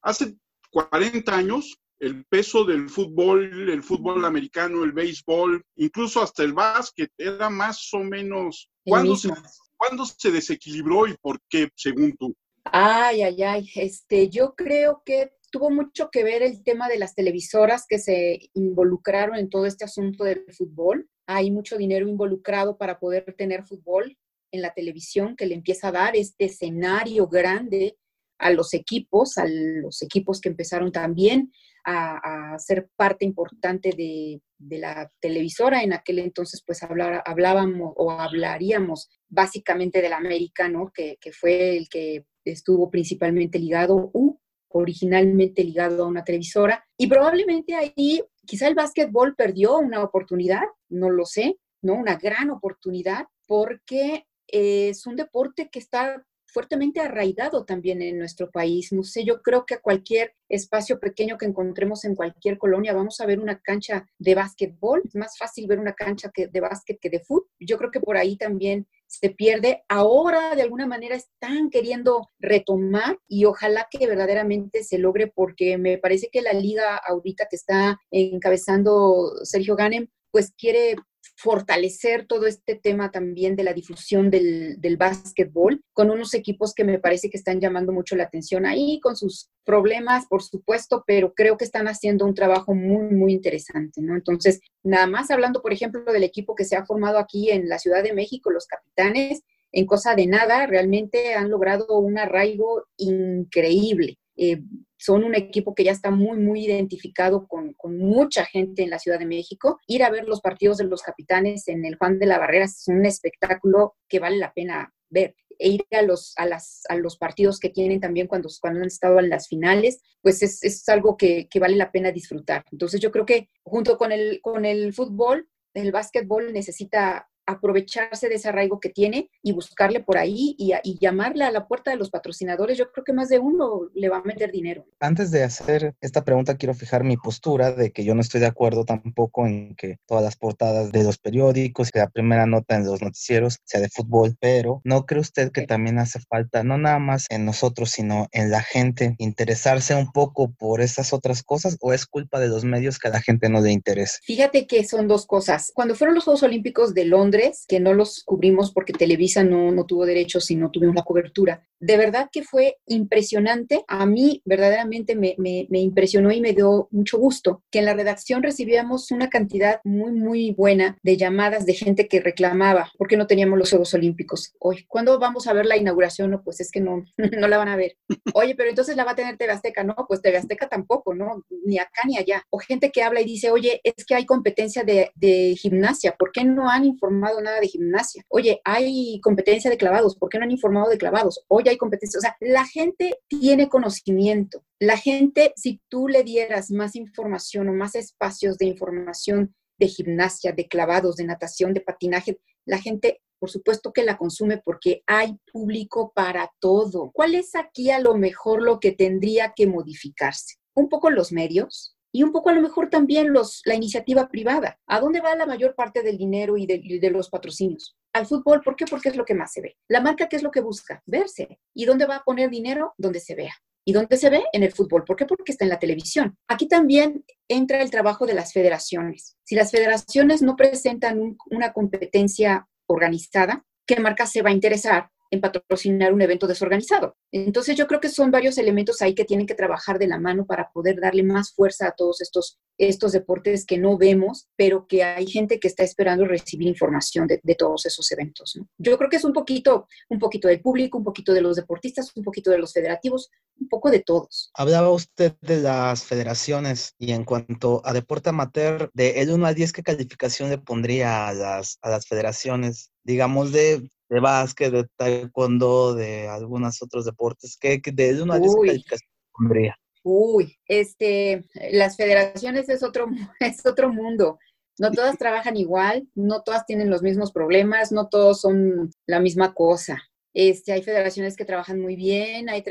Hace 0.02 0.36
40 0.70 1.34
años 1.34 1.78
el 2.00 2.24
peso 2.26 2.64
del 2.64 2.88
fútbol, 2.88 3.70
el 3.70 3.82
fútbol 3.82 4.24
americano, 4.24 4.84
el 4.84 4.92
béisbol, 4.92 5.62
incluso 5.76 6.22
hasta 6.22 6.42
el 6.42 6.52
básquet, 6.52 7.10
era 7.16 7.50
más 7.50 7.88
o 7.92 7.98
menos... 7.98 8.70
¿Cuándo 8.84 9.16
se, 9.16 9.28
¿Cuándo 9.76 10.04
se 10.06 10.30
desequilibró 10.30 11.06
y 11.06 11.16
por 11.20 11.40
qué, 11.48 11.68
según 11.74 12.16
tú? 12.16 12.34
Ay, 12.64 13.22
ay, 13.22 13.42
ay. 13.42 13.70
Este, 13.74 14.28
yo 14.28 14.54
creo 14.54 15.02
que 15.04 15.32
tuvo 15.50 15.70
mucho 15.70 16.10
que 16.10 16.24
ver 16.24 16.42
el 16.42 16.62
tema 16.62 16.88
de 16.88 16.98
las 16.98 17.14
televisoras 17.14 17.84
que 17.88 17.98
se 17.98 18.50
involucraron 18.54 19.36
en 19.36 19.48
todo 19.48 19.66
este 19.66 19.84
asunto 19.84 20.24
del 20.24 20.44
fútbol. 20.52 21.08
Hay 21.26 21.50
mucho 21.50 21.76
dinero 21.76 22.08
involucrado 22.08 22.76
para 22.76 22.98
poder 22.98 23.34
tener 23.36 23.66
fútbol 23.66 24.16
en 24.50 24.62
la 24.62 24.72
televisión 24.72 25.36
que 25.36 25.46
le 25.46 25.54
empieza 25.54 25.88
a 25.88 25.92
dar 25.92 26.16
este 26.16 26.46
escenario 26.46 27.26
grande 27.28 27.96
a 28.38 28.50
los 28.50 28.72
equipos, 28.72 29.36
a 29.36 29.46
los 29.46 30.00
equipos 30.02 30.40
que 30.40 30.48
empezaron 30.48 30.92
también 30.92 31.52
a, 31.88 32.58
ser 32.58 32.88
parte 32.96 33.24
importante 33.24 33.90
de, 33.96 34.40
la 34.78 35.10
televisora. 35.20 35.82
En 35.82 35.92
aquel 35.92 36.18
entonces, 36.18 36.62
pues 36.66 36.82
hablábamos 36.82 37.92
o 37.96 38.10
hablaríamos 38.10 39.08
básicamente 39.28 40.02
del 40.02 40.12
América, 40.12 40.68
¿no? 40.68 40.90
Que, 40.92 41.16
que, 41.20 41.32
fue 41.32 41.76
el 41.76 41.88
que 41.88 42.26
estuvo 42.44 42.90
principalmente 42.90 43.58
ligado, 43.58 44.10
u 44.12 44.38
originalmente 44.70 45.64
ligado 45.64 46.04
a 46.04 46.08
una 46.08 46.24
televisora. 46.24 46.84
Y 46.96 47.06
probablemente 47.06 47.74
ahí, 47.74 48.22
quizá 48.44 48.68
el 48.68 48.74
básquetbol 48.74 49.34
perdió 49.34 49.78
una 49.78 50.02
oportunidad, 50.02 50.62
no 50.88 51.10
lo 51.10 51.24
sé, 51.24 51.58
¿no? 51.82 51.94
Una 51.94 52.16
gran 52.16 52.50
oportunidad, 52.50 53.26
porque 53.46 54.26
es 54.46 55.06
un 55.06 55.16
deporte 55.16 55.68
que 55.70 55.78
está 55.78 56.24
fuertemente 56.48 57.00
arraigado 57.00 57.64
también 57.64 58.02
en 58.02 58.18
nuestro 58.18 58.50
país. 58.50 58.92
No 58.92 59.02
sé, 59.02 59.24
yo 59.24 59.42
creo 59.42 59.66
que 59.66 59.74
a 59.74 59.80
cualquier 59.80 60.34
espacio 60.48 60.98
pequeño 60.98 61.38
que 61.38 61.46
encontremos 61.46 62.04
en 62.04 62.14
cualquier 62.14 62.58
colonia 62.58 62.94
vamos 62.94 63.20
a 63.20 63.26
ver 63.26 63.38
una 63.38 63.60
cancha 63.60 64.06
de 64.18 64.34
básquetbol. 64.34 65.02
Es 65.06 65.14
más 65.14 65.36
fácil 65.38 65.66
ver 65.66 65.78
una 65.78 65.92
cancha 65.92 66.30
de 66.34 66.60
básquet 66.60 66.98
que 67.00 67.10
de 67.10 67.20
fútbol. 67.20 67.48
Yo 67.60 67.76
creo 67.78 67.90
que 67.90 68.00
por 68.00 68.16
ahí 68.16 68.36
también 68.36 68.86
se 69.06 69.30
pierde. 69.30 69.84
Ahora 69.88 70.54
de 70.54 70.62
alguna 70.62 70.86
manera 70.86 71.16
están 71.16 71.70
queriendo 71.70 72.30
retomar 72.38 73.18
y 73.26 73.44
ojalá 73.44 73.86
que 73.90 74.06
verdaderamente 74.06 74.84
se 74.84 74.98
logre 74.98 75.26
porque 75.28 75.78
me 75.78 75.98
parece 75.98 76.28
que 76.30 76.42
la 76.42 76.52
liga 76.52 76.96
ahorita 76.96 77.46
que 77.48 77.56
está 77.56 77.98
encabezando 78.10 79.32
Sergio 79.44 79.76
Ganem 79.76 80.08
pues 80.30 80.52
quiere 80.56 80.96
fortalecer 81.40 82.26
todo 82.26 82.46
este 82.46 82.74
tema 82.74 83.12
también 83.12 83.54
de 83.54 83.62
la 83.62 83.72
difusión 83.72 84.28
del, 84.28 84.80
del 84.80 84.96
básquetbol 84.96 85.84
con 85.92 86.10
unos 86.10 86.34
equipos 86.34 86.74
que 86.74 86.82
me 86.82 86.98
parece 86.98 87.30
que 87.30 87.36
están 87.36 87.60
llamando 87.60 87.92
mucho 87.92 88.16
la 88.16 88.24
atención 88.24 88.66
ahí, 88.66 88.98
con 89.00 89.16
sus 89.16 89.48
problemas, 89.64 90.26
por 90.26 90.42
supuesto, 90.42 91.04
pero 91.06 91.34
creo 91.34 91.56
que 91.56 91.64
están 91.64 91.86
haciendo 91.86 92.24
un 92.24 92.34
trabajo 92.34 92.74
muy, 92.74 93.14
muy 93.14 93.32
interesante, 93.32 94.02
¿no? 94.02 94.16
Entonces, 94.16 94.60
nada 94.82 95.06
más 95.06 95.30
hablando, 95.30 95.62
por 95.62 95.72
ejemplo, 95.72 96.12
del 96.12 96.24
equipo 96.24 96.56
que 96.56 96.64
se 96.64 96.74
ha 96.74 96.84
formado 96.84 97.18
aquí 97.18 97.50
en 97.50 97.68
la 97.68 97.78
Ciudad 97.78 98.02
de 98.02 98.14
México, 98.14 98.50
los 98.50 98.66
capitanes, 98.66 99.42
en 99.70 99.86
cosa 99.86 100.16
de 100.16 100.26
nada, 100.26 100.66
realmente 100.66 101.34
han 101.34 101.50
logrado 101.50 102.00
un 102.00 102.18
arraigo 102.18 102.86
increíble. 102.96 104.18
Eh, 104.36 104.60
son 104.98 105.24
un 105.24 105.34
equipo 105.34 105.74
que 105.74 105.84
ya 105.84 105.92
está 105.92 106.10
muy, 106.10 106.38
muy 106.38 106.66
identificado 106.66 107.46
con, 107.46 107.74
mucha 107.84 108.44
gente 108.44 108.82
en 108.82 108.90
la 108.90 108.98
Ciudad 108.98 109.18
de 109.18 109.26
México. 109.26 109.78
Ir 109.86 110.02
a 110.02 110.10
ver 110.10 110.24
los 110.24 110.40
partidos 110.40 110.78
de 110.78 110.84
los 110.84 111.02
capitanes 111.02 111.68
en 111.68 111.84
el 111.84 111.96
Juan 111.96 112.18
de 112.18 112.26
la 112.26 112.38
Barrera 112.38 112.64
es 112.64 112.84
un 112.88 113.06
espectáculo 113.06 113.96
que 114.08 114.18
vale 114.18 114.36
la 114.36 114.52
pena 114.52 114.92
ver. 115.08 115.34
E 115.60 115.70
ir 115.70 115.84
a 115.90 116.02
los, 116.02 116.34
a, 116.36 116.46
las, 116.46 116.82
a 116.88 116.94
los 116.94 117.16
partidos 117.16 117.58
que 117.58 117.70
tienen 117.70 118.00
también 118.00 118.28
cuando, 118.28 118.48
cuando 118.60 118.80
han 118.80 118.86
estado 118.86 119.18
en 119.18 119.28
las 119.28 119.48
finales, 119.48 120.00
pues 120.22 120.42
es, 120.42 120.62
es 120.62 120.88
algo 120.88 121.16
que, 121.16 121.48
que, 121.48 121.58
vale 121.58 121.74
la 121.74 121.90
pena 121.90 122.12
disfrutar. 122.12 122.64
Entonces 122.70 123.00
yo 123.00 123.10
creo 123.10 123.26
que 123.26 123.48
junto 123.64 123.98
con 123.98 124.12
el, 124.12 124.40
con 124.40 124.64
el 124.64 124.92
fútbol, 124.92 125.48
el 125.74 125.90
básquetbol 125.90 126.52
necesita 126.52 127.28
aprovecharse 127.48 128.28
de 128.28 128.34
ese 128.34 128.48
arraigo 128.50 128.78
que 128.78 128.90
tiene 128.90 129.30
y 129.42 129.52
buscarle 129.52 130.00
por 130.00 130.18
ahí 130.18 130.54
y, 130.58 130.98
llamarle 131.00 131.44
a 131.44 131.50
la 131.50 131.66
puerta 131.66 131.90
de 131.90 131.96
los 131.96 132.10
patrocinadores. 132.10 132.76
Yo 132.76 132.90
creo 132.90 133.04
que 133.04 133.12
más 133.12 133.28
de 133.28 133.38
uno 133.38 133.88
le 133.94 134.08
va 134.08 134.18
a 134.18 134.22
meter 134.22 134.50
dinero. 134.50 134.84
Antes 135.00 135.30
de 135.30 135.44
hacer 135.44 135.94
esta 136.00 136.24
pregunta, 136.24 136.56
quiero 136.56 136.74
fijar 136.74 137.04
mi 137.04 137.16
postura 137.16 137.72
de 137.72 137.92
que 137.92 138.04
yo 138.04 138.14
no 138.14 138.20
estoy 138.20 138.40
de 138.40 138.46
acuerdo 138.46 138.84
tampoco 138.84 139.46
en 139.46 139.76
que 139.76 139.98
todas 140.06 140.24
las 140.24 140.36
portadas 140.36 140.90
de 140.90 141.04
los 141.04 141.18
periódicos, 141.18 141.90
que 141.90 142.00
la 142.00 142.10
primera 142.10 142.46
nota 142.46 142.76
en 142.76 142.84
los 142.84 143.00
noticieros 143.00 143.58
sea 143.64 143.80
de 143.80 143.88
fútbol, 143.88 144.36
pero 144.40 144.80
¿no 144.84 145.06
cree 145.06 145.20
usted 145.20 145.52
que 145.52 145.66
también 145.66 145.98
hace 145.98 146.20
falta, 146.20 146.64
no 146.64 146.76
nada 146.76 146.98
más 146.98 147.26
en 147.30 147.44
nosotros, 147.44 147.90
sino 147.90 148.26
en 148.32 148.50
la 148.50 148.62
gente, 148.62 149.14
interesarse 149.18 149.94
un 149.94 150.10
poco 150.12 150.52
por 150.52 150.80
esas 150.80 151.12
otras 151.12 151.42
cosas 151.42 151.76
o 151.80 151.92
es 151.92 152.06
culpa 152.06 152.40
de 152.40 152.48
los 152.48 152.64
medios 152.64 152.98
que 152.98 153.08
a 153.08 153.12
la 153.12 153.22
gente 153.22 153.48
no 153.48 153.60
le 153.60 153.72
interesa? 153.72 154.18
Fíjate 154.24 154.66
que 154.66 154.84
son 154.84 155.06
dos 155.08 155.26
cosas. 155.26 155.70
Cuando 155.74 155.94
fueron 155.94 156.14
los 156.14 156.24
Juegos 156.24 156.42
Olímpicos 156.42 156.92
de 156.94 157.04
Londres, 157.04 157.37
que 157.66 157.80
no 157.80 157.94
los 157.94 158.22
cubrimos 158.24 158.72
porque 158.72 158.92
Televisa 158.92 159.44
no, 159.44 159.70
no 159.70 159.84
tuvo 159.84 160.06
derechos 160.06 160.50
y 160.50 160.56
no 160.56 160.70
tuvimos 160.70 160.94
la 160.94 161.02
cobertura. 161.02 161.62
De 161.80 161.96
verdad 161.96 162.28
que 162.32 162.42
fue 162.42 162.76
impresionante. 162.86 163.84
A 163.86 164.04
mí 164.04 164.42
verdaderamente 164.44 165.14
me, 165.14 165.34
me, 165.38 165.66
me 165.70 165.80
impresionó 165.80 166.32
y 166.32 166.40
me 166.40 166.52
dio 166.52 166.88
mucho 166.90 167.18
gusto 167.18 167.62
que 167.70 167.78
en 167.78 167.84
la 167.84 167.94
redacción 167.94 168.42
recibíamos 168.42 169.10
una 169.10 169.30
cantidad 169.30 169.80
muy, 169.84 170.12
muy 170.12 170.52
buena 170.52 170.98
de 171.02 171.16
llamadas 171.16 171.66
de 171.66 171.74
gente 171.74 172.08
que 172.08 172.20
reclamaba 172.20 172.90
porque 172.98 173.16
no 173.16 173.26
teníamos 173.26 173.58
los 173.58 173.70
Juegos 173.70 173.94
Olímpicos. 173.94 174.54
Hoy, 174.58 174.84
¿cuándo 174.88 175.18
vamos 175.18 175.46
a 175.46 175.52
ver 175.52 175.66
la 175.66 175.76
inauguración? 175.76 176.30
No, 176.30 176.42
pues 176.42 176.60
es 176.60 176.70
que 176.70 176.80
no, 176.80 177.04
no 177.16 177.48
la 177.48 177.58
van 177.58 177.68
a 177.68 177.76
ver. 177.76 177.96
Oye, 178.34 178.54
pero 178.56 178.70
entonces 178.70 178.96
la 178.96 179.04
va 179.04 179.12
a 179.12 179.16
tener 179.16 179.36
TV 179.36 179.52
Azteca. 179.52 179.84
No, 179.84 179.94
pues 180.08 180.20
TV 180.20 180.36
Azteca 180.36 180.68
tampoco, 180.68 181.14
¿no? 181.14 181.44
Ni 181.64 181.78
acá 181.78 182.02
ni 182.06 182.16
allá. 182.16 182.44
O 182.50 182.58
gente 182.58 182.90
que 182.90 183.02
habla 183.02 183.20
y 183.20 183.24
dice, 183.24 183.50
oye, 183.50 183.80
es 183.84 184.04
que 184.04 184.14
hay 184.14 184.26
competencia 184.26 184.82
de, 184.82 185.12
de 185.14 185.54
gimnasia. 185.56 186.16
¿Por 186.18 186.32
qué 186.32 186.44
no 186.44 186.68
han 186.68 186.84
informado? 186.84 187.27
Nada 187.40 187.60
de 187.60 187.68
gimnasia. 187.68 188.24
Oye, 188.28 188.60
hay 188.64 189.20
competencia 189.22 189.70
de 189.70 189.76
clavados, 189.76 190.16
¿por 190.16 190.28
qué 190.28 190.38
no 190.38 190.44
han 190.44 190.50
informado 190.50 190.90
de 190.90 190.98
clavados? 190.98 191.44
Oye, 191.48 191.70
hay 191.70 191.76
competencia. 191.76 192.18
O 192.18 192.20
sea, 192.20 192.36
la 192.40 192.66
gente 192.66 193.18
tiene 193.28 193.68
conocimiento. 193.68 194.64
La 194.80 194.96
gente, 194.96 195.52
si 195.56 195.80
tú 195.88 196.08
le 196.08 196.24
dieras 196.24 196.70
más 196.70 196.96
información 196.96 197.68
o 197.68 197.74
más 197.74 197.94
espacios 197.94 198.58
de 198.58 198.66
información 198.66 199.54
de 199.78 199.88
gimnasia, 199.88 200.52
de 200.52 200.66
clavados, 200.66 201.16
de 201.16 201.24
natación, 201.24 201.72
de 201.72 201.80
patinaje, 201.80 202.38
la 202.64 202.78
gente 202.78 203.20
por 203.38 203.50
supuesto 203.50 203.92
que 203.92 204.04
la 204.04 204.16
consume 204.16 204.58
porque 204.58 205.02
hay 205.06 205.38
público 205.52 206.12
para 206.14 206.50
todo. 206.58 207.10
¿Cuál 207.12 207.34
es 207.34 207.54
aquí 207.54 207.90
a 207.90 208.00
lo 208.00 208.16
mejor 208.16 208.62
lo 208.62 208.80
que 208.80 208.92
tendría 208.92 209.52
que 209.54 209.66
modificarse? 209.66 210.56
Un 210.74 210.88
poco 210.88 211.10
los 211.10 211.32
medios, 211.32 211.96
y 212.12 212.22
un 212.22 212.32
poco 212.32 212.50
a 212.50 212.52
lo 212.52 212.62
mejor 212.62 212.88
también 212.90 213.32
los, 213.32 213.62
la 213.64 213.74
iniciativa 213.74 214.28
privada. 214.28 214.78
¿A 214.86 215.00
dónde 215.00 215.20
va 215.20 215.34
la 215.34 215.46
mayor 215.46 215.74
parte 215.74 216.02
del 216.02 216.16
dinero 216.16 216.56
y 216.56 216.66
de, 216.66 217.10
los 217.10 217.28
patrocinios? 217.28 217.96
Al 218.12 218.26
fútbol, 218.26 218.62
¿por 218.62 218.76
qué? 218.76 218.86
Porque 218.86 219.10
es 219.10 219.16
lo 219.16 219.24
que 219.24 219.34
más 219.34 219.52
se 219.52 219.60
ve. 219.60 219.76
La 219.88 220.00
marca, 220.00 220.28
¿qué 220.28 220.36
es 220.36 220.42
lo 220.42 220.50
que 220.50 220.60
busca? 220.60 221.02
Verse. 221.06 221.60
¿Y 221.74 221.84
dónde 221.84 222.06
va 222.06 222.16
a 222.16 222.24
poner 222.24 222.50
dinero? 222.50 222.94
Donde 222.96 223.20
se 223.20 223.34
vea. 223.34 223.54
¿Y 223.84 223.92
dónde 223.92 224.16
se 224.16 224.30
ve? 224.30 224.44
En 224.52 224.62
el 224.62 224.72
fútbol. 224.72 225.04
¿Por 225.04 225.16
qué? 225.16 225.26
Porque 225.26 225.52
está 225.52 225.64
en 225.64 225.70
la 225.70 225.78
televisión. 225.78 226.36
Aquí 226.48 226.66
también 226.66 227.24
entra 227.48 227.80
el 227.80 227.90
trabajo 227.90 228.26
de 228.26 228.34
las 228.34 228.52
federaciones. 228.52 229.36
Si 229.44 229.54
las 229.54 229.70
federaciones 229.70 230.42
no 230.42 230.56
presentan 230.56 231.36
una 231.50 231.72
competencia 231.72 232.68
organizada, 232.86 233.64
¿qué 233.86 234.00
marca 234.00 234.26
se 234.26 234.42
va 234.42 234.50
a 234.50 234.54
interesar 234.54 235.10
en 235.30 235.40
patrocinar 235.40 236.12
un 236.12 236.22
evento 236.22 236.46
desorganizado. 236.46 237.16
Entonces 237.32 237.76
yo 237.76 237.86
creo 237.86 238.00
que 238.00 238.08
son 238.08 238.30
varios 238.30 238.58
elementos 238.58 239.02
ahí 239.02 239.14
que 239.14 239.24
tienen 239.24 239.46
que 239.46 239.54
trabajar 239.54 239.98
de 239.98 240.06
la 240.06 240.18
mano 240.18 240.46
para 240.46 240.70
poder 240.70 241.00
darle 241.00 241.22
más 241.22 241.52
fuerza 241.52 241.88
a 241.88 241.92
todos 241.92 242.20
estos, 242.20 242.58
estos 242.78 243.12
deportes 243.12 243.66
que 243.66 243.78
no 243.78 243.98
vemos, 243.98 244.48
pero 244.56 244.86
que 244.86 245.04
hay 245.04 245.26
gente 245.26 245.60
que 245.60 245.68
está 245.68 245.82
esperando 245.82 246.24
recibir 246.24 246.68
información 246.68 247.26
de, 247.26 247.40
todos 247.58 247.86
esos 247.86 248.10
eventos. 248.12 248.60
Yo 248.78 248.96
creo 248.96 249.10
que 249.10 249.16
es 249.16 249.24
un 249.24 249.32
poquito, 249.32 249.88
un 250.08 250.18
poquito 250.18 250.46
del 250.46 250.60
público, 250.60 250.96
un 250.96 251.04
poquito 251.04 251.32
de 251.32 251.40
los 251.40 251.56
deportistas, 251.56 252.12
un 252.14 252.22
poquito 252.22 252.50
de 252.52 252.58
los 252.58 252.72
federativos, 252.72 253.30
un 253.58 253.68
poco 253.68 253.90
de 253.90 254.00
todos. 254.00 254.50
Hablaba 254.54 254.90
usted 254.90 255.34
de 255.40 255.60
las 255.60 256.04
federaciones 256.04 256.94
y 256.98 257.12
en 257.12 257.24
cuanto 257.24 257.82
a 257.84 257.92
deporte 257.92 258.28
amateur, 258.30 258.90
de 258.94 259.20
el 259.20 259.30
1 259.30 259.44
al 259.44 259.54
10, 259.56 259.72
¿qué 259.72 259.82
calificación 259.82 260.50
le 260.50 260.58
pondría 260.58 261.26
a 261.26 261.34
las, 261.34 261.78
a 261.82 261.90
las 261.90 262.06
federaciones? 262.06 262.92
digamos, 263.08 263.52
de 263.52 263.88
de 264.08 264.20
básquet, 264.20 264.72
de 264.72 264.86
taekwondo, 264.96 265.94
de 265.94 266.28
algunos 266.28 266.82
otros 266.82 267.04
deportes? 267.04 267.56
¿Qué, 267.58 267.80
de 267.84 268.22
una 268.22 268.40
calificación 268.40 269.10
pondría? 269.32 269.76
Uy, 270.02 270.58
este, 270.66 271.44
las 271.72 271.96
federaciones 271.96 272.68
es 272.68 272.82
otro, 272.82 273.06
es 273.40 273.64
otro 273.66 273.92
mundo. 273.92 274.38
No 274.78 274.92
todas 274.92 275.18
trabajan 275.18 275.56
igual, 275.56 276.08
no 276.14 276.42
todas 276.42 276.64
tienen 276.64 276.88
los 276.88 277.02
mismos 277.02 277.32
problemas, 277.32 277.90
no 277.90 278.08
todos 278.08 278.40
son 278.40 278.90
la 279.06 279.18
misma 279.18 279.52
cosa. 279.52 280.07
Este, 280.34 280.72
hay 280.72 280.82
federaciones 280.82 281.36
que 281.36 281.44
trabajan 281.44 281.80
muy 281.80 281.96
bien, 281.96 282.48
hay 282.48 282.62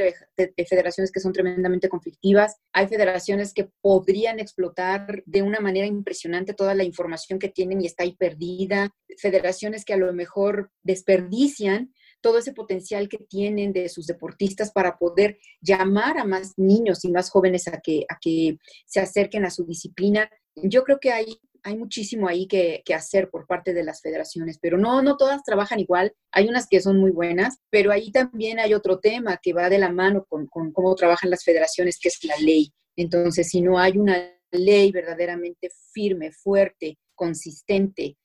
federaciones 0.68 1.12
que 1.12 1.20
son 1.20 1.34
tremendamente 1.34 1.90
conflictivas, 1.90 2.58
hay 2.72 2.88
federaciones 2.88 3.54
que 3.54 3.70
podrían 3.82 4.40
explotar 4.40 5.24
de 5.26 5.42
una 5.42 5.60
manera 5.60 5.88
impresionante 5.88 6.54
toda 6.54 6.76
la 6.76 6.84
información 6.84 7.40
que 7.40 7.50
tienen 7.50 7.82
y 7.82 7.88
está 7.88 8.04
ahí 8.04 8.16
perdida, 8.16 8.92
federaciones 9.18 9.86
que 9.86 9.94
a 9.94 9.98
lo 9.98 10.14
mejor 10.14 10.72
desperdician 10.84 11.92
todo 12.22 12.40
ese 12.40 12.54
potencial 12.54 13.10
que 13.10 13.18
tienen 13.18 13.74
de 13.74 13.90
sus 13.90 14.08
deportistas 14.08 14.72
para 14.72 14.98
poder 14.98 15.40
llamar 15.62 16.18
a 16.18 16.26
más 16.26 16.54
niños 16.58 17.06
y 17.06 17.12
más 17.12 17.30
jóvenes 17.30 17.68
a 17.68 17.80
que, 17.80 18.06
a 18.10 18.18
que 18.20 18.58
se 18.86 19.00
acerquen 19.00 19.46
a 19.46 19.52
su 19.52 19.66
disciplina. 19.66 20.30
Yo 20.56 20.84
creo 20.84 21.00
que 21.00 21.12
hay 21.12 21.40
hay 21.68 21.78
muchísimo 21.78 22.30
ahí 22.30 22.48
que, 22.48 22.82
hacer 22.96 23.30
por 23.30 23.46
parte 23.46 23.74
de 23.74 23.84
las 23.84 24.02
federaciones, 24.02 24.58
pero 24.62 24.78
no, 24.78 25.02
no 25.02 25.18
todas 25.18 25.44
trabajan 25.44 25.82
igual. 25.82 26.14
Hay 26.32 26.48
unas 26.48 26.66
que 26.68 26.80
son 26.80 26.98
muy 26.98 27.12
buenas, 27.12 27.58
pero 27.70 27.92
ahí 27.92 28.10
también 28.10 28.60
hay 28.60 28.74
otro 28.74 29.00
tema 29.00 29.38
que 29.42 29.52
va 29.52 29.70
de 29.70 29.78
la 29.78 29.92
mano 29.92 30.26
con, 30.30 30.48
cómo 30.48 30.96
trabajan 30.96 31.30
las 31.30 31.44
federaciones, 31.44 32.00
que 32.00 32.08
es 32.08 32.24
la 32.24 32.38
ley. 32.38 32.72
Entonces, 32.96 33.50
si 33.50 33.62
no 33.62 33.78
hay 33.78 33.98
una 33.98 34.34
ley 34.52 34.92
verdaderamente 34.94 35.70
firme, 35.92 36.32
fuerte, 36.32 36.98
consistente, 37.14 38.16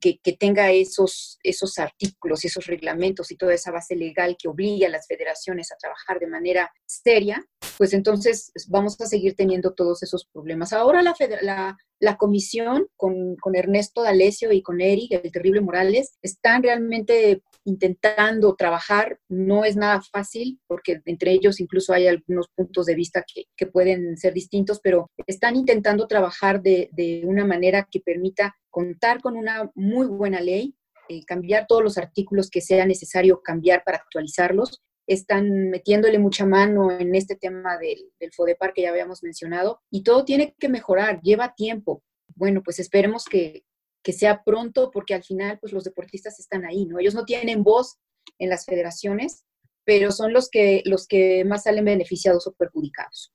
que, 0.00 0.18
tenga 0.38 0.72
esos, 0.72 1.38
esos 1.42 1.78
artículos 1.78 2.44
esos 2.44 2.66
reglamentos 2.66 3.30
y 3.30 3.36
toda 3.36 3.54
esa 3.54 3.70
base 3.70 3.94
legal 3.94 4.36
que 4.38 4.48
obligue 4.48 4.86
a 4.86 4.90
las 4.90 5.06
federaciones 5.06 5.70
a 5.70 5.76
trabajar 5.76 6.18
de 6.18 6.26
manera 6.26 6.70
seria, 6.84 7.44
pues 7.78 7.94
entonces 7.94 8.50
vamos 8.66 9.00
a 9.00 9.06
seguir 9.06 9.36
teniendo 9.36 9.72
todos 9.72 10.02
esos 10.02 10.26
problemas. 10.26 10.72
Ahora 10.72 11.00
la, 11.00 12.16
comisión 12.16 12.88
con, 12.96 13.36
Ernesto 13.54 14.02
D'Alessio 14.02 14.50
y 14.50 14.62
con 14.62 14.80
Eric, 14.80 15.12
el 15.12 15.30
terrible 15.30 15.60
Morales, 15.60 16.18
están 16.20 16.64
realmente 16.64 17.40
intentando 17.64 18.56
trabajar. 18.56 19.20
No 19.28 19.64
es 19.64 19.76
nada 19.76 20.02
fácil 20.02 20.60
porque 20.66 21.00
entre 21.04 21.30
ellos 21.30 21.60
incluso 21.60 21.92
hay 21.92 22.08
algunos 22.08 22.48
puntos 22.48 22.86
de 22.86 22.96
vista 22.96 23.24
que, 23.24 23.66
pueden 23.66 24.16
ser 24.16 24.32
distintos, 24.32 24.80
pero 24.82 25.10
están 25.26 25.54
intentando 25.54 26.08
trabajar 26.08 26.60
de, 26.62 26.88
de, 26.92 27.22
una 27.24 27.44
manera 27.44 27.86
que 27.88 28.00
permita 28.00 28.56
contar 28.70 29.20
con 29.20 29.36
una 29.36 29.70
muy 29.74 30.06
buena 30.06 30.40
ley, 30.40 30.74
eh, 31.08 31.24
cambiar 31.26 31.66
todos 31.68 31.84
los 31.84 31.96
artículos 31.96 32.50
que 32.50 32.60
sea 32.60 32.86
necesario 32.86 33.40
cambiar 33.42 33.84
para 33.84 33.98
actualizarlos 33.98 34.82
están 35.08 35.70
metiéndole 35.70 36.18
mucha 36.18 36.44
mano 36.44 36.90
en 36.90 37.14
este 37.14 37.34
tema 37.34 37.78
del, 37.78 38.12
FODEPAR 38.36 38.74
que 38.74 38.82
ya 38.82 38.90
habíamos 38.90 39.22
mencionado 39.22 39.80
y 39.90 40.02
todo 40.02 40.24
tiene 40.24 40.54
que 40.58 40.68
mejorar, 40.68 41.20
lleva 41.22 41.54
tiempo. 41.54 42.02
Bueno, 42.36 42.62
pues 42.62 42.78
esperemos 42.78 43.24
que, 43.24 43.64
que 44.04 44.12
sea 44.12 44.42
pronto 44.44 44.90
porque 44.90 45.14
al 45.14 45.24
final 45.24 45.58
pues 45.60 45.72
los 45.72 45.84
deportistas 45.84 46.38
están 46.38 46.66
ahí, 46.66 46.84
¿no? 46.84 46.98
Ellos 46.98 47.14
no 47.14 47.24
tienen 47.24 47.64
voz 47.64 47.96
en 48.38 48.50
las 48.50 48.66
federaciones, 48.66 49.46
pero 49.84 50.12
son 50.12 50.34
los 50.34 50.50
que, 50.50 50.82
los 50.84 51.06
que 51.06 51.42
más 51.46 51.62
salen 51.62 51.86
beneficiados 51.86 52.46
o 52.46 52.52
perjudicados. 52.52 53.32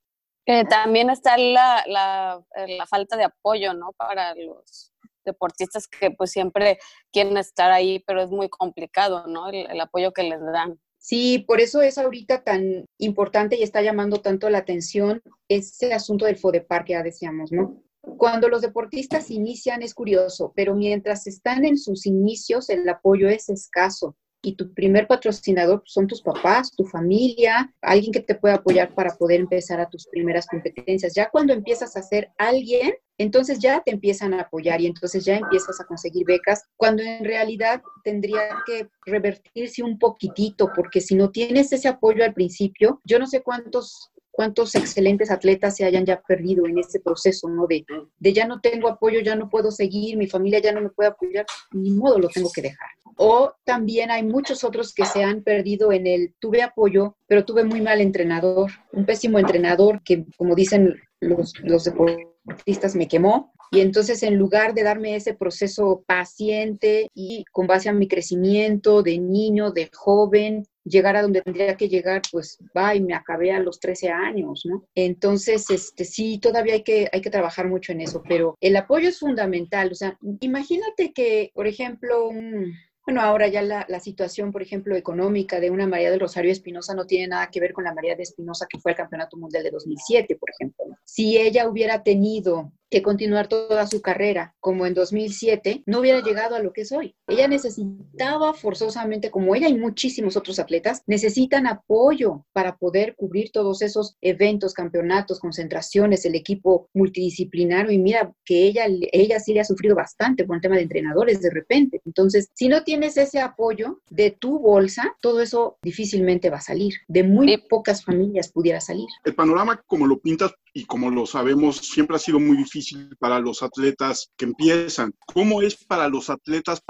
también 0.69 1.09
está 1.09 1.37
la, 1.37 1.83
la, 1.87 2.45
la, 2.67 2.85
falta 2.85 3.17
de 3.17 3.23
apoyo, 3.23 3.73
¿no? 3.73 3.93
Para 3.93 4.35
los 4.35 4.93
deportistas 5.25 5.87
que 5.87 6.11
pues 6.11 6.29
siempre 6.29 6.77
quieren 7.11 7.37
estar 7.37 7.71
ahí, 7.71 8.03
pero 8.05 8.21
es 8.21 8.29
muy 8.29 8.49
complicado, 8.49 9.25
¿no? 9.25 9.49
el 9.49 9.81
apoyo 9.81 10.11
que 10.11 10.23
les 10.23 10.39
dan. 10.39 10.79
Sí, 11.05 11.43
por 11.45 11.59
eso 11.59 11.81
es 11.81 11.97
ahorita 11.97 12.45
tan 12.45 12.85
importante 12.97 13.57
y 13.57 13.63
está 13.63 13.81
llamando 13.81 14.21
tanto 14.21 14.49
la 14.49 14.59
atención 14.59 15.21
ese 15.49 15.93
asunto 15.93 16.25
del 16.25 16.37
FODEPAR 16.37 16.85
que 16.85 16.93
ya 16.93 17.03
decíamos, 17.03 17.51
¿no? 17.51 17.83
Cuando 17.99 18.47
los 18.47 18.61
deportistas 18.61 19.29
inician 19.29 19.81
es 19.81 19.93
curioso, 19.93 20.53
pero 20.55 20.75
mientras 20.75 21.27
están 21.27 21.65
en 21.65 21.77
sus 21.77 22.05
inicios 22.05 22.69
el 22.69 22.87
apoyo 22.87 23.27
es 23.27 23.49
escaso 23.49 24.15
y 24.43 24.55
tu 24.55 24.73
primer 24.73 25.07
patrocinador 25.07 25.81
son 25.85 26.05
tus 26.05 26.21
papás, 26.21 26.71
tu 26.75 26.83
familia, 26.83 27.73
alguien 27.81 28.11
que 28.11 28.19
te 28.19 28.35
pueda 28.35 28.55
apoyar 28.55 28.93
para 28.93 29.15
poder 29.15 29.39
empezar 29.39 29.79
a 29.79 29.89
tus 29.89 30.05
primeras 30.07 30.45
competencias. 30.47 31.13
Ya 31.15 31.29
cuando 31.29 31.53
empiezas 31.53 31.95
a 31.95 32.01
ser 32.01 32.29
alguien, 32.37 32.93
entonces 33.17 33.59
ya 33.59 33.81
te 33.81 33.91
empiezan 33.91 34.33
a 34.33 34.41
apoyar 34.41 34.81
y 34.81 34.87
entonces 34.87 35.23
ya 35.23 35.37
empiezas 35.37 35.79
a 35.79 35.85
conseguir 35.85 36.25
becas, 36.25 36.63
cuando 36.75 37.03
en 37.03 37.23
realidad 37.23 37.81
tendría 38.03 38.41
que 38.65 38.89
revertirse 39.05 39.81
un 39.81 39.97
poquitito, 39.97 40.71
porque 40.75 40.99
si 40.99 41.15
no 41.15 41.31
tienes 41.31 41.71
ese 41.71 41.87
apoyo 41.87 42.23
al 42.23 42.33
principio, 42.33 43.01
yo 43.05 43.19
no 43.19 43.27
sé 43.27 43.41
cuántos 43.41 44.11
cuántos 44.33 44.73
excelentes 44.73 45.29
atletas 45.29 45.75
se 45.75 45.85
hayan 45.85 46.05
ya 46.05 46.19
perdido 46.21 46.65
en 46.65 46.79
ese 46.79 46.99
proceso, 46.99 47.47
¿no? 47.47 47.67
De, 47.67 47.85
ya 48.33 48.47
no 48.47 48.59
tengo 48.59 48.89
apoyo, 48.89 49.19
ya 49.21 49.35
no 49.35 49.47
puedo 49.47 49.69
seguir, 49.69 50.17
mi 50.17 50.27
familia 50.27 50.59
ya 50.59 50.71
no 50.71 50.81
me 50.81 50.89
puede 50.89 51.09
apoyar, 51.09 51.45
ni 51.71 51.91
modo 51.91 52.17
lo 52.17 52.27
tengo 52.29 52.51
que 52.51 52.63
dejar. 52.63 52.89
O 53.15 53.53
también 53.63 54.09
hay 54.09 54.23
muchos 54.23 54.63
otros 54.63 54.91
que 54.91 55.05
se 55.05 55.23
han 55.23 55.43
perdido 55.43 55.91
en 55.91 56.07
el 56.07 56.33
tuve 56.39 56.63
apoyo, 56.63 57.15
pero 57.27 57.45
tuve 57.45 57.63
muy 57.63 57.79
mal 57.79 58.01
entrenador, 58.01 58.71
un 58.91 59.05
pésimo 59.05 59.37
entrenador 59.37 60.01
que, 60.03 60.25
como 60.35 60.55
dicen 60.55 60.95
los, 61.21 61.53
los 61.63 61.83
deportistas, 61.83 62.95
me 62.95 63.07
quemó. 63.07 63.53
Y 63.71 63.81
entonces 63.81 64.23
en 64.23 64.37
lugar 64.37 64.73
de 64.73 64.83
darme 64.83 65.15
ese 65.15 65.35
proceso 65.35 66.03
paciente 66.07 67.07
y 67.13 67.45
con 67.51 67.67
base 67.67 67.89
a 67.89 67.93
mi 67.93 68.07
crecimiento 68.07 69.03
de 69.03 69.19
niño, 69.19 69.71
de 69.71 69.91
joven, 69.93 70.63
llegar 70.83 71.15
a 71.15 71.21
donde 71.21 71.41
tendría 71.41 71.75
que 71.77 71.89
llegar, 71.89 72.21
pues 72.31 72.59
va 72.75 72.95
y 72.95 73.01
me 73.01 73.13
acabé 73.13 73.51
a 73.51 73.59
los 73.59 73.79
13 73.79 74.09
años, 74.09 74.63
¿no? 74.65 74.85
Entonces, 74.95 75.69
este, 75.69 76.05
sí, 76.05 76.39
todavía 76.39 76.75
hay 76.75 76.83
que, 76.83 77.09
hay 77.11 77.21
que 77.21 77.29
trabajar 77.29 77.67
mucho 77.67 77.91
en 77.91 78.01
eso, 78.01 78.23
pero 78.27 78.57
el 78.61 78.75
apoyo 78.75 79.09
es 79.09 79.19
fundamental. 79.19 79.91
O 79.91 79.95
sea, 79.95 80.17
imagínate 80.39 81.13
que, 81.13 81.51
por 81.53 81.67
ejemplo, 81.67 82.27
un 82.27 82.73
bueno, 83.05 83.21
ahora 83.21 83.49
ya 83.49 83.61
la, 83.61 83.99
situación, 83.99 84.53
por 84.53 84.61
ejemplo, 84.61 84.95
económica 84.95 85.59
de 85.59 85.69
una 85.69 85.87
María 85.87 86.09
del 86.09 86.21
Rosario 86.21 86.51
Espinosa 86.51 86.95
no 86.95 87.05
tiene 87.05 87.27
nada 87.27 87.49
que 87.51 87.59
ver 87.59 87.73
con 87.73 87.83
la 87.83 87.93
María 87.93 88.15
de 88.15 88.23
Espinosa 88.23 88.65
que 88.69 88.79
fue 88.79 88.93
al 88.93 88.97
Campeonato 88.97 89.35
Mundial 89.35 89.63
de 89.63 89.71
2007, 89.71 90.37
por 90.37 90.49
ejemplo. 90.49 90.85
Si 91.03 91.37
ella 91.37 91.67
hubiera 91.67 92.01
tenido 92.01 92.71
que 92.89 93.01
continuar 93.01 93.47
toda 93.49 93.87
su 93.87 94.01
carrera 94.01 94.55
como 94.61 94.85
en 94.85 94.93
2007, 94.93 95.83
no 95.85 95.99
hubiera 95.99 96.21
llegado 96.21 96.55
a 96.55 96.59
lo 96.59 96.71
que 96.71 96.81
es 96.81 96.93
hoy. 96.93 97.13
Ella 97.27 97.47
necesitaba 97.47 98.53
forzosamente, 98.53 99.31
como 99.31 99.55
ella 99.55 99.69
y 99.69 99.77
muchísimos 99.77 100.35
otros 100.35 100.59
atletas, 100.59 101.03
necesitan 101.07 101.67
apoyo 101.67 102.45
para 102.51 102.77
poder 102.77 103.15
cubrir 103.15 103.51
todos 103.51 103.81
esos 103.81 104.17
eventos, 104.21 104.73
campeonatos, 104.73 105.39
concentraciones, 105.39 106.25
el 106.25 106.35
equipo 106.35 106.89
multidisciplinario. 106.93 107.91
Y 107.91 107.97
mira 107.97 108.33
que 108.43 108.63
ella, 108.65 108.85
ella 109.11 109.39
sí 109.39 109.53
le 109.53 109.61
ha 109.61 109.65
sufrido 109.65 109.95
bastante 109.95 110.43
por 110.43 110.57
el 110.57 110.61
tema 110.61 110.75
de 110.75 110.83
entrenadores 110.83 111.41
de 111.41 111.49
repente. 111.49 112.01
Entonces, 112.05 112.49
si 112.53 112.67
no 112.67 112.83
tienes 112.83 113.15
ese 113.17 113.39
apoyo 113.39 114.01
de 114.09 114.31
tu 114.31 114.59
bolsa, 114.59 115.15
todo 115.21 115.41
eso 115.41 115.77
difícilmente 115.81 116.49
va 116.49 116.57
a 116.57 116.61
salir. 116.61 116.95
De 117.07 117.23
muy 117.23 117.57
pocas 117.69 118.03
familias 118.03 118.51
pudiera 118.51 118.81
salir. 118.81 119.07
El 119.23 119.35
panorama, 119.35 119.81
como 119.87 120.07
lo 120.07 120.19
pintas 120.19 120.51
y 120.73 120.85
como 120.85 121.09
lo 121.09 121.25
sabemos, 121.25 121.77
siempre 121.77 122.15
ha 122.15 122.19
sido 122.19 122.39
muy 122.39 122.57
difícil 122.57 123.15
para 123.19 123.39
los 123.39 123.61
atletas 123.63 124.31
que 124.37 124.45
empiezan. 124.45 125.13
¿Cómo 125.25 125.61
es 125.61 125.75
para 125.85 126.09
los 126.09 126.29
atletas 126.29 126.81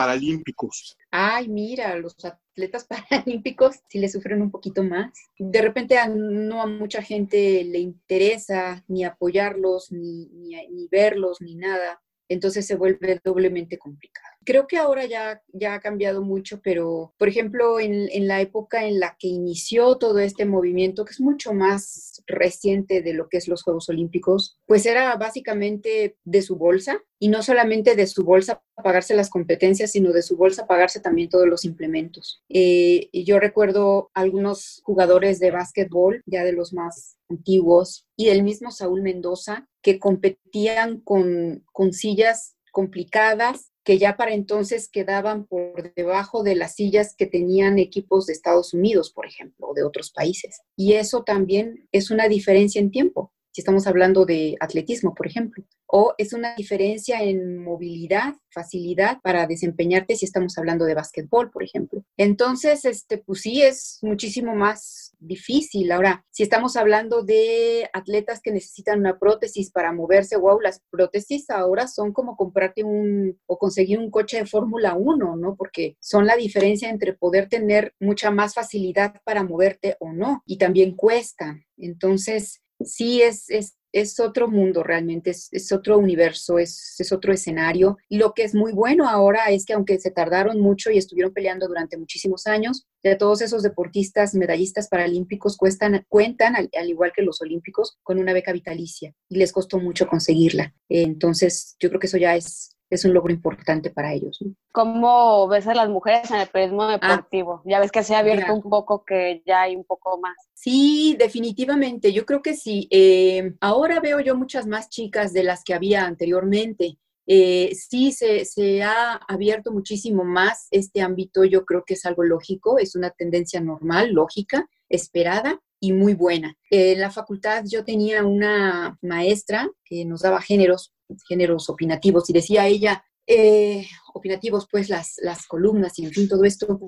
Ay, 1.11 1.47
mira, 1.47 1.95
los 1.95 2.15
atletas 2.23 2.85
paralímpicos 3.09 3.79
sí 3.87 3.99
le 3.99 4.09
sufren 4.09 4.41
un 4.41 4.51
poquito 4.51 4.83
más. 4.83 5.11
De 5.37 5.61
repente 5.61 5.97
no 6.09 6.61
a 6.61 6.67
mucha 6.67 7.01
gente 7.01 7.63
le 7.63 7.79
interesa 7.79 8.83
ni 8.87 9.03
apoyarlos, 9.03 9.91
ni, 9.91 10.27
ni 10.27 10.87
verlos, 10.89 11.41
ni 11.41 11.55
nada. 11.55 12.01
Entonces 12.29 12.65
se 12.65 12.75
vuelve 12.75 13.19
doblemente 13.23 13.77
complicado. 13.77 14.32
Creo 14.45 14.67
que 14.67 14.77
ahora 14.77 15.05
ya, 15.05 15.41
ya 15.53 15.75
ha 15.75 15.79
cambiado 15.79 16.21
mucho, 16.21 16.61
pero 16.61 17.13
por 17.17 17.27
ejemplo, 17.27 17.79
en, 17.79 18.09
en, 18.11 18.27
la 18.27 18.41
época 18.41 18.85
en 18.85 18.99
la 18.99 19.15
que 19.19 19.27
inició 19.27 19.97
todo 19.97 20.19
este 20.19 20.45
movimiento, 20.45 21.05
que 21.05 21.11
es 21.11 21.21
mucho 21.21 21.53
más 21.53 22.21
reciente 22.27 23.01
de 23.01 23.13
lo 23.13 23.29
que 23.29 23.37
es 23.37 23.47
los 23.47 23.63
Juegos 23.63 23.89
Olímpicos, 23.89 24.57
pues 24.65 24.85
era 24.85 25.15
básicamente 25.15 26.17
de 26.23 26.41
su 26.41 26.55
bolsa 26.55 27.01
y 27.19 27.29
no 27.29 27.41
solamente 27.41 27.95
de 27.95 28.07
su 28.07 28.23
bolsa 28.23 28.61
pagarse 28.75 29.15
las 29.15 29.29
competencias, 29.29 29.91
sino 29.91 30.11
de 30.11 30.21
su 30.21 30.35
bolsa 30.35 30.67
pagarse 30.67 30.99
también 30.99 31.29
todos 31.29 31.47
los 31.47 31.63
implementos. 31.63 32.43
Eh, 32.49 33.09
yo 33.13 33.39
recuerdo 33.39 34.11
algunos 34.13 34.81
jugadores 34.83 35.39
de 35.39 35.51
básquetbol, 35.51 36.21
ya 36.25 36.43
de 36.43 36.51
los 36.51 36.73
más 36.73 37.17
antiguos, 37.29 38.07
y 38.17 38.27
el 38.27 38.43
mismo 38.43 38.71
Saúl 38.71 39.01
Mendoza, 39.01 39.69
que 39.81 39.99
competían 39.99 40.99
con, 40.99 41.63
con 41.71 41.93
sillas 41.93 42.57
complicadas 42.71 43.72
que 43.83 43.97
ya 43.97 44.15
para 44.15 44.33
entonces 44.33 44.89
quedaban 44.89 45.45
por 45.45 45.93
debajo 45.93 46.43
de 46.43 46.55
las 46.55 46.75
sillas 46.75 47.15
que 47.15 47.25
tenían 47.25 47.79
equipos 47.79 48.25
de 48.25 48.33
Estados 48.33 48.73
Unidos, 48.73 49.11
por 49.11 49.25
ejemplo, 49.25 49.69
o 49.69 49.73
de 49.73 49.83
otros 49.83 50.11
países. 50.11 50.61
Y 50.75 50.93
eso 50.93 51.23
también 51.23 51.87
es 51.91 52.09
una 52.11 52.27
diferencia 52.27 52.79
en 52.79 52.91
tiempo 52.91 53.33
si 53.53 53.61
estamos 53.61 53.85
hablando 53.85 54.25
de 54.25 54.55
atletismo, 54.59 55.13
por 55.13 55.27
ejemplo. 55.27 55.63
O 55.85 56.15
es 56.17 56.33
una 56.33 56.55
diferencia 56.55 57.21
en 57.21 57.59
movilidad, 57.59 58.33
facilidad 58.49 59.21
para 59.21 59.45
desempeñarte 59.45 60.15
si 60.15 60.25
estamos 60.25 60.57
hablando 60.57 60.85
de 60.85 60.95
básquetbol, 60.95 61.51
por 61.51 61.61
ejemplo. 61.61 62.03
Entonces, 62.17 62.83
este, 62.83 63.19
pues 63.19 63.41
sí, 63.41 63.61
es 63.61 63.99
muchísimo 64.01 64.55
más 64.55 65.15
difícil. 65.19 65.91
Ahora, 65.91 66.25
si 66.31 66.41
estamos 66.41 66.75
hablando 66.77 67.21
de 67.21 67.87
atletas 67.93 68.41
que 68.41 68.51
necesitan 68.51 68.99
una 68.99 69.19
prótesis 69.19 69.71
para 69.71 69.93
moverse, 69.93 70.35
wow, 70.35 70.59
las 70.59 70.81
prótesis 70.89 71.47
ahora 71.51 71.87
son 71.87 72.11
como 72.11 72.35
comprarte 72.35 72.83
un 72.83 73.39
o 73.45 73.59
conseguir 73.59 73.99
un 73.99 74.09
coche 74.09 74.37
de 74.37 74.47
Fórmula 74.47 74.95
1, 74.95 75.35
¿no? 75.35 75.55
Porque 75.55 75.95
son 75.99 76.25
la 76.25 76.35
diferencia 76.35 76.89
entre 76.89 77.13
poder 77.13 77.49
tener 77.49 77.93
mucha 77.99 78.31
más 78.31 78.55
facilidad 78.55 79.21
para 79.23 79.43
moverte 79.43 79.95
o 79.99 80.11
no, 80.11 80.41
y 80.47 80.57
también 80.57 80.95
cuestan. 80.95 81.65
Entonces, 81.77 82.62
sí 82.85 83.21
es, 83.21 83.49
es 83.49 83.75
es 83.93 84.19
otro 84.19 84.47
mundo 84.47 84.81
realmente, 84.83 85.29
es, 85.29 85.71
otro 85.71 85.99
universo, 85.99 86.57
es, 86.57 86.95
es, 86.97 87.11
otro 87.11 87.31
escenario. 87.31 87.97
Lo 88.09 88.33
que 88.33 88.43
es 88.43 88.55
muy 88.55 88.73
bueno 88.73 89.07
ahora 89.07 89.45
es 89.51 89.65
que 89.65 89.73
aunque 89.73 89.99
se 89.99 90.09
tardaron 90.09 90.59
mucho 90.59 90.89
y 90.89 90.97
estuvieron 90.97 91.31
peleando 91.31 91.67
durante 91.67 91.95
muchísimos 91.95 92.47
años, 92.47 92.87
ya 93.03 93.17
todos 93.17 93.41
esos 93.41 93.61
deportistas 93.61 94.33
medallistas 94.33 94.89
paralímpicos 94.89 95.55
cuestan, 95.57 96.03
cuentan, 96.09 96.55
al, 96.55 96.69
igual 96.89 97.13
que 97.15 97.21
los 97.21 97.39
olímpicos, 97.41 97.99
con 98.01 98.17
una 98.17 98.33
beca 98.33 98.51
vitalicia 98.51 99.13
y 99.29 99.37
les 99.37 99.51
costó 99.51 99.79
mucho 99.79 100.07
conseguirla. 100.07 100.73
Entonces, 100.89 101.75
yo 101.79 101.89
creo 101.89 101.99
que 101.99 102.07
eso 102.07 102.17
ya 102.17 102.35
es 102.35 102.75
es 102.95 103.05
un 103.05 103.13
logro 103.13 103.33
importante 103.33 103.89
para 103.89 104.13
ellos. 104.13 104.43
¿Cómo 104.71 105.47
ves 105.47 105.67
a 105.67 105.73
las 105.73 105.89
mujeres 105.89 106.29
en 106.31 106.37
el 106.41 106.47
periodismo 106.47 106.83
ah. 106.83 106.91
deportivo? 106.93 107.61
ya 107.65 107.79
ves 107.79 107.91
que 107.91 108.03
se 108.03 108.15
ha 108.15 108.19
abierto 108.19 108.53
un 108.53 108.61
poco, 108.61 109.03
que 109.05 109.41
ya 109.45 109.61
hay 109.61 109.75
un 109.75 109.83
poco 109.83 110.19
más. 110.19 110.35
Sí, 110.53 111.15
definitivamente, 111.17 112.13
yo 112.13 112.25
creo 112.25 112.41
que 112.41 112.55
sí. 112.55 112.87
Eh, 112.91 113.53
ahora 113.61 113.99
veo 113.99 114.19
yo 114.19 114.35
muchas 114.35 114.67
más 114.67 114.89
chicas 114.89 115.33
de 115.33 115.43
las 115.43 115.63
que 115.63 115.73
había 115.73 116.05
anteriormente. 116.05 116.97
Eh, 117.25 117.73
sí, 117.75 118.11
se, 118.11 118.43
se, 118.45 118.83
ha 118.83 119.13
abierto 119.27 119.71
muchísimo 119.71 120.25
más 120.25 120.67
este 120.71 121.01
ámbito, 121.01 121.45
yo 121.45 121.63
creo 121.63 121.83
que 121.85 121.93
es 121.93 122.05
algo 122.05 122.23
lógico, 122.23 122.77
es 122.79 122.95
una 122.95 123.11
tendencia 123.11 123.61
normal, 123.61 124.11
lógica, 124.11 124.67
esperada 124.89 125.59
y 125.83 125.91
muy 125.91 126.13
buena. 126.13 126.57
En 126.69 127.01
la 127.01 127.11
facultad 127.11 127.65
yo 127.65 127.83
tenía 127.83 128.23
una 128.23 128.97
maestra 129.01 129.69
que 129.83 130.05
nos 130.05 130.21
daba 130.21 130.41
géneros 130.41 130.93
géneros 131.27 131.69
opinativos, 131.69 132.29
y 132.29 132.33
decía 132.33 132.67
ella, 132.67 133.03
eh, 133.25 133.85
opinativos, 134.13 134.67
pues 134.69 134.89
las, 134.89 135.15
las 135.21 135.47
columnas 135.47 135.97
y 135.99 136.05
en 136.05 136.11
fin, 136.11 136.27
todo 136.27 136.43
esto, 136.43 136.79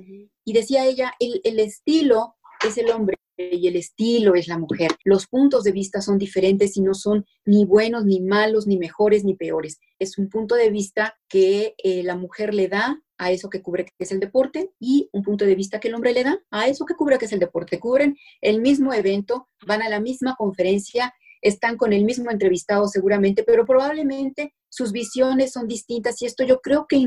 y 0.44 0.54
decía 0.54 0.86
ella, 0.86 1.14
el, 1.20 1.42
el 1.44 1.60
estilo 1.60 2.36
es 2.66 2.78
el 2.78 2.90
hombre 2.92 3.16
y 3.38 3.68
el 3.68 3.76
estilo 3.76 4.36
es 4.36 4.48
la 4.48 4.58
mujer. 4.58 4.92
Los 5.04 5.28
puntos 5.28 5.64
de 5.64 5.72
vista 5.72 6.02
son 6.02 6.18
diferentes 6.18 6.78
y 6.78 6.82
no 6.82 6.94
son 6.94 7.26
ni 7.46 7.66
buenos, 7.66 8.06
ni 8.06 8.22
malos, 8.22 8.68
ni 8.68 8.78
mejores, 8.78 9.24
ni 9.24 9.36
peores. 9.36 9.80
Es 10.00 10.18
un 10.18 10.30
punto 10.30 10.56
de 10.56 10.70
vista 10.70 11.18
que 11.28 11.76
eh, 11.84 12.04
la 12.04 12.16
mujer 12.16 12.54
le 12.54 12.68
da 12.68 13.02
a 13.18 13.32
eso 13.32 13.50
que 13.50 13.62
cubre 13.62 13.86
que 13.86 13.92
es 14.00 14.12
el 14.12 14.20
deporte 14.20 14.72
y 14.80 15.10
un 15.14 15.24
punto 15.24 15.46
de 15.46 15.56
vista 15.56 15.80
que 15.80 15.88
el 15.88 15.96
hombre 15.96 16.14
le 16.14 16.24
da 16.24 16.40
a 16.52 16.68
eso 16.68 16.86
que 16.86 16.96
cubre 16.96 17.18
que 17.18 17.26
es 17.26 17.34
el 17.34 17.40
deporte. 17.40 17.80
Cubren 17.80 18.18
el 18.42 18.62
mismo 18.62 18.94
evento, 18.94 19.50
van 19.66 19.82
a 19.82 19.90
la 19.90 20.00
misma 20.00 20.36
conferencia 20.38 21.14
están 21.46 21.78
con 21.78 21.94
el 21.94 22.06
mismo 22.06 22.32
entrevistado 22.32 22.88
seguramente, 22.88 23.44
pero 23.44 23.66
probablemente 23.66 24.54
sus 24.76 24.92
visiones 24.92 25.54
son 25.54 25.70
distintas 25.70 26.22
y 26.22 26.26
esto 26.26 26.44
yo 26.44 26.60
creo 26.60 26.86
que 26.86 27.02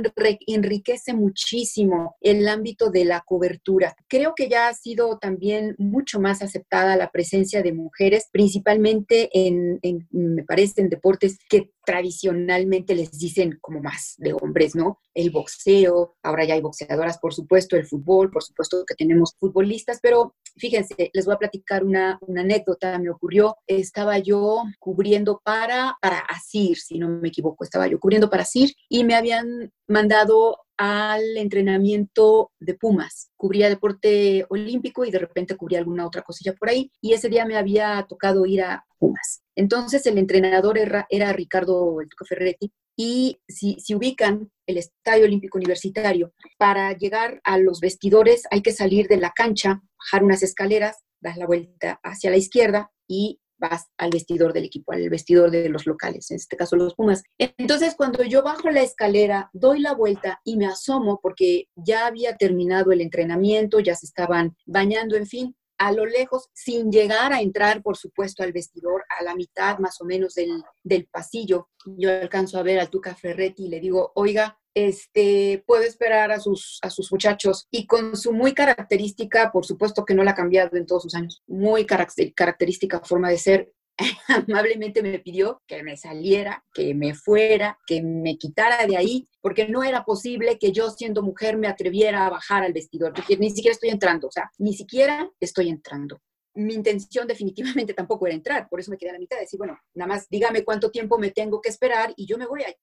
enriquece 0.46 1.12
muchísimo 1.12 2.16
el 2.22 2.48
ámbito 2.48 2.88
de 2.88 3.04
la 3.04 3.20
cobertura. 3.26 3.94
Creo 4.08 4.32
que 4.34 4.48
ya 4.48 4.68
ha 4.68 4.74
sido 4.74 5.18
también 5.18 5.74
mucho 5.76 6.18
más 6.18 6.40
aceptada 6.40 6.96
la 6.96 7.10
presencia 7.10 7.62
de 7.62 7.74
mujeres, 7.74 8.30
principalmente 8.32 9.28
en, 9.34 9.78
me 10.10 10.44
parece, 10.44 10.80
en 10.80 10.88
deportes 10.88 11.36
que 11.50 11.70
tradicionalmente 11.84 12.94
les 12.94 13.18
dicen 13.18 13.58
como 13.60 13.80
más 13.80 14.14
de 14.18 14.34
hombres, 14.34 14.74
¿no? 14.74 14.98
El 15.14 15.30
boxeo, 15.30 16.16
ahora 16.22 16.44
ya 16.44 16.54
hay 16.54 16.60
boxeadoras, 16.60 17.18
por 17.18 17.34
supuesto, 17.34 17.76
el 17.76 17.86
fútbol, 17.86 18.30
por 18.30 18.42
supuesto 18.42 18.84
que 18.86 18.94
tenemos 18.94 19.34
futbolistas, 19.38 19.98
pero 20.02 20.34
fíjense, 20.56 21.10
les 21.12 21.24
voy 21.24 21.34
a 21.34 21.38
platicar 21.38 21.84
una, 21.84 22.18
una 22.22 22.42
anécdota, 22.42 22.98
me 22.98 23.10
ocurrió, 23.10 23.56
estaba 23.66 24.18
yo 24.18 24.62
cubriendo 24.78 25.40
para, 25.44 25.96
para 26.00 26.18
Asir, 26.18 26.76
si 26.76 26.98
no 26.98 27.08
me 27.08 27.28
equivoco, 27.28 27.57
estaba 27.64 27.86
yo 27.86 27.98
cubriendo 28.00 28.30
para 28.30 28.44
CIR 28.44 28.74
y 28.88 29.04
me 29.04 29.14
habían 29.14 29.72
mandado 29.86 30.59
al 30.78 31.36
entrenamiento 31.36 32.52
de 32.61 32.74
Pumas. 32.74 33.30
Cubría 33.36 33.68
deporte 33.68 34.46
olímpico 34.48 35.04
y 35.04 35.11
de 35.11 35.18
repente 35.18 35.56
cubría 35.56 35.80
alguna 35.80 36.06
otra 36.06 36.22
cosilla 36.22 36.54
por 36.54 36.68
ahí 36.68 36.92
y 37.00 37.12
ese 37.12 37.28
día 37.28 37.44
me 37.44 37.56
había 37.56 38.06
tocado 38.09 38.46
ir 38.46 38.62
a 38.62 38.86
Pumas. 38.98 39.42
Entonces 39.56 40.06
el 40.06 40.18
entrenador 40.18 40.78
era, 40.78 41.32
Ricardo 41.32 42.00
El 42.00 42.09
Ferretti 42.26 42.72
y 42.96 43.40
si, 43.48 43.76
si, 43.80 43.94
ubican 43.94 44.50
el 44.66 44.78
Estadio 44.78 45.24
Olímpico 45.24 45.59
Universitario, 45.59 46.32
para 46.59 46.92
llegar 46.96 47.40
a 47.44 47.59
los 47.59 47.80
vestidores 47.80 48.42
hay 48.50 48.61
que 48.62 48.72
salir 48.72 49.06
de 49.09 49.18
la 49.18 49.30
cancha, 49.30 49.82
bajar 49.98 50.24
unas 50.24 50.42
escaleras, 50.42 51.04
dar 51.20 51.36
la 51.36 51.46
vuelta 51.46 52.00
hacia 52.02 52.30
la 52.30 52.36
izquierda 52.36 52.90
y 53.09 53.40
vas 53.59 53.86
al 53.96 54.11
vestidor 54.11 54.52
del 54.52 54.64
equipo, 54.64 54.92
al 54.92 55.09
vestidor 55.11 55.50
de 55.50 55.68
los 55.68 55.86
locales, 55.86 56.30
en 56.30 56.36
este 56.36 56.56
caso 56.56 56.76
los 56.76 56.94
Pumas. 56.94 57.22
Entonces, 57.38 57.94
cuando 57.96 58.22
yo 58.24 58.42
bajo 58.42 58.70
la 58.70 58.82
escalera, 58.82 59.50
doy 59.52 59.80
la 59.80 59.94
vuelta 59.94 60.40
y 60.44 60.56
me 60.56 60.66
asomo 60.66 61.20
porque 61.22 61.68
ya 61.76 62.06
había 62.06 62.36
terminado 62.36 62.92
el 62.92 63.00
entrenamiento, 63.00 63.80
ya 63.80 63.94
se 63.94 64.06
estaban 64.06 64.56
bañando, 64.66 65.16
en 65.16 65.26
fin, 65.26 65.56
a 65.78 65.92
lo 65.92 66.04
lejos, 66.04 66.48
sin 66.52 66.90
llegar 66.90 67.32
a 67.32 67.40
entrar, 67.40 67.82
por 67.82 67.96
supuesto, 67.96 68.42
al 68.42 68.52
vestidor, 68.52 69.04
a 69.18 69.22
la 69.22 69.34
mitad 69.34 69.78
más 69.78 70.00
o 70.00 70.04
menos 70.04 70.34
del, 70.34 71.08
pasillo, 71.10 71.68
yo 71.96 72.10
alcanzo 72.10 72.58
a 72.58 72.62
ver 72.62 72.80
al 72.80 72.90
Tuca 72.90 73.14
Ferretti 73.14 73.66
y 73.66 73.68
le 73.68 73.80
digo, 73.80 74.12
oiga, 74.14 74.58
este, 74.74 75.64
puede 75.66 75.86
esperar 75.86 76.30
a 76.30 76.40
sus, 76.40 76.78
a 76.82 76.90
sus 76.90 77.10
muchachos 77.10 77.66
y 77.70 77.86
con 77.86 78.16
su 78.16 78.32
muy 78.32 78.52
característica, 78.52 79.50
por 79.50 79.64
supuesto 79.64 80.04
que 80.04 80.14
no 80.14 80.24
la 80.24 80.32
ha 80.32 80.36
cambiado 80.36 80.76
en 80.76 80.86
todos 80.86 81.04
sus 81.04 81.14
años, 81.14 81.42
muy 81.46 81.86
característica 81.86 83.00
forma 83.00 83.30
de 83.30 83.38
ser, 83.38 83.72
amablemente 84.49 85.03
me 85.03 85.18
pidió 85.18 85.62
que 85.66 85.82
me 85.82 85.96
saliera, 85.96 86.64
que 86.72 86.94
me 86.94 87.14
fuera, 87.14 87.78
que 87.86 88.03
me 88.03 88.36
quitara 88.38 88.86
de 88.86 88.96
ahí, 88.96 89.28
porque 89.40 89.68
no 89.68 89.82
era 89.82 90.05
posible 90.05 90.59
que 90.59 90.72
yo 90.72 90.90
siendo 90.90 91.22
mujer 91.22 91.57
me 91.57 91.68
atreviera 91.68 92.26
a 92.26 92.30
bajar 92.30 92.62
al 92.62 92.72
vestidor, 92.72 93.12
porque 93.12 93.36
ni 93.36 93.51
siquiera 93.51 93.72
estoy 93.72 93.90
entrando, 93.90 94.28
o 94.28 94.32
sea, 94.32 94.51
ni 94.59 94.74
siquiera 94.74 95.30
estoy 95.40 95.68
entrando. 95.68 96.20
Mi 96.55 96.74
intención 96.74 97.26
definitivamente 97.26 97.94
tampoco 97.94 98.26
era 98.26 98.34
entrar, 98.34 98.68
por 98.68 98.80
eso 98.80 98.90
me 98.90 98.99
quedé 98.99 99.11
a 99.11 99.14
la 99.14 99.18
mitad, 99.18 99.38
decir, 99.38 99.59
bueno, 99.59 99.78
nada 99.94 100.09
más 100.09 100.28
dígame 100.28 100.64
cuánto 100.64 100.90
tiempo 100.90 101.18
me 101.18 101.30
tengo 101.30 101.61
que 101.61 101.68
esperar 101.68 102.12
y 102.16 102.26
yo 102.26 102.38
me 102.38 102.46
voy 102.46 102.62
a 102.62 102.74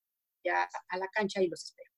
a 0.89 0.97
la 0.97 1.07
cancha 1.07 1.41
y 1.41 1.47
los 1.47 1.63
espero. 1.65 1.89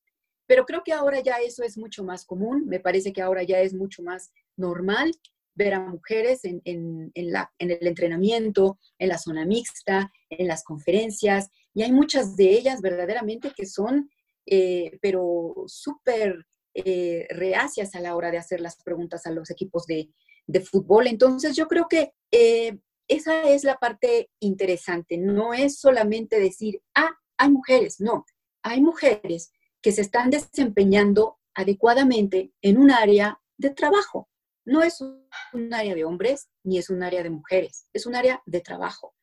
Pero 0.47 0.65
creo 0.65 0.81
que 0.83 0.93
ahora 0.93 1.19
ya 1.19 1.35
eso 1.39 1.63
es 1.63 1.77
mucho 1.77 2.03
más 2.03 2.23
común, 2.23 2.65
me 2.65 2.79
parece 2.79 3.11
que 3.11 3.21
ahora 3.21 3.43
ya 3.43 3.59
es 3.59 3.73
mucho 3.73 4.01
más 4.01 4.31
normal 4.55 5.11
ver 5.57 5.73
a 5.73 5.79
mujeres 5.79 6.45
en, 6.45 6.61
en, 6.63 7.11
la, 7.31 7.51
en 7.57 7.71
el 7.71 7.85
entrenamiento, 7.87 8.77
en 8.99 9.09
la 9.09 9.17
zona 9.17 9.43
mixta, 9.45 10.11
en 10.29 10.47
las 10.47 10.63
conferencias, 10.63 11.49
y 11.73 11.81
hay 11.81 11.91
muchas 11.91 12.35
de 12.35 12.51
ellas 12.51 12.79
verdaderamente 12.81 13.51
que 13.55 13.65
son, 13.65 14.09
eh, 14.45 14.97
pero 15.01 15.53
súper 15.65 16.45
eh, 16.75 17.25
reacias 17.31 17.95
a 17.95 17.99
la 17.99 18.15
hora 18.15 18.29
de 18.31 18.37
hacer 18.37 18.61
las 18.61 18.77
preguntas 18.83 19.25
a 19.25 19.31
los 19.31 19.49
equipos 19.49 19.85
de, 19.87 20.09
de 20.45 20.61
fútbol. 20.61 21.07
Entonces 21.07 21.55
yo 21.55 21.67
creo 21.67 21.87
que 21.89 22.13
eh, 22.31 22.77
esa 23.07 23.49
es 23.49 23.63
la 23.63 23.77
parte 23.77 24.29
interesante, 24.39 25.17
no 25.17 25.53
es 25.53 25.79
solamente 25.79 26.39
decir, 26.39 26.81
ah, 26.93 27.11
hay 27.37 27.49
mujeres, 27.49 27.99
no, 27.99 28.25
hay 28.61 28.81
mujeres 28.81 29.51
que 29.81 29.91
se 29.91 30.01
están 30.01 30.29
desempeñando 30.29 31.39
adecuadamente 31.55 32.51
en 32.61 32.77
un 32.77 32.91
área 32.91 33.39
de 33.57 33.71
trabajo. 33.71 34.29
No 34.67 34.83
es 34.83 34.99
un 34.99 35.73
área 35.73 35.95
de 35.95 36.03
hombres 36.03 36.49
ni 36.65 36.77
es 36.77 36.89
un 36.89 37.01
área 37.01 37.23
de 37.23 37.29
mujeres, 37.29 37.87
es 37.93 38.05
un 38.05 38.15
área 38.15 38.43
de 38.45 38.59
trabajo. 38.59 39.15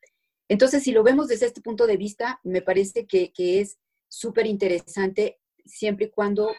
Entonces, 0.48 0.82
si 0.82 0.90
lo 0.90 1.02
vemos 1.02 1.28
desde 1.28 1.44
este 1.44 1.60
punto 1.60 1.86
de 1.86 1.98
vista, 1.98 2.40
me 2.44 2.62
parece 2.62 3.06
que, 3.06 3.30
es 3.36 3.76
súper 4.08 4.46
interesante 4.46 5.38
siempre 5.66 6.06
y 6.06 6.10
cuando, 6.10 6.50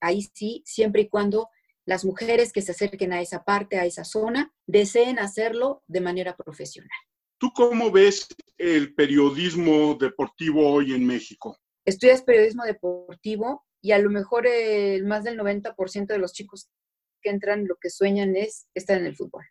ahí 0.00 0.26
sí, 0.32 0.62
siempre 0.64 1.02
y 1.02 1.08
cuando 1.10 1.50
las 1.84 2.06
mujeres 2.06 2.54
que 2.54 2.62
se 2.62 2.72
acerquen 2.72 3.12
a 3.12 3.20
esa 3.20 3.44
parte, 3.44 3.78
a 3.78 3.84
esa 3.84 4.04
zona, 4.04 4.50
deseen 4.66 5.18
hacerlo 5.18 5.82
de 5.86 6.00
manera 6.00 6.34
profesional. 6.34 6.88
¿Tú 7.36 7.52
cómo 7.54 7.90
ves 7.90 8.28
el 8.56 8.94
periodismo 8.94 9.94
deportivo 9.94 10.72
hoy 10.72 10.94
en 10.94 11.06
México? 11.06 11.58
estudias 11.84 12.22
periodismo 12.22 12.64
deportivo 12.64 13.66
y 13.82 13.92
a 13.92 13.98
lo 13.98 14.08
mejor 14.08 14.46
el 14.46 15.04
más 15.04 15.24
del 15.24 15.38
90% 15.38 16.06
de 16.06 16.18
los 16.18 16.32
chicos 16.32 16.70
que 17.22 17.30
entran 17.30 17.66
lo 17.66 17.76
que 17.76 17.90
sueñan 17.90 18.36
es 18.36 18.66
estar 18.74 18.98
en 18.98 19.06
el 19.06 19.16
fútbol. 19.16 19.44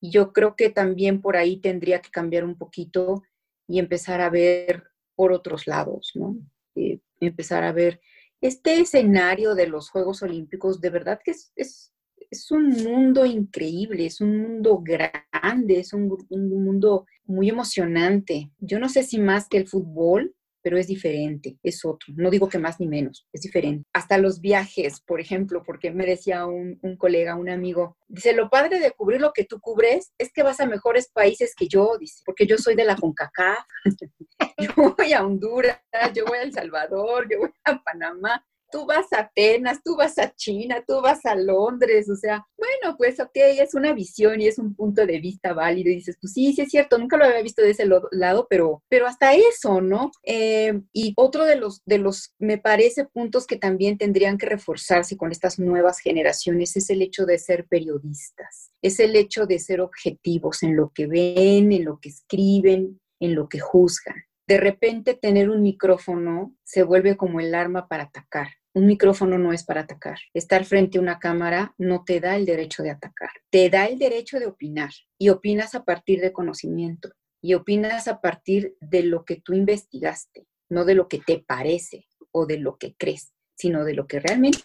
Y 0.00 0.10
yo 0.10 0.32
creo 0.32 0.56
que 0.56 0.70
también 0.70 1.22
por 1.22 1.36
ahí 1.36 1.58
tendría 1.58 2.00
que 2.00 2.10
cambiar 2.10 2.44
un 2.44 2.58
poquito 2.58 3.22
y 3.66 3.78
empezar 3.78 4.20
a 4.20 4.30
ver 4.30 4.84
por 5.14 5.32
otros 5.32 5.66
lados, 5.66 6.12
¿no? 6.14 6.36
Eh, 6.74 7.00
empezar 7.20 7.64
a 7.64 7.72
ver 7.72 8.00
este 8.40 8.80
escenario 8.80 9.54
de 9.54 9.66
los 9.66 9.88
Juegos 9.88 10.22
Olímpicos, 10.22 10.80
de 10.80 10.90
verdad 10.90 11.20
que 11.24 11.30
es, 11.30 11.52
es, 11.56 11.92
es 12.30 12.50
un 12.50 12.68
mundo 12.68 13.24
increíble, 13.24 14.06
es 14.06 14.20
un 14.20 14.36
mundo 14.36 14.82
grande, 14.82 15.80
es 15.80 15.92
un, 15.92 16.16
un 16.28 16.64
mundo 16.64 17.06
muy 17.24 17.48
emocionante. 17.48 18.50
Yo 18.58 18.78
no 18.78 18.88
sé 18.88 19.02
si 19.02 19.18
más 19.18 19.48
que 19.48 19.56
el 19.56 19.66
fútbol, 19.66 20.34
pero 20.66 20.78
es 20.78 20.88
diferente, 20.88 21.56
es 21.62 21.84
otro. 21.84 22.12
No 22.16 22.28
digo 22.28 22.48
que 22.48 22.58
más 22.58 22.80
ni 22.80 22.88
menos, 22.88 23.28
es 23.32 23.42
diferente. 23.42 23.88
Hasta 23.92 24.18
los 24.18 24.40
viajes, 24.40 25.00
por 25.00 25.20
ejemplo, 25.20 25.62
porque 25.64 25.92
me 25.92 26.04
decía 26.04 26.44
un, 26.44 26.80
colega, 26.98 27.36
un 27.36 27.48
amigo, 27.48 27.96
dice, 28.08 28.32
lo 28.32 28.50
padre 28.50 28.80
de 28.80 28.90
cubrir 28.90 29.20
lo 29.20 29.32
que 29.32 29.44
tú 29.44 29.60
cubres 29.60 30.12
es 30.18 30.32
que 30.32 30.42
vas 30.42 30.58
a 30.58 30.66
mejores 30.66 31.08
países 31.12 31.54
que 31.56 31.68
yo, 31.68 31.96
dice, 32.00 32.20
porque 32.26 32.48
yo 32.48 32.58
soy 32.58 32.74
de 32.74 32.84
la 32.84 32.96
CONCACAF, 32.96 33.64
yo 34.58 34.94
voy 34.98 35.12
a 35.12 35.24
Honduras, 35.24 35.80
yo 36.12 36.24
voy 36.24 36.38
a 36.38 36.42
El 36.42 36.52
Salvador, 36.52 37.28
yo 37.30 37.38
voy 37.38 37.50
a 37.62 37.80
Panamá, 37.80 38.44
tú 38.70 38.86
vas 38.86 39.12
a 39.12 39.20
Atenas, 39.20 39.80
tú 39.82 39.96
vas 39.96 40.18
a 40.18 40.34
China, 40.34 40.82
tú 40.86 41.00
vas 41.00 41.24
a 41.24 41.34
Londres, 41.34 42.08
o 42.10 42.16
sea, 42.16 42.46
bueno, 42.56 42.96
pues 42.96 43.18
ok, 43.20 43.30
es 43.34 43.74
una 43.74 43.92
visión 43.92 44.40
y 44.40 44.46
es 44.46 44.58
un 44.58 44.74
punto 44.74 45.04
de 45.06 45.20
vista 45.20 45.52
válido 45.52 45.90
y 45.90 45.96
dices, 45.96 46.16
pues 46.20 46.32
sí, 46.32 46.52
sí 46.52 46.62
es 46.62 46.70
cierto, 46.70 46.98
nunca 46.98 47.16
lo 47.16 47.24
había 47.24 47.42
visto 47.42 47.62
de 47.62 47.70
ese 47.70 47.86
lado, 48.12 48.46
pero, 48.48 48.82
pero 48.88 49.06
hasta 49.06 49.34
eso, 49.34 49.80
¿no? 49.80 50.10
Eh, 50.22 50.80
y 50.92 51.12
otro 51.16 51.44
de 51.44 51.56
los, 51.56 51.82
de 51.84 51.98
los, 51.98 52.34
me 52.38 52.58
parece, 52.58 53.04
puntos 53.04 53.46
que 53.46 53.56
también 53.56 53.98
tendrían 53.98 54.38
que 54.38 54.46
reforzarse 54.46 55.16
con 55.16 55.32
estas 55.32 55.58
nuevas 55.58 55.98
generaciones 55.98 56.76
es 56.76 56.90
el 56.90 57.02
hecho 57.02 57.26
de 57.26 57.38
ser 57.38 57.66
periodistas, 57.66 58.70
es 58.82 59.00
el 59.00 59.16
hecho 59.16 59.46
de 59.46 59.58
ser 59.58 59.80
objetivos 59.80 60.62
en 60.62 60.76
lo 60.76 60.90
que 60.94 61.06
ven, 61.06 61.72
en 61.72 61.84
lo 61.84 61.98
que 61.98 62.10
escriben, 62.10 63.00
en 63.20 63.34
lo 63.34 63.48
que 63.48 63.60
juzgan. 63.60 64.16
De 64.46 64.58
repente 64.58 65.14
tener 65.14 65.50
un 65.50 65.62
micrófono 65.62 66.54
se 66.62 66.84
vuelve 66.84 67.16
como 67.16 67.40
el 67.40 67.54
arma 67.54 67.88
para 67.88 68.04
atacar. 68.04 68.48
Un 68.76 68.86
micrófono 68.86 69.38
no 69.38 69.54
es 69.54 69.64
para 69.64 69.80
atacar. 69.80 70.18
Estar 70.34 70.66
frente 70.66 70.98
a 70.98 71.00
una 71.00 71.18
cámara 71.18 71.74
no 71.78 72.04
te 72.04 72.20
da 72.20 72.36
el 72.36 72.44
derecho 72.44 72.82
de 72.82 72.90
atacar. 72.90 73.30
Te 73.48 73.70
da 73.70 73.86
el 73.86 73.98
derecho 73.98 74.38
de 74.38 74.44
opinar 74.44 74.90
y 75.16 75.30
opinas 75.30 75.74
a 75.74 75.86
partir 75.86 76.20
de 76.20 76.34
conocimiento 76.34 77.08
y 77.40 77.54
opinas 77.54 78.06
a 78.06 78.20
partir 78.20 78.76
de 78.82 79.02
lo 79.02 79.24
que 79.24 79.40
tú 79.40 79.54
investigaste, 79.54 80.46
no 80.68 80.84
de 80.84 80.94
lo 80.94 81.08
que 81.08 81.20
te 81.20 81.38
parece 81.38 82.06
o 82.32 82.44
de 82.44 82.58
lo 82.58 82.76
que 82.76 82.94
crees, 82.98 83.32
sino 83.54 83.82
de 83.82 83.94
lo 83.94 84.06
que 84.06 84.20
realmente 84.20 84.60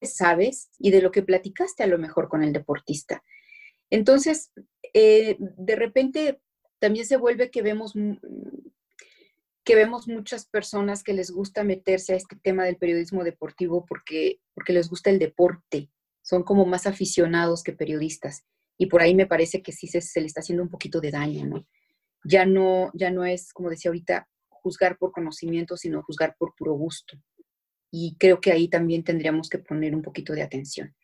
sabes 0.00 0.70
y 0.78 0.90
de 0.90 1.02
lo 1.02 1.10
que 1.10 1.22
platicaste 1.22 1.82
a 1.82 1.88
lo 1.88 1.98
mejor 1.98 2.30
con 2.30 2.42
el 2.42 2.54
deportista. 2.54 3.22
Entonces, 3.90 4.50
eh, 4.94 5.36
de 5.38 5.76
repente 5.76 6.40
también 6.78 7.04
se 7.04 7.18
vuelve 7.18 7.50
que 7.50 7.60
vemos 7.60 7.92
que 9.64 9.74
vemos 9.74 10.08
muchas 10.08 10.46
personas 10.46 11.02
que 11.02 11.12
les 11.12 11.30
gusta 11.30 11.62
meterse 11.62 12.14
a 12.14 12.16
este 12.16 12.36
tema 12.36 12.64
del 12.64 12.76
periodismo 12.76 13.22
deportivo 13.22 13.86
porque, 13.86 14.40
porque 14.54 14.72
les 14.72 14.88
gusta 14.88 15.10
el 15.10 15.18
deporte, 15.18 15.90
son 16.22 16.42
como 16.42 16.66
más 16.66 16.86
aficionados 16.86 17.62
que 17.62 17.72
periodistas. 17.72 18.44
Y 18.78 18.86
por 18.86 19.02
ahí 19.02 19.14
me 19.14 19.26
parece 19.26 19.62
que 19.62 19.72
sí 19.72 19.86
se, 19.86 20.20
le 20.20 20.26
está 20.26 20.40
haciendo 20.40 20.62
un 20.62 20.70
poquito 20.70 21.00
de 21.00 21.10
daño, 21.10 21.46
¿no? 21.46 21.66
Ya 22.24 22.46
no, 22.46 22.90
ya 22.94 23.10
no 23.10 23.24
es, 23.24 23.52
como 23.52 23.70
decía 23.70 23.90
ahorita, 23.90 24.28
juzgar 24.48 24.96
por 24.98 25.12
conocimiento, 25.12 25.76
sino 25.76 26.02
juzgar 26.02 26.36
por 26.38 26.54
puro 26.56 26.74
gusto. 26.74 27.16
Y 27.90 28.16
creo 28.18 28.40
que 28.40 28.52
ahí 28.52 28.68
también 28.68 29.04
tendríamos 29.04 29.48
que 29.48 29.58
poner 29.58 29.94
un 29.94 30.02
poquito 30.02 30.32
de 30.32 30.42
atención. 30.42 30.94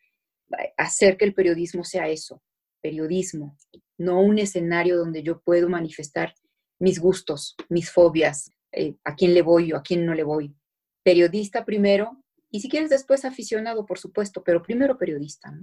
Hacer 0.77 1.17
que 1.17 1.25
el 1.25 1.33
periodismo 1.33 1.83
sea 1.83 2.09
eso, 2.09 2.41
periodismo, 2.81 3.55
no 3.97 4.21
un 4.21 4.39
escenario 4.39 4.97
donde 4.97 5.21
yo 5.21 5.41
puedo 5.41 5.69
manifestar 5.69 6.33
mis 6.79 6.99
gustos, 6.99 7.55
mis 7.69 7.91
fobias, 7.91 8.53
eh, 8.71 8.95
a 9.03 9.15
quién 9.15 9.33
le 9.33 9.41
voy 9.41 9.73
o 9.73 9.77
a 9.77 9.83
quién 9.83 10.05
no 10.05 10.13
le 10.13 10.23
voy. 10.23 10.55
Periodista 11.03 11.65
primero, 11.65 12.23
y 12.49 12.61
si 12.61 12.69
quieres 12.69 12.89
después 12.89 13.25
aficionado, 13.25 13.85
por 13.85 13.99
supuesto, 13.99 14.43
pero 14.43 14.61
primero 14.61 14.97
periodista. 14.97 15.53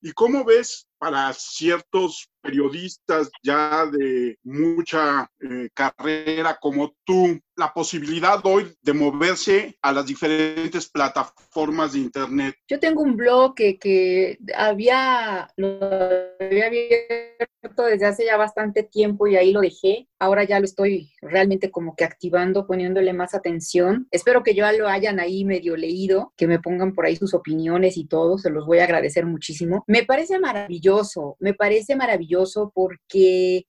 ¿Y 0.00 0.12
cómo 0.12 0.44
ves 0.44 0.89
para 1.00 1.32
ciertos 1.32 2.30
periodistas 2.42 3.30
ya 3.42 3.86
de 3.86 4.38
mucha 4.42 5.30
eh, 5.40 5.68
carrera 5.74 6.58
como 6.60 6.94
tú, 7.04 7.38
la 7.56 7.72
posibilidad 7.72 8.40
hoy 8.44 8.72
de 8.80 8.92
moverse 8.92 9.76
a 9.82 9.92
las 9.92 10.06
diferentes 10.06 10.88
plataformas 10.88 11.92
de 11.92 12.00
Internet? 12.00 12.54
Yo 12.68 12.78
tengo 12.78 13.02
un 13.02 13.16
blog 13.16 13.54
que, 13.54 14.38
había, 14.56 15.42
había 15.42 16.66
abierto 16.66 17.82
desde 17.84 18.06
hace 18.06 18.24
ya 18.24 18.36
bastante 18.36 18.82
tiempo 18.82 19.26
y 19.26 19.36
ahí 19.36 19.52
lo 19.52 19.60
dejé. 19.60 20.08
Ahora 20.18 20.44
ya 20.44 20.58
lo 20.58 20.64
estoy 20.64 21.12
realmente 21.20 21.70
como 21.70 21.94
que 21.96 22.04
activando, 22.04 22.66
poniéndole 22.66 23.12
más 23.12 23.34
atención. 23.34 24.08
Espero 24.10 24.42
que 24.42 24.54
ya 24.54 24.72
lo 24.72 24.88
hayan 24.88 25.20
ahí 25.20 25.44
medio 25.44 25.76
leído, 25.76 26.32
que 26.36 26.46
me 26.46 26.58
pongan 26.60 26.94
por 26.94 27.04
ahí 27.04 27.16
sus 27.16 27.34
opiniones 27.34 27.96
y 27.98 28.06
todo, 28.06 28.38
se 28.38 28.50
los 28.50 28.66
voy 28.66 28.78
a 28.78 28.84
agradecer 28.84 29.26
muchísimo. 29.26 29.84
Me 29.86 30.04
parece 30.04 30.38
maravilloso, 30.38 30.89
me 31.38 31.54
parece 31.54 31.96
maravilloso 31.96 32.72
porque 32.74 33.66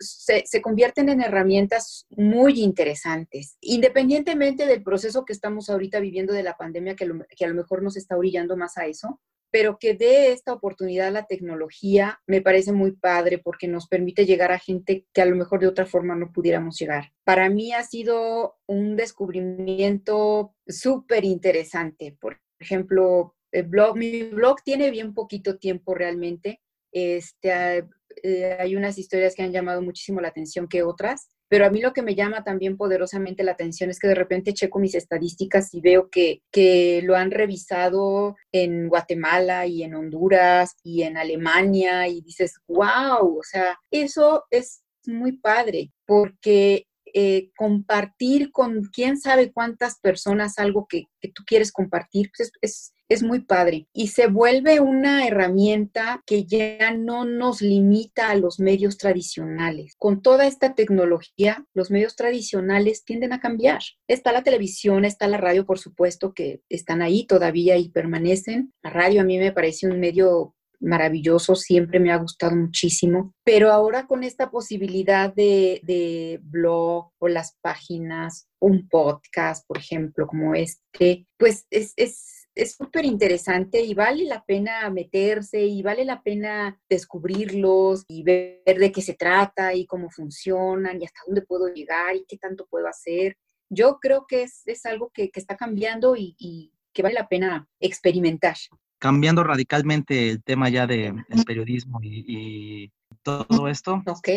se, 0.00 0.42
se 0.44 0.62
convierten 0.62 1.08
en 1.08 1.20
herramientas 1.20 2.06
muy 2.10 2.60
interesantes, 2.60 3.56
independientemente 3.60 4.66
del 4.66 4.82
proceso 4.82 5.24
que 5.24 5.32
estamos 5.32 5.70
ahorita 5.70 6.00
viviendo 6.00 6.32
de 6.32 6.42
la 6.42 6.56
pandemia, 6.56 6.96
que, 6.96 7.10
que 7.36 7.44
a 7.44 7.48
lo 7.48 7.54
mejor 7.54 7.82
nos 7.82 7.96
está 7.96 8.16
orillando 8.16 8.56
más 8.56 8.76
a 8.78 8.86
eso, 8.86 9.20
pero 9.52 9.78
que 9.78 9.94
dé 9.94 10.32
esta 10.32 10.54
oportunidad 10.54 11.08
a 11.08 11.12
la 11.12 11.26
tecnología 11.26 12.20
me 12.26 12.40
parece 12.40 12.72
muy 12.72 12.92
padre 12.92 13.38
porque 13.38 13.68
nos 13.68 13.86
permite 13.86 14.24
llegar 14.24 14.50
a 14.50 14.58
gente 14.58 15.06
que 15.12 15.20
a 15.20 15.26
lo 15.26 15.36
mejor 15.36 15.60
de 15.60 15.66
otra 15.66 15.84
forma 15.84 16.16
no 16.16 16.32
pudiéramos 16.32 16.78
llegar. 16.78 17.12
Para 17.22 17.50
mí 17.50 17.72
ha 17.72 17.82
sido 17.82 18.56
un 18.66 18.96
descubrimiento 18.96 20.54
súper 20.66 21.24
interesante. 21.24 22.16
Por 22.18 22.40
ejemplo, 22.58 23.34
el 23.52 23.64
blog, 23.64 23.96
mi 23.96 24.24
blog 24.24 24.62
tiene 24.62 24.90
bien 24.90 25.14
poquito 25.14 25.58
tiempo 25.58 25.94
realmente. 25.94 26.60
Este, 26.90 27.86
eh, 28.22 28.56
hay 28.58 28.76
unas 28.76 28.98
historias 28.98 29.34
que 29.34 29.42
han 29.42 29.52
llamado 29.52 29.82
muchísimo 29.82 30.20
la 30.20 30.28
atención 30.28 30.68
que 30.68 30.82
otras, 30.82 31.28
pero 31.48 31.66
a 31.66 31.70
mí 31.70 31.80
lo 31.80 31.92
que 31.92 32.02
me 32.02 32.14
llama 32.14 32.44
también 32.44 32.76
poderosamente 32.76 33.44
la 33.44 33.52
atención 33.52 33.90
es 33.90 33.98
que 33.98 34.08
de 34.08 34.14
repente 34.14 34.54
checo 34.54 34.78
mis 34.78 34.94
estadísticas 34.94 35.74
y 35.74 35.80
veo 35.80 36.08
que, 36.10 36.42
que 36.50 37.02
lo 37.04 37.14
han 37.16 37.30
revisado 37.30 38.36
en 38.52 38.88
Guatemala 38.88 39.66
y 39.66 39.82
en 39.82 39.94
Honduras 39.94 40.76
y 40.82 41.02
en 41.02 41.18
Alemania 41.18 42.08
y 42.08 42.22
dices, 42.22 42.54
wow, 42.66 43.38
o 43.38 43.42
sea, 43.42 43.78
eso 43.90 44.44
es 44.50 44.82
muy 45.06 45.32
padre 45.32 45.92
porque 46.06 46.86
eh, 47.14 47.50
compartir 47.56 48.50
con 48.52 48.84
quién 48.84 49.18
sabe 49.18 49.52
cuántas 49.52 50.00
personas 50.00 50.58
algo 50.58 50.86
que, 50.88 51.08
tú 51.34 51.42
quieres 51.46 51.70
compartir, 51.70 52.30
pues 52.34 52.50
es, 52.62 52.62
es, 52.62 52.94
muy 53.20 53.40
padre. 53.40 53.86
Y 53.92 54.08
se 54.08 54.28
vuelve 54.28 54.80
una 54.80 55.26
herramienta 55.26 56.22
que 56.24 56.44
ya 56.44 56.92
no 56.92 57.24
nos 57.24 57.60
limita 57.60 58.30
a 58.30 58.36
los 58.36 58.60
medios 58.60 58.96
tradicionales. 58.96 59.94
Con 59.98 60.22
toda 60.22 60.46
esta 60.46 60.74
tecnología, 60.74 61.66
los 61.74 61.90
medios 61.90 62.16
tradicionales 62.16 63.04
tienden 63.04 63.32
a 63.32 63.40
cambiar. 63.40 63.82
Está 64.08 64.32
la 64.32 64.42
televisión, 64.42 65.04
está 65.04 65.26
la 65.26 65.36
radio, 65.36 65.66
por 65.66 65.78
supuesto, 65.78 66.32
que 66.32 66.62
están 66.68 67.02
ahí 67.02 67.26
todavía 67.26 67.76
y 67.76 67.90
permanecen. 67.90 68.72
La 68.82 68.90
radio 68.90 69.20
a 69.20 69.24
mí 69.24 69.38
me 69.38 69.52
parece 69.52 69.88
un 69.88 69.98
medio 69.98 70.54
maravilloso, 70.82 71.54
siempre 71.54 72.00
me 72.00 72.12
ha 72.12 72.16
gustado 72.16 72.56
muchísimo, 72.56 73.32
pero 73.44 73.70
ahora 73.70 74.06
con 74.06 74.24
esta 74.24 74.50
posibilidad 74.50 75.32
de, 75.32 76.40
blog 76.42 77.10
o 77.18 77.28
las 77.28 77.56
páginas, 77.62 78.48
un 78.60 78.88
podcast, 78.88 79.66
por 79.66 79.78
ejemplo, 79.78 80.26
como 80.26 80.54
este, 80.54 81.26
pues 81.38 81.66
es, 81.70 81.92
es 81.96 82.41
súper 82.54 83.04
interesante 83.04 83.80
y 83.80 83.94
vale 83.94 84.24
la 84.24 84.44
pena 84.44 84.88
meterse 84.90 85.64
y 85.64 85.82
vale 85.82 86.04
la 86.04 86.22
pena 86.22 86.78
descubrirlos 86.88 88.04
y 88.08 88.22
ver 88.22 88.62
de 88.64 88.92
qué 88.92 89.02
se 89.02 89.14
trata 89.14 89.74
y 89.74 89.86
cómo 89.86 90.10
funcionan 90.10 91.00
y 91.00 91.04
hasta 91.04 91.20
dónde 91.26 91.42
puedo 91.42 91.68
llegar 91.68 92.16
y 92.16 92.24
qué 92.26 92.36
tanto 92.38 92.66
puedo 92.68 92.88
hacer. 92.88 93.36
Yo 93.70 93.98
creo 94.00 94.26
que 94.26 94.42
es, 94.42 94.86
algo 94.86 95.10
que, 95.14 95.30
está 95.34 95.56
cambiando 95.56 96.14
y, 96.14 96.36
y, 96.38 96.72
que 96.92 97.02
vale 97.02 97.14
la 97.14 97.28
pena 97.28 97.66
experimentar 97.80 98.56
cambiando 99.02 99.42
radicalmente 99.42 100.30
el 100.30 100.44
tema 100.44 100.68
ya 100.68 100.86
del 100.86 101.16
de 101.28 101.44
periodismo 101.44 101.98
y, 102.02 102.92
todo 103.24 103.68
esto. 103.68 104.00
Ok. 104.06 104.28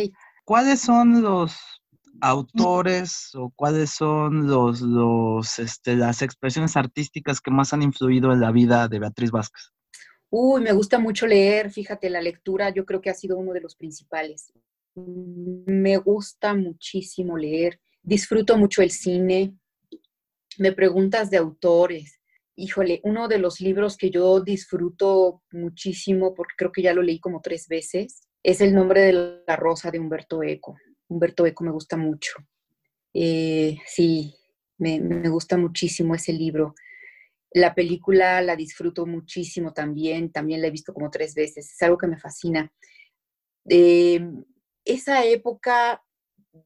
¿Cuáles 0.43 0.81
son 0.81 1.21
los 1.21 1.55
autores 2.21 3.31
o 3.35 3.51
cuáles 3.55 3.91
son 3.91 4.47
los, 4.47 4.81
los, 4.81 5.59
este, 5.59 5.95
las 5.95 6.21
expresiones 6.21 6.75
artísticas 6.77 7.41
que 7.41 7.51
más 7.51 7.73
han 7.73 7.81
influido 7.81 8.31
en 8.31 8.41
la 8.41 8.51
vida 8.51 8.87
de 8.87 8.99
Beatriz 8.99 9.31
Vázquez? 9.31 9.71
Uy, 10.29 10.61
me 10.61 10.73
gusta 10.73 10.99
mucho 10.99 11.27
leer, 11.27 11.71
fíjate, 11.71 12.09
la 12.09 12.21
lectura 12.21 12.69
yo 12.69 12.85
creo 12.85 13.01
que 13.01 13.09
ha 13.09 13.13
sido 13.13 13.37
uno 13.37 13.53
de 13.53 13.61
los 13.61 13.75
principales. 13.75 14.51
Me 14.95 15.97
gusta 15.97 16.53
muchísimo 16.53 17.37
leer, 17.37 17.79
disfruto 18.01 18.57
mucho 18.57 18.81
el 18.81 18.91
cine. 18.91 19.55
Me 20.57 20.71
preguntas 20.71 21.29
de 21.29 21.37
autores 21.37 22.19
híjole, 22.55 23.01
uno 23.03 23.27
de 23.27 23.37
los 23.37 23.59
libros 23.59 23.97
que 23.97 24.09
yo 24.09 24.39
disfruto 24.41 25.43
muchísimo, 25.51 26.33
porque 26.33 26.53
creo 26.57 26.71
que 26.71 26.81
ya 26.81 26.93
lo 26.93 27.01
leí 27.01 27.19
como 27.19 27.41
tres 27.41 27.67
veces, 27.67 28.27
es 28.43 28.61
El 28.61 28.73
nombre 28.73 29.01
de 29.01 29.41
la 29.47 29.55
rosa 29.55 29.91
de 29.91 29.99
Humberto 29.99 30.43
Eco. 30.43 30.75
Humberto 31.07 31.45
Eco 31.45 31.63
me 31.63 31.71
gusta 31.71 31.97
mucho. 31.97 32.33
Eh, 33.13 33.77
sí, 33.85 34.35
me, 34.77 34.99
gusta 35.29 35.57
muchísimo 35.57 36.15
ese 36.15 36.33
libro. 36.33 36.75
La 37.51 37.73
película 37.73 38.41
la 38.41 38.55
disfruto 38.55 39.05
muchísimo 39.05 39.73
también, 39.73 40.31
también 40.31 40.61
la 40.61 40.67
he 40.67 40.71
visto 40.71 40.93
como 40.93 41.09
tres 41.09 41.33
veces, 41.33 41.71
es 41.71 41.81
algo 41.81 41.97
que 41.97 42.07
me 42.07 42.17
fascina. 42.17 42.71
Eh, 43.69 44.19
esa 44.83 45.25
época 45.25 46.03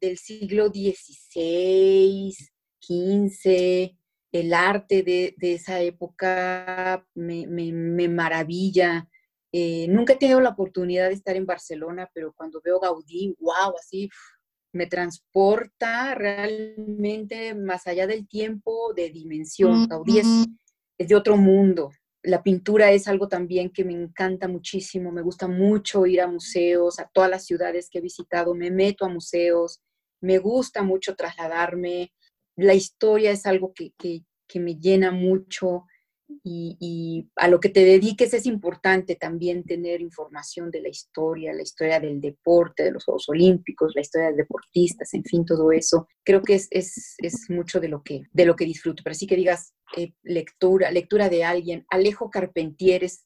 del 0.02 0.18
siglo 0.18 0.68
XVI, 0.68 2.36
XV, 2.82 3.96
el 4.32 4.54
arte 4.54 5.04
de, 5.04 5.36
esa 5.42 5.82
época 5.82 7.06
me, 7.16 8.10
maravilla. 8.10 9.08
Eh, 9.52 9.88
nunca 9.90 10.14
he 10.14 10.18
tenido 10.18 10.42
la 10.42 10.50
oportunidad 10.50 11.08
de 11.08 11.16
estar 11.16 11.36
en 11.36 11.46
Barcelona, 11.46 12.10
pero 12.14 12.34
cuando 12.34 12.62
veo 12.64 12.80
Gaudí, 12.80 13.36
wow, 13.40 13.74
así 13.80 14.10
me 14.72 14.86
transporta 14.86 16.14
realmente 16.14 17.56
más 17.56 17.88
allá 17.88 18.06
del 18.06 18.28
tiempo 18.28 18.94
de 18.94 19.10
dimensión. 19.10 19.88
Gaudí 19.88 20.20
es, 20.20 20.28
es 20.98 21.08
de 21.08 21.16
otro 21.16 21.38
mundo. 21.38 21.92
La 22.22 22.44
pintura 22.44 22.92
es 22.92 23.08
algo 23.08 23.28
también 23.28 23.72
que 23.72 23.86
me 23.86 23.94
encanta 23.94 24.48
muchísimo, 24.48 25.12
me 25.12 25.22
gusta 25.22 25.48
mucho 25.48 26.06
ir 26.06 26.22
a 26.22 26.28
museos, 26.28 27.00
a 27.00 27.10
todas 27.12 27.30
las 27.30 27.46
ciudades 27.46 27.90
que 27.90 28.00
he 28.00 28.02
visitado, 28.02 28.54
me 28.54 28.70
meto 28.70 29.06
a 29.06 29.10
museos, 29.10 29.80
me 30.22 30.38
gusta 30.38 30.84
mucho 30.84 31.16
trasladarme, 31.16 32.12
la 32.58 32.74
historia 32.74 33.32
es 33.32 33.46
algo 33.46 33.74
que, 33.74 33.94
que 33.98 34.60
me 34.60 34.76
llena 34.76 35.12
mucho, 35.12 35.86
y, 36.44 37.28
a 37.36 37.48
lo 37.48 37.60
que 37.60 37.70
te 37.70 37.84
dediques 37.84 38.34
es 38.34 38.46
importante 38.46 39.16
también 39.16 39.64
tener 39.64 40.02
información 40.02 40.72
de 40.72 40.82
la 40.82 40.90
historia, 40.90 41.54
la 41.54 41.64
historia 41.64 42.00
del 42.00 42.22
deporte, 42.22 42.84
de 42.84 42.92
los 42.92 43.04
Juegos 43.04 43.30
Olímpicos, 43.30 43.94
la 43.96 44.02
historia 44.02 44.30
de 44.30 44.38
deportistas, 44.38 45.14
en 45.14 45.24
fin, 45.24 45.46
todo 45.46 45.72
eso. 45.72 46.08
Creo 46.24 46.42
que 46.42 46.56
es, 46.56 46.68
es, 46.70 47.50
mucho 47.50 47.80
de 47.80 47.90
lo, 47.90 48.04
que, 48.04 48.24
de 48.32 48.46
lo 48.46 48.56
que 48.56 48.66
disfruto. 48.66 49.04
Pero 49.04 49.16
sí 49.16 49.28
que 49.28 49.36
digas 49.36 49.74
eh, 49.98 50.14
lectura, 50.24 50.92
lectura 50.92 51.30
de 51.30 51.44
alguien. 51.44 51.86
Alejo 51.90 52.30
Carpentier 52.30 53.04
es 53.04 53.26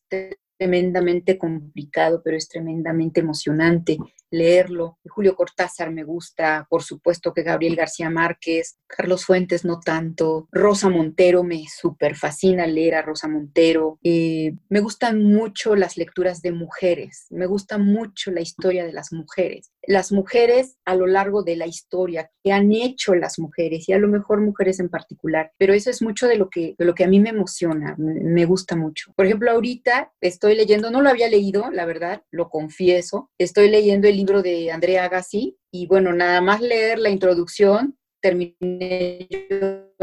tremendamente 0.57 1.37
complicado, 1.37 2.21
pero 2.23 2.37
es 2.37 2.47
tremendamente 2.47 3.19
emocionante 3.19 3.97
leerlo. 4.33 4.97
Julio 5.07 5.35
Cortázar 5.35 5.91
me 5.91 6.03
gusta, 6.03 6.65
por 6.69 6.81
supuesto 6.81 7.33
que 7.33 7.43
Gabriel 7.43 7.75
García 7.75 8.09
Márquez, 8.09 8.79
Carlos 8.87 9.25
Fuentes 9.25 9.63
no 9.63 9.79
tanto, 9.79 10.47
Rosa 10.51 10.89
Montero 10.89 11.43
me 11.43 11.63
súper 11.67 12.15
fascina 12.15 12.65
leer 12.65 12.95
a 12.95 13.03
Rosa 13.03 13.27
Montero. 13.27 13.99
Eh, 14.03 14.53
me 14.69 14.79
gustan 14.79 15.23
mucho 15.23 15.75
las 15.75 15.97
lecturas 15.97 16.41
de 16.41 16.51
mujeres, 16.51 17.27
me 17.29 17.45
gusta 17.45 17.77
mucho 17.77 18.31
la 18.31 18.41
historia 18.41 18.85
de 18.85 18.93
las 18.93 19.13
mujeres. 19.13 19.71
Las 19.85 20.11
mujeres 20.11 20.77
a 20.85 20.95
lo 20.95 21.07
largo 21.07 21.43
de 21.43 21.57
la 21.57 21.67
historia, 21.67 22.31
que 22.43 22.53
han 22.53 22.71
hecho 22.71 23.13
las 23.15 23.37
mujeres, 23.37 23.87
y 23.87 23.93
a 23.93 23.99
lo 23.99 24.07
mejor 24.07 24.41
mujeres 24.41 24.79
en 24.79 24.89
particular, 24.89 25.51
pero 25.57 25.73
eso 25.73 25.89
es 25.89 26.01
mucho 26.01 26.25
de 26.27 26.37
lo 26.37 26.49
que, 26.49 26.73
de 26.77 26.85
lo 26.85 26.95
que 26.95 27.03
a 27.03 27.07
mí 27.07 27.19
me 27.19 27.29
emociona, 27.29 27.95
me, 27.97 28.13
me 28.13 28.45
gusta 28.45 28.75
mucho. 28.75 29.11
Por 29.15 29.25
ejemplo, 29.25 29.51
ahorita 29.51 30.13
estoy 30.21 30.55
leyendo, 30.55 30.89
no 30.89 31.01
lo 31.01 31.09
había 31.09 31.29
leído, 31.29 31.69
la 31.69 31.85
verdad, 31.85 32.23
lo 32.31 32.49
confieso, 32.49 33.29
estoy 33.37 33.69
leyendo 33.69 34.07
el 34.07 34.22
de 34.25 34.71
Andrea 34.71 35.05
Agassi 35.05 35.57
y 35.71 35.85
bueno, 35.87 36.13
nada 36.13 36.41
más 36.41 36.61
leer 36.61 36.99
la 36.99 37.09
introducción 37.09 37.97
terminé 38.21 39.27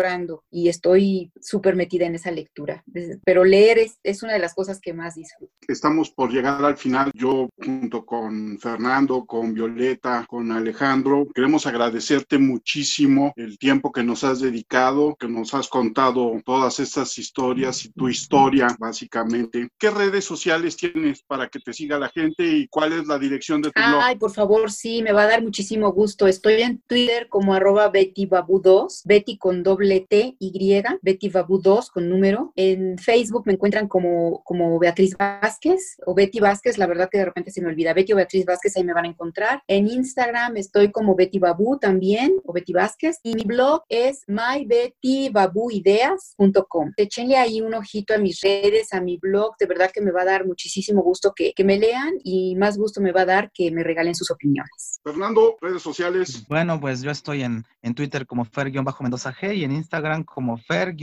llorando 0.01 0.45
y 0.51 0.69
estoy 0.69 1.31
súper 1.41 1.77
metida 1.77 2.07
en 2.07 2.15
esa 2.15 2.31
lectura. 2.31 2.83
Pero 3.25 3.45
leer 3.45 3.79
es, 3.79 3.99
es, 4.03 4.23
una 4.23 4.33
de 4.33 4.39
las 4.39 4.55
cosas 4.55 4.81
que 4.81 4.95
más 4.95 5.15
disfruto. 5.15 5.53
Estamos 5.69 6.11
por 6.11 6.33
llegar 6.33 6.65
al 6.65 6.77
final. 6.77 7.11
Yo 7.15 7.49
junto 7.63 8.05
con 8.05 8.59
Fernando, 8.59 9.25
con 9.27 9.53
Violeta, 9.53 10.25
con 10.29 10.53
Alejandro, 10.53 11.27
queremos 11.35 11.67
agradecerte 11.67 12.39
muchísimo 12.39 13.33
el 13.37 13.59
tiempo 13.59 13.93
que 13.93 14.03
nos 14.03 14.25
has 14.25 14.41
dedicado, 14.41 15.17
que 15.19 15.29
nos 15.29 15.55
has 15.55 15.69
contado 15.69 16.41
todas 16.45 16.81
estas 16.81 17.19
historias 17.19 17.85
y 17.85 17.93
tu 17.93 18.09
historia, 18.09 18.69
básicamente. 18.79 19.69
¿Qué 19.79 19.91
redes 19.91 20.25
sociales 20.25 20.77
tienes 20.77 21.23
para 21.23 21.49
que 21.49 21.61
te 21.61 21.73
siga 21.73 21.99
la 21.99 22.09
gente 22.09 22.45
y 22.47 22.69
cuál 22.69 22.93
es 22.93 23.07
la 23.07 23.19
dirección 23.19 23.61
de 23.61 23.71
tu 23.71 23.81
blog? 23.81 24.01
Ay, 24.03 24.17
por 24.17 24.33
favor, 24.33 24.71
sí, 24.71 25.03
me 25.03 25.13
va 25.13 25.23
a 25.23 25.29
dar 25.29 25.43
muchísimo 25.43 25.93
gusto. 25.93 26.27
Estoy 26.27 26.63
en 26.63 26.81
Twitter 26.87 27.29
como 27.29 27.55
arroba 27.55 27.89
Betty 27.89 28.27
Babu 28.27 28.61
2, 28.61 29.03
Betty 29.05 29.39
con 29.39 29.63
doble 29.63 29.90
T 29.99 30.37
Y, 30.39 30.81
Betty 31.03 31.29
Babu 31.29 31.61
2 31.61 31.91
con 31.91 32.09
número. 32.09 32.53
En 32.55 32.97
Facebook 32.99 33.43
me 33.47 33.55
encuentran 33.55 33.89
como, 33.89 34.45
como 34.45 34.79
Beatriz 34.79 35.17
Vázquez 35.17 35.97
o 36.07 36.15
Betty 36.15 36.39
Vázquez, 36.39 36.79
la 36.79 36.87
verdad 36.87 37.09
que 37.11 37.19
de 37.19 37.25
repente 37.25 37.51
se 37.51 37.61
me 37.61 37.67
olvida. 37.67 37.93
Betty 37.93 38.13
o 38.13 38.17
Beatriz 38.17 38.45
Vázquez, 38.45 38.77
ahí 38.77 38.85
me 38.85 38.95
van 38.95 39.07
a 39.07 39.09
encontrar. 39.09 39.65
En 39.67 39.89
Instagram 39.89 40.57
estoy 40.57 40.93
como 40.93 41.17
Betty 41.17 41.41
Babu 41.41 41.79
también, 41.79 42.37
o 42.45 42.53
Betty 42.53 42.73
Vázquez. 42.73 43.19
Y 43.25 43.35
mi 43.35 43.43
blog 43.43 43.83
es 43.89 44.23
mybettybabuideas.com. 44.29 46.93
Echenle 46.97 47.37
ahí 47.37 47.61
un 47.61 47.75
ojito 47.75 48.15
a 48.15 48.19
mis 48.19 48.41
redes, 48.41 48.93
a 48.93 49.01
mi 49.01 49.17
blog. 49.17 49.57
De 49.59 49.67
verdad 49.67 49.91
que 49.93 50.01
me 50.01 50.13
va 50.13 50.23
a 50.23 50.27
dar 50.27 50.47
muchísimo 50.47 51.03
gusto 51.03 51.33
que, 51.35 51.53
que 51.53 51.65
me 51.65 51.77
lean 51.79 52.13
y 52.23 52.55
más 52.57 52.79
gusto 52.79 53.01
me 53.01 53.11
va 53.11 53.23
a 53.23 53.27
dar 53.27 53.51
que 53.53 53.71
me 53.71 53.83
regalen 53.83 54.15
sus 54.15 54.31
opiniones. 54.31 55.01
Fernando, 55.03 55.57
redes 55.61 55.83
sociales. 55.83 56.47
Bueno, 56.49 56.81
pues 56.81 57.03
yo 57.03 57.11
estoy 57.11 57.43
en, 57.43 57.65
en 57.83 57.95
Twitter 57.95 58.27
como 58.27 58.45
Fer-Mendoza 58.45 59.35
G 59.35 59.57
y 59.57 59.65
en 59.65 59.70
Instagram 59.73 60.25
como 60.25 60.59
Fer-MENG. 60.59 60.97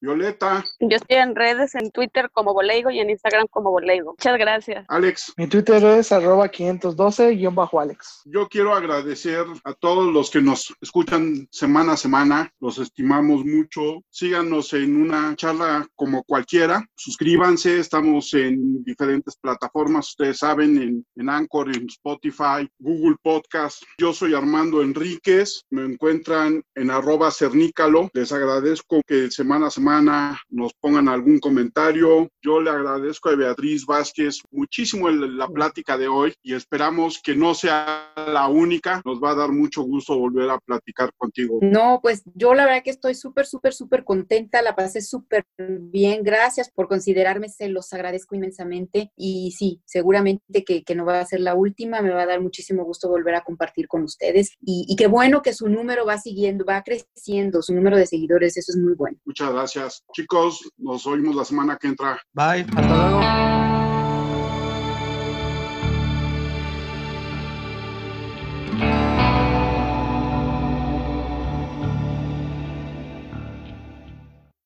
Violeta. 0.00 0.64
Yo 0.80 0.96
estoy 0.96 1.16
en 1.18 1.34
redes, 1.34 1.74
en 1.74 1.90
Twitter 1.90 2.30
como 2.32 2.54
Boleigo 2.54 2.90
y 2.90 3.00
en 3.00 3.10
Instagram 3.10 3.46
como 3.48 3.70
Boleigo. 3.70 4.12
Muchas 4.12 4.38
gracias. 4.38 4.84
Alex. 4.88 5.32
Mi 5.36 5.46
Twitter 5.46 5.82
es 5.84 6.12
arroba 6.12 6.48
512-Alex. 6.48 8.22
Yo 8.26 8.48
quiero 8.48 8.74
agradecer 8.74 9.44
a 9.64 9.74
todos 9.74 10.12
los 10.12 10.30
que 10.30 10.40
nos 10.40 10.74
escuchan 10.80 11.48
semana 11.50 11.92
a 11.92 11.96
semana. 11.96 12.52
Los 12.60 12.78
estimamos 12.78 13.44
mucho. 13.44 14.02
Síganos 14.10 14.72
en 14.72 15.00
una 15.00 15.34
charla 15.36 15.86
como 15.94 16.22
cualquiera. 16.24 16.84
Suscríbanse. 16.96 17.78
Estamos 17.78 18.32
en 18.34 18.82
diferentes 18.84 19.36
plataformas. 19.36 20.08
Ustedes 20.08 20.38
saben, 20.38 20.80
en, 20.80 21.06
en 21.16 21.28
Anchor, 21.28 21.68
en 21.74 21.86
Spotify, 21.86 22.68
Google 22.78 23.16
Podcast. 23.22 23.82
Yo 23.98 24.12
soy 24.12 24.34
Armando 24.34 24.82
Enríquez. 24.82 25.64
Me 25.70 25.84
encuentran 25.84 26.62
en 26.80 26.90
arroba 26.90 27.30
cernícalo. 27.30 28.08
Les 28.14 28.32
agradezco 28.32 29.02
que 29.06 29.30
semana 29.30 29.66
a 29.66 29.70
semana 29.70 30.40
nos 30.48 30.72
pongan 30.72 31.08
algún 31.08 31.38
comentario. 31.38 32.30
Yo 32.42 32.60
le 32.60 32.70
agradezco 32.70 33.28
a 33.28 33.36
Beatriz 33.36 33.84
Vázquez 33.84 34.38
muchísimo 34.50 35.10
la 35.10 35.46
plática 35.48 35.98
de 35.98 36.08
hoy 36.08 36.32
y 36.42 36.54
esperamos 36.54 37.20
que 37.22 37.36
no 37.36 37.54
sea 37.54 38.12
la 38.16 38.48
única. 38.48 39.02
Nos 39.04 39.22
va 39.22 39.32
a 39.32 39.34
dar 39.34 39.52
mucho 39.52 39.82
gusto 39.82 40.18
volver 40.18 40.48
a 40.48 40.58
platicar 40.58 41.12
contigo. 41.18 41.58
No, 41.60 42.00
pues 42.02 42.22
yo 42.34 42.54
la 42.54 42.64
verdad 42.64 42.82
que 42.82 42.90
estoy 42.90 43.14
súper, 43.14 43.44
súper, 43.44 43.74
súper 43.74 44.02
contenta. 44.02 44.62
La 44.62 44.74
pasé 44.74 45.02
súper 45.02 45.44
bien. 45.58 46.22
Gracias 46.22 46.70
por 46.70 46.88
considerarme. 46.88 47.50
Se 47.50 47.68
los 47.68 47.92
agradezco 47.92 48.34
inmensamente. 48.36 49.12
Y 49.16 49.52
sí, 49.52 49.82
seguramente 49.84 50.64
que, 50.64 50.82
que 50.82 50.94
no 50.94 51.04
va 51.04 51.20
a 51.20 51.26
ser 51.26 51.40
la 51.40 51.54
última. 51.54 52.00
Me 52.00 52.10
va 52.10 52.22
a 52.22 52.26
dar 52.26 52.40
muchísimo 52.40 52.84
gusto 52.84 53.10
volver 53.10 53.34
a 53.34 53.42
compartir 53.42 53.86
con 53.86 54.02
ustedes. 54.02 54.52
Y, 54.62 54.86
y 54.88 54.96
qué 54.96 55.08
bueno 55.08 55.42
que 55.42 55.52
su 55.52 55.68
número 55.68 56.06
va 56.06 56.16
siguiendo, 56.16 56.64
va 56.70 56.82
creciendo, 56.82 57.62
su 57.62 57.74
número 57.74 57.96
de 57.96 58.06
seguidores, 58.06 58.56
eso 58.56 58.72
es 58.72 58.78
muy 58.78 58.94
bueno. 58.94 59.18
Muchas 59.24 59.52
gracias. 59.52 60.04
Chicos, 60.12 60.70
nos 60.78 61.06
oímos 61.06 61.34
la 61.34 61.44
semana 61.44 61.76
que 61.76 61.88
entra. 61.88 62.20
Bye, 62.32 62.66
hasta 62.68 62.82
luego. 62.82 63.69